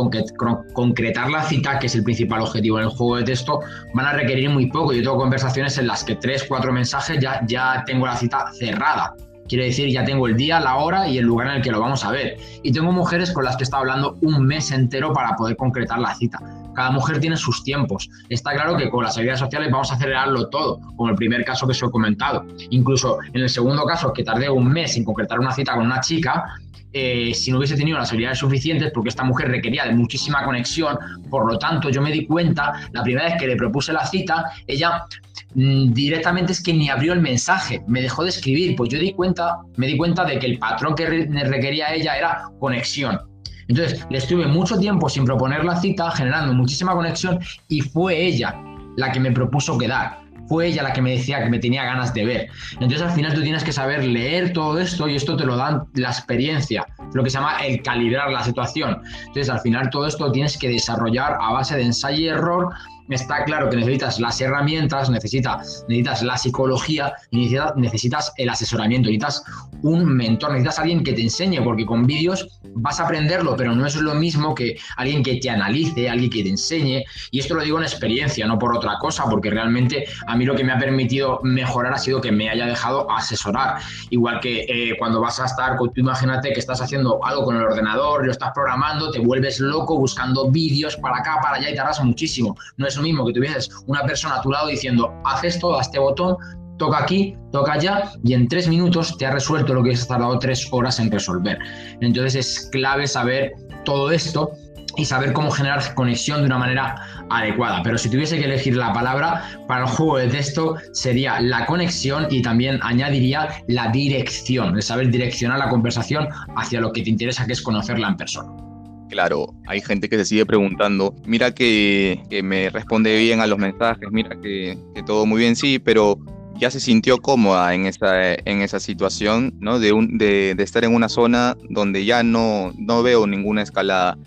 concretar 0.73 1.29
la 1.29 1.43
cita, 1.43 1.79
que 1.79 1.87
es 1.87 1.95
el 1.95 2.03
principal 2.03 2.41
objetivo 2.41 2.77
en 2.77 2.85
el 2.85 2.89
juego 2.89 3.17
de 3.17 3.23
texto, 3.23 3.61
van 3.93 4.05
a 4.05 4.13
requerir 4.13 4.49
muy 4.49 4.67
poco. 4.67 4.93
Yo 4.93 5.01
tengo 5.01 5.17
conversaciones 5.17 5.77
en 5.77 5.87
las 5.87 6.03
que 6.03 6.15
tres, 6.15 6.45
cuatro 6.47 6.71
mensajes 6.71 7.19
ya, 7.19 7.41
ya 7.47 7.83
tengo 7.85 8.05
la 8.05 8.15
cita 8.15 8.45
cerrada. 8.57 9.15
Quiere 9.47 9.65
decir, 9.65 9.89
ya 9.89 10.05
tengo 10.05 10.27
el 10.27 10.37
día, 10.37 10.59
la 10.59 10.75
hora 10.75 11.07
y 11.07 11.17
el 11.17 11.25
lugar 11.25 11.47
en 11.47 11.53
el 11.55 11.61
que 11.63 11.71
lo 11.71 11.79
vamos 11.79 12.05
a 12.05 12.11
ver. 12.11 12.37
Y 12.61 12.71
tengo 12.71 12.91
mujeres 12.91 13.31
con 13.31 13.43
las 13.43 13.57
que 13.57 13.63
he 13.63 13.65
estado 13.65 13.81
hablando 13.81 14.15
un 14.21 14.45
mes 14.45 14.71
entero 14.71 15.11
para 15.11 15.35
poder 15.35 15.57
concretar 15.57 15.97
la 15.97 16.13
cita. 16.13 16.39
Cada 16.75 16.91
mujer 16.91 17.19
tiene 17.19 17.35
sus 17.35 17.63
tiempos. 17.63 18.07
Está 18.29 18.53
claro 18.53 18.77
que 18.77 18.91
con 18.91 19.03
las 19.03 19.17
habilidades 19.17 19.39
sociales 19.39 19.71
vamos 19.71 19.91
a 19.91 19.95
acelerarlo 19.95 20.49
todo, 20.49 20.79
como 20.95 21.09
el 21.09 21.15
primer 21.15 21.43
caso 21.43 21.65
que 21.65 21.71
os 21.71 21.81
he 21.81 21.89
comentado. 21.89 22.45
Incluso 22.69 23.17
en 23.33 23.41
el 23.41 23.49
segundo 23.49 23.85
caso, 23.85 24.13
que 24.13 24.23
tardé 24.23 24.51
un 24.51 24.71
mes 24.71 24.95
en 24.95 25.03
concretar 25.03 25.39
una 25.39 25.51
cita 25.51 25.73
con 25.73 25.87
una 25.87 25.99
chica, 25.99 26.45
eh, 26.91 27.33
si 27.33 27.51
no 27.51 27.57
hubiese 27.57 27.75
tenido 27.75 27.97
las 27.97 28.09
habilidades 28.09 28.39
suficientes, 28.39 28.91
porque 28.93 29.09
esta 29.09 29.23
mujer 29.23 29.49
requería 29.49 29.85
de 29.85 29.93
muchísima 29.93 30.43
conexión, 30.43 30.97
por 31.29 31.51
lo 31.51 31.59
tanto 31.59 31.89
yo 31.89 32.01
me 32.01 32.11
di 32.11 32.25
cuenta, 32.25 32.73
la 32.91 33.03
primera 33.03 33.27
vez 33.27 33.35
que 33.39 33.47
le 33.47 33.55
propuse 33.55 33.93
la 33.93 34.05
cita, 34.05 34.45
ella 34.65 35.05
mm, 35.53 35.93
directamente 35.93 36.51
es 36.51 36.63
que 36.63 36.73
ni 36.73 36.89
abrió 36.89 37.13
el 37.13 37.21
mensaje, 37.21 37.81
me 37.87 38.01
dejó 38.01 38.23
de 38.23 38.29
escribir, 38.29 38.75
pues 38.75 38.89
yo 38.89 38.99
di 38.99 39.13
cuenta, 39.13 39.57
me 39.77 39.87
di 39.87 39.97
cuenta 39.97 40.25
de 40.25 40.39
que 40.39 40.47
el 40.47 40.57
patrón 40.57 40.95
que 40.95 41.05
requería 41.05 41.93
ella 41.93 42.17
era 42.17 42.43
conexión. 42.59 43.19
Entonces, 43.67 44.03
le 44.09 44.17
estuve 44.17 44.47
mucho 44.47 44.79
tiempo 44.79 45.07
sin 45.09 45.25
proponer 45.25 45.63
la 45.63 45.79
cita, 45.79 46.09
generando 46.09 46.53
muchísima 46.53 46.95
conexión 46.95 47.39
y 47.67 47.81
fue 47.81 48.19
ella 48.19 48.59
la 48.97 49.11
que 49.11 49.19
me 49.19 49.31
propuso 49.31 49.77
quedar 49.77 50.28
fue 50.49 50.67
ella 50.67 50.83
la 50.83 50.91
que 50.91 51.01
me 51.01 51.11
decía 51.11 51.41
que 51.41 51.49
me 51.49 51.59
tenía 51.59 51.85
ganas 51.85 52.13
de 52.13 52.25
ver. 52.25 52.49
Entonces 52.73 53.01
al 53.01 53.11
final 53.11 53.33
tú 53.33 53.41
tienes 53.43 53.63
que 53.63 53.71
saber 53.71 54.03
leer 54.03 54.51
todo 54.51 54.79
esto 54.79 55.07
y 55.07 55.15
esto 55.15 55.37
te 55.37 55.45
lo 55.45 55.55
dan 55.55 55.83
la 55.93 56.09
experiencia, 56.09 56.85
lo 57.13 57.23
que 57.23 57.29
se 57.29 57.37
llama 57.37 57.59
el 57.59 57.81
calibrar 57.83 58.31
la 58.31 58.43
situación. 58.43 59.01
Entonces 59.27 59.49
al 59.49 59.59
final 59.61 59.89
todo 59.91 60.07
esto 60.07 60.31
tienes 60.31 60.57
que 60.57 60.67
desarrollar 60.67 61.37
a 61.39 61.53
base 61.53 61.77
de 61.77 61.83
ensayo 61.83 62.19
y 62.19 62.27
error 62.27 62.73
está 63.15 63.43
claro 63.43 63.69
que 63.69 63.77
necesitas 63.77 64.19
las 64.19 64.39
herramientas, 64.41 65.09
necesitas, 65.09 65.85
necesitas 65.87 66.23
la 66.23 66.37
psicología, 66.37 67.13
necesitas, 67.31 67.75
necesitas 67.75 68.33
el 68.37 68.49
asesoramiento, 68.49 69.09
necesitas 69.09 69.43
un 69.81 70.05
mentor, 70.05 70.51
necesitas 70.51 70.79
alguien 70.79 71.03
que 71.03 71.13
te 71.13 71.21
enseñe, 71.21 71.61
porque 71.63 71.85
con 71.85 72.05
vídeos 72.05 72.47
vas 72.75 72.99
a 72.99 73.05
aprenderlo, 73.05 73.55
pero 73.55 73.73
no 73.73 73.85
es 73.85 73.95
lo 73.95 74.13
mismo 74.15 74.53
que 74.53 74.77
alguien 74.97 75.23
que 75.23 75.37
te 75.37 75.49
analice, 75.49 76.09
alguien 76.09 76.29
que 76.29 76.43
te 76.43 76.49
enseñe. 76.49 77.03
Y 77.31 77.39
esto 77.39 77.55
lo 77.55 77.63
digo 77.63 77.77
en 77.77 77.83
experiencia, 77.83 78.45
no 78.45 78.59
por 78.59 78.75
otra 78.75 78.97
cosa, 78.99 79.25
porque 79.29 79.49
realmente 79.49 80.05
a 80.27 80.35
mí 80.35 80.45
lo 80.45 80.55
que 80.55 80.63
me 80.63 80.73
ha 80.73 80.77
permitido 80.77 81.39
mejorar 81.43 81.93
ha 81.93 81.97
sido 81.97 82.21
que 82.21 82.31
me 82.31 82.49
haya 82.49 82.65
dejado 82.65 83.09
asesorar. 83.11 83.77
Igual 84.09 84.39
que 84.39 84.65
eh, 84.67 84.95
cuando 84.99 85.21
vas 85.21 85.39
a 85.39 85.45
estar, 85.45 85.77
tú 85.77 85.91
imagínate 85.95 86.53
que 86.53 86.59
estás 86.59 86.81
haciendo 86.81 87.23
algo 87.25 87.45
con 87.45 87.55
el 87.55 87.63
ordenador, 87.63 88.25
lo 88.25 88.31
estás 88.31 88.51
programando, 88.53 89.11
te 89.11 89.19
vuelves 89.19 89.59
loco 89.59 89.97
buscando 89.97 90.49
vídeos 90.51 90.95
para 90.97 91.17
acá, 91.17 91.39
para 91.41 91.57
allá 91.57 91.69
y 91.69 91.75
tardas 91.75 92.03
muchísimo. 92.03 92.55
No 92.77 92.87
es 92.87 92.98
mismo 92.99 93.25
que 93.25 93.33
tuvieses 93.33 93.69
una 93.87 94.03
persona 94.03 94.35
a 94.35 94.41
tu 94.41 94.51
lado 94.51 94.67
diciendo, 94.67 95.13
haz 95.25 95.43
esto, 95.43 95.77
haz 95.77 95.87
este 95.87 95.99
botón, 95.99 96.37
toca 96.77 96.99
aquí, 96.99 97.35
toca 97.51 97.73
allá, 97.73 98.11
y 98.23 98.33
en 98.33 98.47
tres 98.47 98.67
minutos 98.67 99.17
te 99.17 99.25
ha 99.25 99.31
resuelto 99.31 99.73
lo 99.73 99.83
que 99.83 99.91
has 99.91 100.07
tardado 100.07 100.39
tres 100.39 100.67
horas 100.71 100.99
en 100.99 101.11
resolver. 101.11 101.59
Entonces 102.01 102.35
es 102.35 102.69
clave 102.71 103.07
saber 103.07 103.51
todo 103.85 104.11
esto 104.11 104.51
y 104.97 105.05
saber 105.05 105.33
cómo 105.33 105.51
generar 105.51 105.93
conexión 105.93 106.41
de 106.41 106.47
una 106.47 106.57
manera 106.57 106.95
adecuada. 107.29 107.81
Pero 107.83 107.97
si 107.97 108.09
tuviese 108.09 108.37
que 108.37 108.45
elegir 108.45 108.75
la 108.75 108.91
palabra 108.91 109.43
para 109.67 109.85
el 109.85 109.89
juego 109.89 110.17
de 110.17 110.27
texto 110.27 110.75
sería 110.93 111.39
la 111.39 111.65
conexión 111.65 112.27
y 112.29 112.41
también 112.41 112.79
añadiría 112.81 113.63
la 113.67 113.89
dirección, 113.89 114.73
de 114.73 114.81
saber 114.81 115.09
direccionar 115.09 115.59
la 115.59 115.69
conversación 115.69 116.27
hacia 116.55 116.81
lo 116.81 116.91
que 116.91 117.03
te 117.03 117.09
interesa, 117.09 117.45
que 117.45 117.53
es 117.53 117.61
conocerla 117.61 118.07
en 118.09 118.17
persona. 118.17 118.68
Claro, 119.09 119.55
hay 119.67 119.81
gente 119.81 120.07
que 120.07 120.17
se 120.17 120.25
sigue 120.25 120.45
preguntando, 120.45 121.15
mira 121.25 121.51
que, 121.51 122.21
me 122.43 122.69
responde 122.69 123.17
bien 123.17 123.41
a 123.41 123.47
los 123.47 123.57
mensajes, 123.57 124.07
mira 124.11 124.39
que, 124.39 124.77
todo 125.05 125.25
muy 125.25 125.39
bien, 125.39 125.55
sí, 125.55 125.79
pero 125.79 126.19
ya 126.55 126.69
se 126.69 126.79
sintió 126.79 127.17
cómoda 127.17 127.73
en 127.73 127.87
esa, 127.87 128.79
situación, 128.79 129.55
¿no? 129.59 129.79
De, 129.79 129.93
un, 129.93 130.17
de, 130.19 130.55
estar 130.59 130.83
en 130.83 130.93
una 130.93 131.09
zona 131.09 131.57
donde 131.69 132.05
ya 132.05 132.21
no, 132.21 132.71
no 132.77 133.01
veo 133.01 133.25
ninguna 133.25 133.63
escalada. 133.63 134.17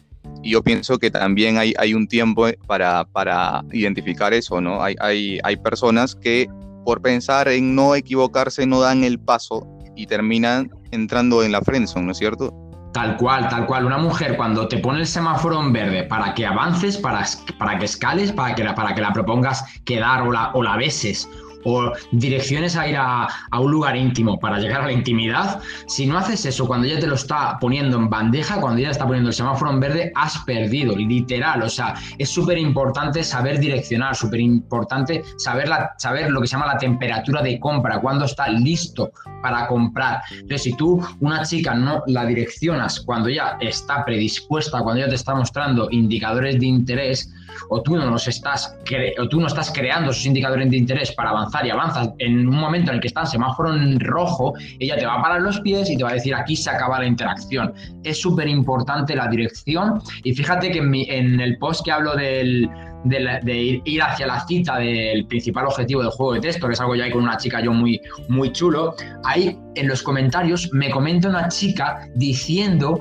Y 0.42 0.50
yo 0.50 0.62
pienso 0.62 0.98
que 0.98 1.10
también 1.10 1.58
hay, 1.58 1.74
hay 1.78 1.94
un 1.94 2.08
tiempo 2.08 2.48
para, 2.66 3.04
para 3.04 3.62
identificar 3.72 4.32
eso, 4.32 4.60
¿no? 4.60 4.82
Hay, 4.82 4.96
hay, 4.98 5.38
hay 5.44 5.56
personas 5.56 6.16
que 6.16 6.48
por 6.84 7.00
pensar 7.00 7.46
en 7.48 7.76
no 7.76 7.94
equivocarse 7.94 8.66
no 8.66 8.80
dan 8.80 9.04
el 9.04 9.20
paso 9.20 9.68
y 9.94 10.06
terminan 10.06 10.70
entrando 10.90 11.44
en 11.44 11.52
la 11.52 11.60
friendzone, 11.60 12.06
¿no 12.06 12.12
es 12.12 12.18
cierto? 12.18 12.52
Tal 12.92 13.16
cual, 13.16 13.48
tal 13.48 13.66
cual. 13.66 13.86
Una 13.86 13.98
mujer 13.98 14.36
cuando 14.36 14.68
te 14.68 14.78
pone 14.78 15.00
el 15.00 15.06
semáforo 15.06 15.60
en 15.60 15.72
verde 15.72 16.02
para 16.04 16.34
que 16.34 16.46
avances, 16.46 16.98
para, 16.98 17.24
para 17.58 17.78
que 17.78 17.86
escales, 17.86 18.32
para 18.32 18.54
que, 18.54 18.64
la, 18.64 18.74
para 18.74 18.94
que 18.94 19.00
la 19.00 19.12
propongas 19.12 19.64
quedar 19.84 20.22
o 20.22 20.30
la, 20.30 20.50
o 20.52 20.62
la 20.62 20.76
beses 20.76 21.28
o 21.64 21.92
direcciones 22.12 22.76
a 22.76 22.88
ir 22.88 22.96
a, 22.96 23.28
un 23.58 23.70
lugar 23.70 23.96
íntimo 23.96 24.38
para 24.38 24.58
llegar 24.58 24.82
a 24.82 24.86
la 24.86 24.92
intimidad, 24.92 25.60
si 25.86 26.06
no 26.06 26.18
haces 26.18 26.44
eso 26.46 26.66
cuando 26.66 26.86
ella 26.86 26.98
te 26.98 27.06
lo 27.06 27.14
está 27.14 27.58
poniendo 27.60 27.96
en 27.96 28.10
bandeja, 28.10 28.60
cuando 28.60 28.80
ella 28.80 28.90
está 28.90 29.06
poniendo 29.06 29.30
el 29.30 29.34
semáforo 29.34 29.70
en 29.70 29.80
verde, 29.80 30.12
has 30.14 30.38
perdido, 30.38 30.96
literal. 30.96 31.62
O 31.62 31.68
sea, 31.68 31.94
es 32.18 32.28
súper 32.28 32.58
importante 32.58 33.22
saber 33.22 33.58
direccionar, 33.58 34.16
súper 34.16 34.40
importante 34.40 35.22
saber, 35.36 35.68
saber 35.98 36.30
lo 36.30 36.40
que 36.40 36.46
se 36.46 36.52
llama 36.52 36.66
la 36.66 36.78
temperatura 36.78 37.42
de 37.42 37.60
compra, 37.60 38.00
cuando 38.00 38.24
está 38.24 38.48
listo 38.48 39.12
para 39.42 39.66
comprar. 39.66 40.22
Entonces, 40.30 40.62
si 40.62 40.76
tú, 40.76 41.00
una 41.20 41.42
chica, 41.44 41.74
no 41.74 42.02
la 42.06 42.24
direccionas 42.24 43.00
cuando 43.00 43.28
ella 43.28 43.56
está 43.60 44.04
predispuesta, 44.04 44.80
cuando 44.80 45.02
ella 45.02 45.10
te 45.10 45.16
está 45.16 45.34
mostrando 45.34 45.88
indicadores 45.90 46.58
de 46.58 46.66
interés, 46.66 47.32
o 47.68 47.82
tú 47.82 47.96
no 47.96 48.06
los 48.06 48.28
estás 48.28 48.76
o 49.18 49.28
tú 49.28 49.40
no 49.40 49.46
estás 49.46 49.72
creando 49.72 50.10
esos 50.10 50.26
indicadores 50.26 50.70
de 50.70 50.76
interés 50.76 51.12
para 51.12 51.30
avanzar 51.30 51.66
y 51.66 51.70
avanzas 51.70 52.10
en 52.18 52.48
un 52.48 52.56
momento 52.56 52.90
en 52.90 52.96
el 52.96 53.00
que 53.00 53.08
está 53.08 53.20
en 53.22 53.26
semáforo 53.26 53.74
en 53.74 54.00
rojo, 54.00 54.54
ella 54.78 54.96
te 54.96 55.06
va 55.06 55.14
a 55.14 55.22
parar 55.22 55.40
los 55.40 55.60
pies 55.60 55.90
y 55.90 55.96
te 55.96 56.04
va 56.04 56.10
a 56.10 56.14
decir 56.14 56.34
aquí 56.34 56.56
se 56.56 56.70
acaba 56.70 56.98
la 56.98 57.06
interacción. 57.06 57.72
Es 58.04 58.20
súper 58.20 58.48
importante 58.48 59.14
la 59.14 59.28
dirección 59.28 60.00
y 60.24 60.34
fíjate 60.34 60.70
que 60.70 60.78
en, 60.78 61.40
el 61.40 61.58
post 61.58 61.84
que 61.84 61.92
hablo 61.92 62.14
del, 62.16 62.68
de, 63.04 63.80
ir 63.84 64.02
hacia 64.02 64.26
la 64.26 64.46
cita 64.46 64.78
del 64.78 65.26
principal 65.26 65.66
objetivo 65.66 66.02
del 66.02 66.10
juego 66.10 66.34
de 66.34 66.40
texto, 66.40 66.66
que 66.66 66.74
es 66.74 66.80
algo 66.80 66.94
ya 66.94 67.10
con 67.10 67.22
una 67.22 67.36
chica 67.36 67.60
yo 67.60 67.72
muy, 67.72 68.00
muy 68.28 68.52
chulo, 68.52 68.94
ahí 69.24 69.56
en 69.74 69.88
los 69.88 70.02
comentarios 70.02 70.70
me 70.72 70.90
comenta 70.90 71.28
una 71.28 71.48
chica 71.48 72.08
diciendo 72.14 72.98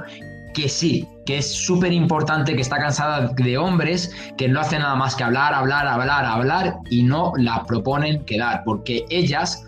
que 0.54 0.68
sí, 0.68 1.08
que 1.26 1.38
es 1.38 1.54
súper 1.54 1.94
importante, 1.94 2.56
que 2.56 2.62
está 2.62 2.78
cansada 2.78 3.32
de 3.36 3.58
hombres 3.58 4.16
que 4.38 4.48
no 4.48 4.60
hacen 4.60 4.80
nada 4.80 4.96
más 4.96 5.16
que 5.16 5.24
hablar, 5.24 5.54
hablar, 5.54 5.88
hablar, 5.88 6.26
hablar 6.26 6.76
y 6.90 7.04
no 7.04 7.34
la 7.38 7.64
proponen 7.66 8.26
quedar, 8.26 8.64
porque 8.66 9.06
ellas 9.10 9.64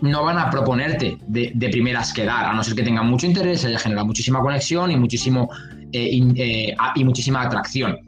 no 0.00 0.24
van 0.24 0.38
a 0.38 0.50
proponerte 0.50 1.16
de, 1.28 1.68
primeras 1.70 2.12
quedar, 2.12 2.44
a 2.44 2.52
no 2.52 2.62
ser 2.64 2.74
que 2.74 2.82
tengan 2.82 3.08
mucho 3.08 3.26
interés, 3.26 3.64
haya 3.64 3.78
generado 3.78 4.06
muchísima 4.06 4.40
conexión 4.40 4.90
y, 4.90 4.96
muchísimo, 4.96 5.48
eh, 5.92 6.20
eh, 6.36 6.74
y 6.96 7.04
muchísima 7.04 7.42
atracción. 7.42 7.98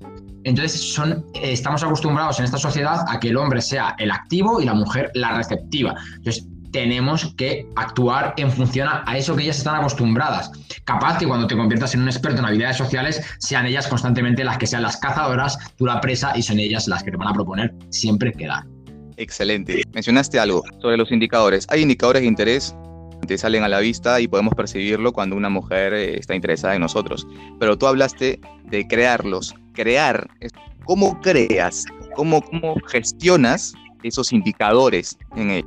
Entonces 0.43 0.93
son, 0.93 1.25
estamos 1.35 1.83
acostumbrados 1.83 2.39
en 2.39 2.45
esta 2.45 2.59
sociedad 2.59 3.05
a 3.09 3.19
que 3.19 3.29
el 3.29 3.37
hombre 3.37 3.63
sea 3.63 3.95
el 3.99 4.11
activo 4.11 4.61
y 4.61 4.67
la 4.67 4.75
mujer 4.75 5.11
la 5.15 5.37
receptiva. 5.37 5.95
Entonces 6.17 6.47
tenemos 6.75 7.33
que 7.37 7.69
actuar 7.77 8.35
en 8.37 8.51
función 8.51 8.89
a 8.91 9.17
eso 9.17 9.37
que 9.37 9.45
ellas 9.45 9.59
están 9.59 9.77
acostumbradas. 9.77 10.51
Capaz 10.85 11.19
que 11.19 11.27
cuando 11.27 11.47
te 11.47 11.57
conviertas 11.57 11.95
en 11.95 12.03
un 12.03 12.09
experto 12.09 12.41
en 12.41 12.47
habilidades 12.47 12.79
sociales, 12.79 13.23
sean 13.39 13.65
ellas 13.67 13.87
constantemente 13.87 14.43
las 14.43 14.59
que 14.59 14.67
sean 14.67 14.83
las 14.83 14.97
cazadoras, 14.97 15.57
tú 15.77 15.87
la 15.87 16.01
presa 16.01 16.37
y 16.37 16.43
son 16.43 16.59
ellas 16.59 16.89
las 16.89 17.05
que 17.05 17.13
te 17.13 17.17
van 17.17 17.29
a 17.29 17.33
proponer 17.33 17.73
siempre 17.91 18.33
quedar. 18.33 18.65
Excelente. 19.17 19.83
Mencionaste 19.95 20.41
algo 20.41 20.65
sobre 20.83 20.97
los 20.97 21.13
indicadores. 21.13 21.65
Hay 21.71 21.83
indicadores 21.83 22.23
de 22.23 22.27
interés 22.27 22.75
que 23.29 23.39
salen 23.39 23.63
a 23.63 23.69
la 23.69 23.79
vista 23.79 24.21
y 24.21 24.27
podemos 24.27 24.53
percibirlo 24.57 25.13
cuando 25.13 25.37
una 25.37 25.51
mujer 25.51 25.95
eh, 25.95 26.19
está 26.19 26.35
interesada 26.35 26.75
en 26.75 26.81
nosotros. 26.81 27.25
Pero 27.61 27.79
tú 27.79 27.87
hablaste 27.87 28.41
de 28.65 28.85
crearlos. 28.89 29.55
Crear. 29.75 30.29
¿Cómo 30.87 31.21
creas? 31.21 31.85
¿Cómo, 32.17 32.43
cómo 32.43 32.75
gestionas 32.89 33.75
esos 34.03 34.33
indicadores 34.33 35.17
en 35.37 35.51
él? 35.53 35.65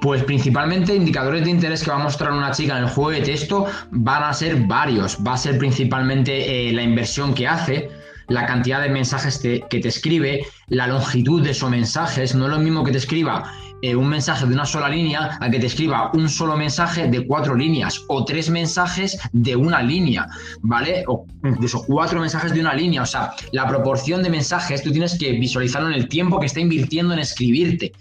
Pues 0.00 0.22
principalmente 0.24 0.94
indicadores 0.94 1.44
de 1.44 1.50
interés 1.50 1.82
que 1.82 1.90
va 1.90 1.96
a 1.96 2.02
mostrar 2.02 2.32
una 2.32 2.50
chica 2.50 2.76
en 2.78 2.84
el 2.84 2.90
juego 2.90 3.10
de 3.10 3.22
texto 3.22 3.66
van 3.90 4.22
a 4.22 4.32
ser 4.32 4.56
varios. 4.66 5.18
Va 5.26 5.34
a 5.34 5.38
ser 5.38 5.58
principalmente 5.58 6.68
eh, 6.68 6.72
la 6.72 6.82
inversión 6.82 7.34
que 7.34 7.46
hace, 7.46 7.88
la 8.28 8.46
cantidad 8.46 8.82
de 8.82 8.88
mensajes 8.88 9.38
que 9.38 9.60
te 9.68 9.88
escribe, 9.88 10.46
la 10.68 10.86
longitud 10.86 11.42
de 11.42 11.50
esos 11.50 11.70
mensajes. 11.70 12.34
No 12.34 12.46
es 12.46 12.50
lo 12.50 12.58
mismo 12.58 12.84
que 12.84 12.92
te 12.92 12.98
escriba 12.98 13.52
eh, 13.82 13.94
un 13.94 14.08
mensaje 14.08 14.46
de 14.46 14.54
una 14.54 14.64
sola 14.64 14.88
línea 14.88 15.36
a 15.38 15.50
que 15.50 15.58
te 15.58 15.66
escriba 15.66 16.10
un 16.14 16.30
solo 16.30 16.56
mensaje 16.56 17.08
de 17.08 17.26
cuatro 17.26 17.54
líneas 17.54 18.02
o 18.08 18.24
tres 18.24 18.48
mensajes 18.48 19.18
de 19.32 19.54
una 19.54 19.82
línea, 19.82 20.26
¿vale? 20.62 21.04
O 21.08 21.26
incluso 21.44 21.84
cuatro 21.86 22.20
mensajes 22.20 22.54
de 22.54 22.60
una 22.60 22.72
línea. 22.72 23.02
O 23.02 23.06
sea, 23.06 23.32
la 23.52 23.68
proporción 23.68 24.22
de 24.22 24.30
mensajes 24.30 24.82
tú 24.82 24.92
tienes 24.92 25.18
que 25.18 25.32
visualizarlo 25.32 25.88
en 25.88 25.94
el 25.94 26.08
tiempo 26.08 26.40
que 26.40 26.46
está 26.46 26.60
invirtiendo 26.60 27.12
en 27.12 27.20
escribirte 27.20 27.92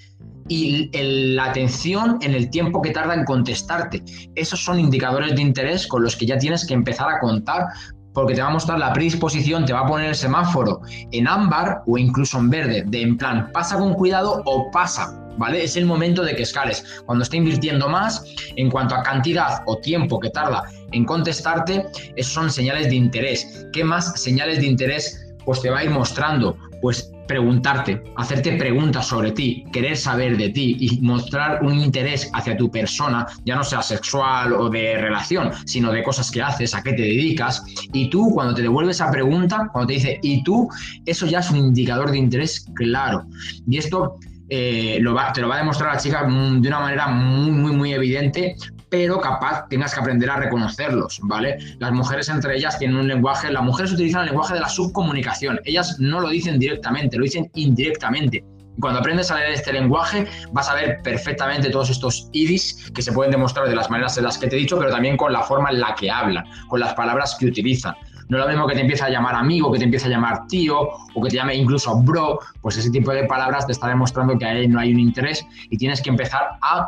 y 0.47 0.89
la 1.33 1.45
atención 1.45 2.17
en 2.21 2.35
el 2.35 2.49
tiempo 2.49 2.81
que 2.81 2.91
tarda 2.91 3.13
en 3.13 3.25
contestarte. 3.25 4.03
Esos 4.35 4.63
son 4.63 4.79
indicadores 4.79 5.35
de 5.35 5.41
interés 5.41 5.87
con 5.87 6.03
los 6.03 6.15
que 6.15 6.25
ya 6.25 6.37
tienes 6.37 6.65
que 6.65 6.73
empezar 6.73 7.09
a 7.09 7.19
contar 7.19 7.67
porque 8.13 8.33
te 8.33 8.41
va 8.41 8.47
a 8.47 8.51
mostrar 8.51 8.79
la 8.79 8.93
predisposición, 8.93 9.65
te 9.65 9.73
va 9.73 9.81
a 9.81 9.87
poner 9.87 10.09
el 10.09 10.15
semáforo 10.15 10.81
en 11.11 11.27
ámbar 11.27 11.81
o 11.85 11.97
incluso 11.97 12.39
en 12.39 12.49
verde, 12.49 12.83
de 12.87 13.01
en 13.01 13.17
plan, 13.17 13.51
pasa 13.51 13.77
con 13.77 13.93
cuidado 13.93 14.41
o 14.45 14.71
pasa, 14.71 15.19
¿vale? 15.37 15.63
Es 15.63 15.75
el 15.75 15.85
momento 15.85 16.23
de 16.23 16.33
que 16.33 16.43
escales. 16.43 16.83
Cuando 17.05 17.23
está 17.23 17.35
invirtiendo 17.35 17.89
más, 17.89 18.23
en 18.55 18.71
cuanto 18.71 18.95
a 18.95 19.03
cantidad 19.03 19.61
o 19.65 19.77
tiempo 19.79 20.19
que 20.19 20.29
tarda 20.29 20.63
en 20.93 21.03
contestarte, 21.03 21.85
esos 22.15 22.33
son 22.33 22.49
señales 22.49 22.87
de 22.87 22.95
interés. 22.95 23.67
¿Qué 23.73 23.83
más 23.83 24.19
señales 24.19 24.59
de 24.59 24.67
interés? 24.67 25.35
Pues 25.43 25.61
te 25.61 25.69
va 25.69 25.79
a 25.79 25.83
ir 25.83 25.91
mostrando, 25.91 26.57
pues 26.81 27.11
preguntarte, 27.27 28.03
hacerte 28.15 28.53
preguntas 28.53 29.07
sobre 29.07 29.31
ti, 29.31 29.65
querer 29.71 29.97
saber 29.97 30.37
de 30.37 30.49
ti 30.49 30.77
y 30.79 31.01
mostrar 31.01 31.63
un 31.63 31.79
interés 31.79 32.29
hacia 32.33 32.57
tu 32.57 32.69
persona, 32.69 33.25
ya 33.45 33.55
no 33.55 33.63
sea 33.63 33.81
sexual 33.81 34.53
o 34.53 34.69
de 34.69 34.97
relación, 34.97 35.51
sino 35.65 35.91
de 35.91 36.03
cosas 36.03 36.31
que 36.31 36.41
haces, 36.41 36.73
a 36.73 36.83
qué 36.83 36.93
te 36.93 37.01
dedicas. 37.01 37.63
Y 37.93 38.09
tú, 38.09 38.31
cuando 38.33 38.53
te 38.53 38.61
devuelves 38.61 38.97
esa 38.97 39.11
pregunta, 39.11 39.69
cuando 39.71 39.87
te 39.87 39.93
dice, 39.93 40.19
¿y 40.21 40.43
tú? 40.43 40.69
Eso 41.05 41.25
ya 41.25 41.39
es 41.39 41.49
un 41.51 41.57
indicador 41.57 42.11
de 42.11 42.17
interés 42.17 42.65
claro. 42.75 43.25
Y 43.67 43.77
esto 43.77 44.17
eh, 44.49 45.01
te 45.33 45.41
lo 45.41 45.47
va 45.49 45.55
a 45.55 45.59
demostrar 45.59 45.93
la 45.93 45.99
chica 45.99 46.23
de 46.23 46.67
una 46.67 46.79
manera 46.79 47.07
muy, 47.07 47.51
muy, 47.51 47.71
muy 47.71 47.93
evidente 47.93 48.55
pero 48.89 49.19
capaz 49.19 49.67
tengas 49.69 49.93
que 49.93 49.99
aprender 49.99 50.29
a 50.29 50.37
reconocerlos, 50.37 51.19
¿vale? 51.23 51.57
Las 51.79 51.91
mujeres 51.91 52.29
entre 52.29 52.55
ellas 52.55 52.77
tienen 52.77 52.97
un 52.97 53.07
lenguaje, 53.07 53.51
las 53.51 53.63
mujeres 53.63 53.91
utilizan 53.93 54.21
el 54.21 54.27
lenguaje 54.27 54.53
de 54.53 54.59
la 54.59 54.69
subcomunicación, 54.69 55.59
ellas 55.65 55.97
no 55.99 56.19
lo 56.19 56.29
dicen 56.29 56.59
directamente, 56.59 57.17
lo 57.17 57.23
dicen 57.23 57.49
indirectamente. 57.55 58.43
Cuando 58.79 58.99
aprendes 58.99 59.31
a 59.31 59.35
leer 59.35 59.51
este 59.51 59.71
lenguaje, 59.71 60.27
vas 60.51 60.69
a 60.69 60.75
ver 60.75 60.99
perfectamente 61.01 61.69
todos 61.69 61.89
estos 61.89 62.29
idis 62.33 62.91
que 62.93 63.01
se 63.01 63.13
pueden 63.13 63.31
demostrar 63.31 63.69
de 63.69 63.75
las 63.75 63.89
maneras 63.89 64.17
en 64.17 64.25
las 64.25 64.37
que 64.37 64.47
te 64.47 64.57
he 64.57 64.59
dicho, 64.59 64.77
pero 64.77 64.91
también 64.91 65.15
con 65.15 65.31
la 65.31 65.43
forma 65.43 65.69
en 65.69 65.79
la 65.79 65.95
que 65.95 66.11
hablan, 66.11 66.43
con 66.67 66.81
las 66.81 66.93
palabras 66.93 67.37
que 67.39 67.45
utilizan. 67.45 67.95
No 68.27 68.37
es 68.37 68.43
lo 68.43 68.49
mismo 68.49 68.67
que 68.67 68.73
te 68.73 68.81
empieza 68.81 69.05
a 69.05 69.09
llamar 69.09 69.35
amigo, 69.35 69.71
que 69.71 69.77
te 69.77 69.85
empieza 69.85 70.07
a 70.07 70.09
llamar 70.09 70.47
tío 70.47 70.89
o 71.13 71.21
que 71.21 71.29
te 71.29 71.35
llame 71.35 71.55
incluso 71.55 71.95
bro, 72.01 72.39
pues 72.61 72.75
ese 72.75 72.89
tipo 72.89 73.11
de 73.11 73.23
palabras 73.25 73.65
te 73.65 73.71
está 73.71 73.87
demostrando 73.87 74.37
que 74.37 74.45
ahí 74.45 74.67
no 74.67 74.79
hay 74.79 74.93
un 74.93 74.99
interés 74.99 75.45
y 75.69 75.77
tienes 75.77 76.01
que 76.01 76.09
empezar 76.09 76.57
a 76.61 76.87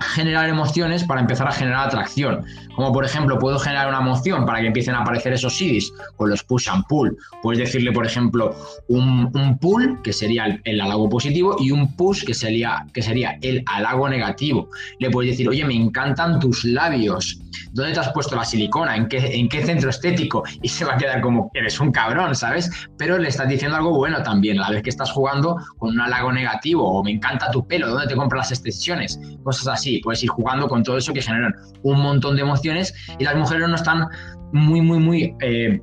generar 0.00 0.48
emociones 0.48 1.04
para 1.04 1.20
empezar 1.20 1.48
a 1.48 1.52
generar 1.52 1.86
atracción. 1.86 2.44
Como 2.74 2.92
por 2.92 3.04
ejemplo, 3.04 3.38
puedo 3.38 3.58
generar 3.58 3.88
una 3.88 3.98
emoción 3.98 4.46
para 4.46 4.60
que 4.60 4.68
empiecen 4.68 4.94
a 4.94 5.00
aparecer 5.00 5.32
esos 5.32 5.56
CDs 5.56 5.92
con 6.16 6.30
los 6.30 6.42
push 6.42 6.68
and 6.68 6.84
pull. 6.86 7.16
Puedes 7.42 7.58
decirle, 7.58 7.92
por 7.92 8.06
ejemplo, 8.06 8.56
un, 8.88 9.58
pull, 9.60 10.00
que 10.02 10.12
sería 10.12 10.60
el, 10.64 10.80
halago 10.80 11.08
positivo, 11.08 11.56
y 11.58 11.70
un 11.70 11.94
push, 11.96 12.24
que 12.24 12.34
sería, 12.34 12.86
que 12.92 13.02
sería 13.02 13.38
el 13.42 13.62
halago 13.66 14.08
negativo. 14.08 14.70
Le 14.98 15.10
puedes 15.10 15.32
decir, 15.32 15.48
oye, 15.48 15.64
me 15.64 15.74
encantan 15.74 16.40
tus 16.40 16.64
labios. 16.64 17.40
¿Dónde 17.72 17.92
te 17.92 18.00
has 18.00 18.12
puesto 18.12 18.34
la 18.36 18.44
silicona? 18.44 18.96
¿En 18.96 19.08
qué, 19.08 19.18
¿En 19.18 19.48
qué 19.48 19.64
centro 19.64 19.90
estético? 19.90 20.42
Y 20.62 20.68
se 20.68 20.84
va 20.84 20.94
a 20.94 20.96
quedar 20.96 21.20
como, 21.20 21.50
eres 21.54 21.78
un 21.80 21.92
cabrón, 21.92 22.34
¿sabes? 22.34 22.70
Pero 22.96 23.18
le 23.18 23.28
estás 23.28 23.48
diciendo 23.48 23.76
algo 23.76 23.94
bueno 23.96 24.22
también, 24.22 24.58
la 24.58 24.70
vez 24.70 24.82
que 24.82 24.90
estás 24.90 25.10
jugando 25.10 25.56
con 25.78 25.90
un 25.90 26.00
halago 26.00 26.32
negativo, 26.32 26.88
o 26.88 27.04
me 27.04 27.12
encanta 27.12 27.50
tu 27.50 27.66
pelo, 27.66 27.88
¿dónde 27.88 28.08
te 28.08 28.16
compras 28.16 28.46
las 28.46 28.58
extensiones? 28.58 29.20
Cosas 29.42 29.68
así. 29.68 29.89
Puedes 29.98 30.22
ir 30.22 30.30
jugando 30.30 30.68
con 30.68 30.82
todo 30.82 30.96
eso 30.98 31.12
que 31.12 31.22
generan 31.22 31.54
un 31.82 32.00
montón 32.00 32.36
de 32.36 32.42
emociones 32.42 32.94
y 33.18 33.24
las 33.24 33.34
mujeres 33.34 33.68
no 33.68 33.74
están 33.74 34.06
muy, 34.52 34.80
muy, 34.80 34.98
muy... 34.98 35.34
Eh, 35.40 35.80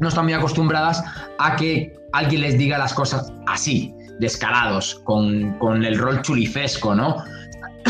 no 0.00 0.08
están 0.08 0.24
muy 0.24 0.34
acostumbradas 0.34 1.02
a 1.38 1.56
que 1.56 1.92
alguien 2.12 2.42
les 2.42 2.58
diga 2.58 2.76
las 2.76 2.92
cosas 2.92 3.32
así, 3.46 3.92
descarados, 4.20 5.00
con, 5.04 5.56
con 5.58 5.82
el 5.82 5.98
rol 5.98 6.20
chulifesco, 6.20 6.94
¿no? 6.94 7.16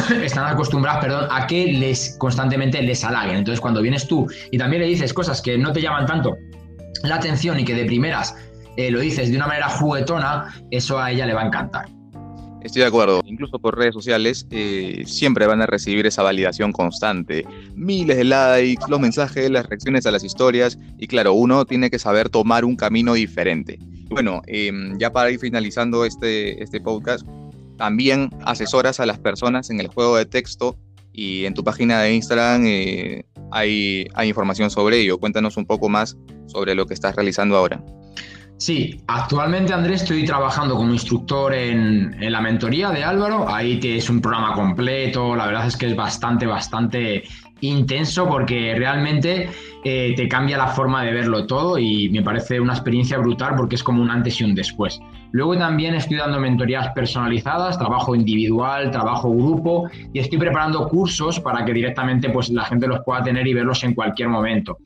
están 0.22 0.46
acostumbradas, 0.46 1.02
perdón, 1.02 1.26
a 1.30 1.46
que 1.46 1.72
les 1.72 2.16
constantemente 2.18 2.80
les 2.82 3.04
halaguen. 3.04 3.36
Entonces, 3.36 3.60
cuando 3.60 3.82
vienes 3.82 4.06
tú 4.06 4.26
y 4.50 4.58
también 4.58 4.82
le 4.82 4.88
dices 4.88 5.12
cosas 5.12 5.42
que 5.42 5.58
no 5.58 5.72
te 5.72 5.80
llaman 5.80 6.06
tanto 6.06 6.36
la 7.02 7.16
atención 7.16 7.58
y 7.60 7.64
que 7.64 7.74
de 7.74 7.84
primeras 7.84 8.36
eh, 8.76 8.90
lo 8.90 9.00
dices 9.00 9.30
de 9.30 9.36
una 9.36 9.46
manera 9.46 9.68
juguetona, 9.68 10.54
eso 10.70 10.98
a 10.98 11.10
ella 11.10 11.26
le 11.26 11.34
va 11.34 11.42
a 11.42 11.46
encantar. 11.46 11.97
Estoy 12.62 12.82
de 12.82 12.88
acuerdo. 12.88 13.22
Incluso 13.24 13.58
por 13.58 13.78
redes 13.78 13.94
sociales 13.94 14.46
eh, 14.50 15.04
siempre 15.06 15.46
van 15.46 15.62
a 15.62 15.66
recibir 15.66 16.06
esa 16.06 16.22
validación 16.22 16.72
constante. 16.72 17.44
Miles 17.74 18.16
de 18.16 18.24
likes, 18.24 18.84
los 18.88 19.00
mensajes, 19.00 19.50
las 19.50 19.66
reacciones 19.66 20.06
a 20.06 20.10
las 20.10 20.24
historias. 20.24 20.78
Y 20.98 21.06
claro, 21.06 21.34
uno 21.34 21.64
tiene 21.64 21.90
que 21.90 21.98
saber 21.98 22.28
tomar 22.28 22.64
un 22.64 22.76
camino 22.76 23.14
diferente. 23.14 23.78
Bueno, 24.08 24.42
em, 24.46 24.98
ya 24.98 25.12
para 25.12 25.30
ir 25.30 25.38
finalizando 25.38 26.04
este, 26.04 26.62
este 26.62 26.80
podcast, 26.80 27.26
también 27.76 28.30
asesoras 28.44 28.98
a 28.98 29.06
las 29.06 29.18
personas 29.18 29.70
en 29.70 29.80
el 29.80 29.88
juego 29.88 30.16
de 30.16 30.26
texto 30.26 30.76
y 31.12 31.44
en 31.44 31.54
tu 31.54 31.62
página 31.62 32.00
de 32.00 32.14
Instagram 32.14 32.64
eh, 32.66 33.24
hay, 33.52 34.08
hay 34.14 34.28
información 34.28 34.70
sobre 34.70 35.00
ello. 35.00 35.18
Cuéntanos 35.18 35.56
un 35.56 35.66
poco 35.66 35.88
más 35.88 36.16
sobre 36.46 36.74
lo 36.74 36.86
que 36.86 36.94
estás 36.94 37.14
realizando 37.14 37.56
ahora. 37.56 37.84
Sí, 38.58 39.00
actualmente 39.06 39.72
Andrés 39.72 40.02
estoy 40.02 40.24
trabajando 40.24 40.74
como 40.74 40.92
instructor 40.92 41.54
en, 41.54 42.16
la 42.20 42.40
mentoría 42.40 42.90
de 42.90 43.04
Álvaro. 43.04 43.48
Ahí 43.48 43.78
es 43.82 44.10
un 44.10 44.20
programa 44.20 44.52
completo, 44.54 45.36
la 45.36 45.46
verdad 45.46 45.68
es 45.68 45.76
que 45.76 45.86
es 45.86 45.94
bastante, 45.94 46.44
bastante 46.44 47.22
intenso 47.60 48.28
porque 48.28 48.74
realmente 48.76 49.48
eh, 49.84 50.12
te 50.16 50.28
cambia 50.28 50.58
la 50.58 50.66
forma 50.66 51.04
de 51.04 51.12
verlo 51.12 51.46
todo 51.46 51.78
y 51.78 52.08
me 52.08 52.22
parece 52.22 52.60
una 52.60 52.72
experiencia 52.72 53.18
brutal 53.18 53.54
porque 53.56 53.76
es 53.76 53.82
como 53.84 54.02
un 54.02 54.10
antes 54.10 54.40
y 54.40 54.44
un 54.44 54.56
después. 54.56 55.00
Luego 55.30 55.56
también 55.56 55.94
estoy 55.94 56.16
dando 56.16 56.40
mentorías 56.40 56.88
personalizadas, 56.94 57.78
trabajo 57.78 58.16
individual, 58.16 58.90
trabajo 58.90 59.30
grupo 59.30 59.88
y 60.12 60.18
estoy 60.18 60.38
preparando 60.38 60.88
cursos 60.88 61.38
para 61.38 61.64
que 61.64 61.72
directamente 61.72 62.28
pues, 62.30 62.48
la 62.48 62.64
gente 62.64 62.88
los 62.88 63.04
pueda 63.04 63.22
tener 63.22 63.46
y 63.46 63.54
verlos 63.54 63.84
en 63.84 63.94
cualquier 63.94 64.28
momento. 64.28 64.78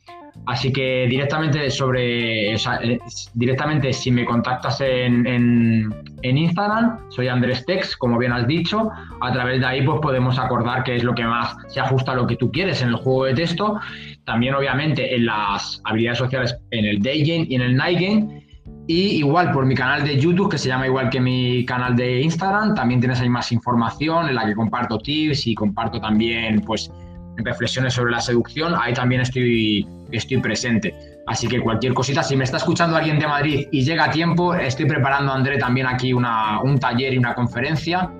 Así 0.46 0.72
que 0.72 1.06
directamente 1.08 1.70
sobre 1.70 2.54
eh, 2.54 3.00
directamente 3.34 3.92
si 3.92 4.10
me 4.10 4.24
contactas 4.24 4.80
en, 4.80 5.24
en, 5.26 6.36
Instagram, 6.36 6.98
soy 7.10 7.28
Andrés 7.28 7.64
Tex, 7.64 7.96
como 7.96 8.18
bien 8.18 8.32
has 8.32 8.46
dicho. 8.48 8.90
A 9.20 9.32
través 9.32 9.60
de 9.60 9.66
ahí 9.66 9.82
pues 9.82 10.00
podemos 10.00 10.38
acordar 10.38 10.82
qué 10.82 10.96
es 10.96 11.04
lo 11.04 11.14
que 11.14 11.24
más 11.24 11.54
se 11.68 11.78
ajusta 11.80 12.12
a 12.12 12.14
lo 12.16 12.26
que 12.26 12.36
tú 12.36 12.50
quieres 12.50 12.82
en 12.82 12.88
el 12.88 12.96
juego 12.96 13.26
de 13.26 13.34
texto. 13.34 13.78
También 14.24 14.54
obviamente 14.54 15.14
en 15.14 15.26
las 15.26 15.80
habilidades 15.84 16.18
sociales 16.18 16.56
en 16.72 16.86
el 16.86 17.00
day 17.00 17.22
game 17.22 17.46
y 17.48 17.54
en 17.54 17.62
el 17.62 17.76
night 17.76 18.00
game. 18.00 18.42
Y 18.88 19.18
igual 19.18 19.52
por 19.52 19.64
mi 19.64 19.76
canal 19.76 20.04
de 20.04 20.18
YouTube, 20.18 20.50
que 20.50 20.58
se 20.58 20.68
llama 20.68 20.86
igual 20.86 21.08
que 21.08 21.20
mi 21.20 21.64
canal 21.64 21.94
de 21.94 22.20
Instagram, 22.20 22.74
también 22.74 23.00
tienes 23.00 23.20
ahí 23.20 23.28
más 23.28 23.52
información 23.52 24.28
en 24.28 24.34
la 24.34 24.44
que 24.44 24.54
comparto 24.54 24.98
tips 24.98 25.46
y 25.46 25.54
comparto 25.54 26.00
también 26.00 26.60
pues 26.62 26.90
reflexiones 27.36 27.94
sobre 27.94 28.10
la 28.10 28.20
seducción. 28.20 28.74
Ahí 28.76 28.92
también 28.92 29.20
estoy 29.20 29.86
estoy 30.18 30.38
presente. 30.40 30.94
Así 31.26 31.48
que 31.48 31.60
cualquier 31.60 31.94
cosita, 31.94 32.22
si 32.22 32.36
me 32.36 32.44
está 32.44 32.56
escuchando 32.56 32.96
alguien 32.96 33.18
de 33.18 33.26
Madrid 33.26 33.68
y 33.70 33.84
llega 33.84 34.04
a 34.04 34.10
tiempo, 34.10 34.54
estoy 34.54 34.86
preparando, 34.86 35.32
André, 35.32 35.58
también 35.58 35.86
aquí 35.86 36.12
una, 36.12 36.60
un 36.62 36.78
taller 36.78 37.14
y 37.14 37.18
una 37.18 37.34
conferencia 37.34 38.10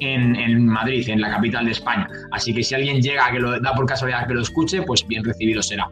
en, 0.00 0.36
en, 0.36 0.66
Madrid, 0.66 1.08
en 1.08 1.20
la 1.20 1.30
capital 1.30 1.64
de 1.64 1.72
España. 1.72 2.08
Así 2.30 2.54
que 2.54 2.62
si 2.62 2.74
alguien 2.74 3.00
llega 3.00 3.30
que 3.30 3.38
lo 3.38 3.60
da 3.60 3.74
por 3.74 3.86
casualidad 3.86 4.26
que 4.26 4.34
lo 4.34 4.42
escuche, 4.42 4.82
pues 4.82 5.06
bien 5.06 5.24
recibido 5.24 5.62
será. 5.62 5.88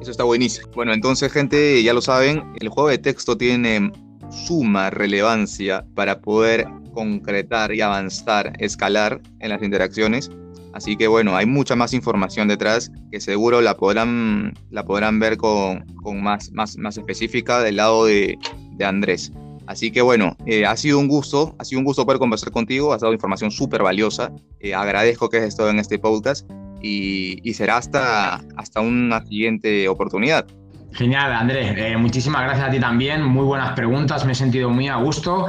Eso 0.00 0.10
está 0.10 0.24
buenísimo. 0.24 0.68
Bueno, 0.74 0.92
entonces, 0.92 1.32
gente, 1.32 1.82
ya 1.82 1.92
lo 1.92 2.00
saben, 2.00 2.42
el 2.60 2.68
juego 2.68 2.88
de 2.88 2.98
texto 2.98 3.36
tiene 3.36 3.92
suma 4.30 4.90
relevancia 4.90 5.84
para 5.94 6.20
poder 6.20 6.66
concretar 6.92 7.72
y 7.72 7.80
avanzar, 7.80 8.52
escalar 8.58 9.20
en 9.40 9.50
las 9.50 9.62
interacciones 9.62 10.30
Así 10.72 10.96
que 10.96 11.06
bueno, 11.06 11.36
hay 11.36 11.46
mucha 11.46 11.76
más 11.76 11.92
información 11.92 12.48
detrás 12.48 12.90
que 13.10 13.20
seguro 13.20 13.60
la 13.60 13.76
podrán, 13.76 14.54
la 14.70 14.84
podrán 14.84 15.18
ver 15.20 15.36
con, 15.36 15.84
más, 16.22 16.50
más, 16.52 16.76
más 16.78 16.96
específica 16.96 17.60
del 17.60 17.76
lado 17.76 18.06
de, 18.06 18.38
Andrés. 18.82 19.32
Así 19.66 19.92
que 19.92 20.02
bueno, 20.02 20.36
eh, 20.44 20.66
ha 20.66 20.76
sido 20.76 20.98
un 20.98 21.06
gusto, 21.06 21.54
ha 21.58 21.64
sido 21.64 21.78
un 21.78 21.84
gusto 21.84 22.04
poder 22.04 22.18
conversar 22.18 22.50
contigo, 22.50 22.92
has 22.92 23.00
dado 23.00 23.12
información 23.12 23.50
súper 23.52 23.82
valiosa. 23.82 24.32
Eh, 24.58 24.74
agradezco 24.74 25.28
que 25.28 25.36
hayas 25.36 25.50
estado 25.50 25.70
en 25.70 25.78
este 25.78 26.00
podcast 26.00 26.50
y, 26.82 27.54
será 27.54 27.76
hasta, 27.76 28.42
hasta 28.56 28.80
una 28.80 29.24
siguiente 29.24 29.88
oportunidad. 29.88 30.46
Genial, 30.94 31.32
Andrés. 31.32 31.74
Eh, 31.76 31.96
muchísimas 31.96 32.42
gracias 32.42 32.68
a 32.68 32.70
ti 32.70 32.78
también. 32.78 33.22
Muy 33.22 33.44
buenas 33.44 33.72
preguntas. 33.72 34.24
Me 34.26 34.32
he 34.32 34.34
sentido 34.34 34.68
muy 34.68 34.88
a 34.88 34.96
gusto. 34.96 35.46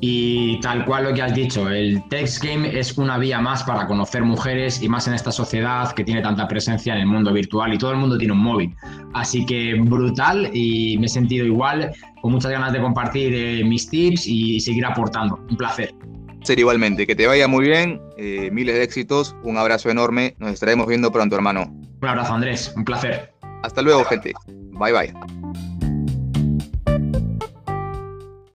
Y 0.00 0.60
tal 0.60 0.84
cual 0.84 1.04
lo 1.04 1.14
que 1.14 1.22
has 1.22 1.34
dicho, 1.34 1.68
el 1.68 2.02
Text 2.08 2.44
Game 2.44 2.78
es 2.78 2.96
una 2.98 3.18
vía 3.18 3.40
más 3.40 3.62
para 3.64 3.86
conocer 3.86 4.22
mujeres 4.22 4.82
y 4.82 4.88
más 4.88 5.08
en 5.08 5.14
esta 5.14 5.32
sociedad 5.32 5.92
que 5.92 6.04
tiene 6.04 6.20
tanta 6.20 6.46
presencia 6.46 6.94
en 6.94 7.00
el 7.00 7.06
mundo 7.06 7.32
virtual 7.32 7.72
y 7.72 7.78
todo 7.78 7.92
el 7.92 7.96
mundo 7.96 8.18
tiene 8.18 8.34
un 8.34 8.40
móvil. 8.40 8.74
Así 9.14 9.44
que 9.46 9.74
brutal 9.74 10.50
y 10.52 10.98
me 10.98 11.06
he 11.06 11.08
sentido 11.08 11.46
igual, 11.46 11.90
con 12.20 12.32
muchas 12.32 12.52
ganas 12.52 12.72
de 12.72 12.80
compartir 12.80 13.34
eh, 13.34 13.64
mis 13.64 13.88
tips 13.88 14.26
y 14.26 14.60
seguir 14.60 14.84
aportando. 14.84 15.40
Un 15.48 15.56
placer. 15.56 15.94
Ser 16.42 16.58
igualmente, 16.58 17.06
que 17.06 17.16
te 17.16 17.26
vaya 17.26 17.48
muy 17.48 17.64
bien, 17.64 18.00
eh, 18.18 18.50
miles 18.52 18.74
de 18.74 18.82
éxitos, 18.82 19.34
un 19.42 19.56
abrazo 19.56 19.88
enorme, 19.88 20.34
nos 20.38 20.52
estaremos 20.52 20.86
viendo 20.86 21.10
pronto 21.10 21.34
hermano. 21.34 21.72
Un 22.02 22.08
abrazo 22.08 22.34
Andrés, 22.34 22.74
un 22.76 22.84
placer. 22.84 23.32
Hasta 23.62 23.80
luego 23.80 24.04
gente. 24.04 24.34
Bye 24.78 24.92
bye. 24.92 25.53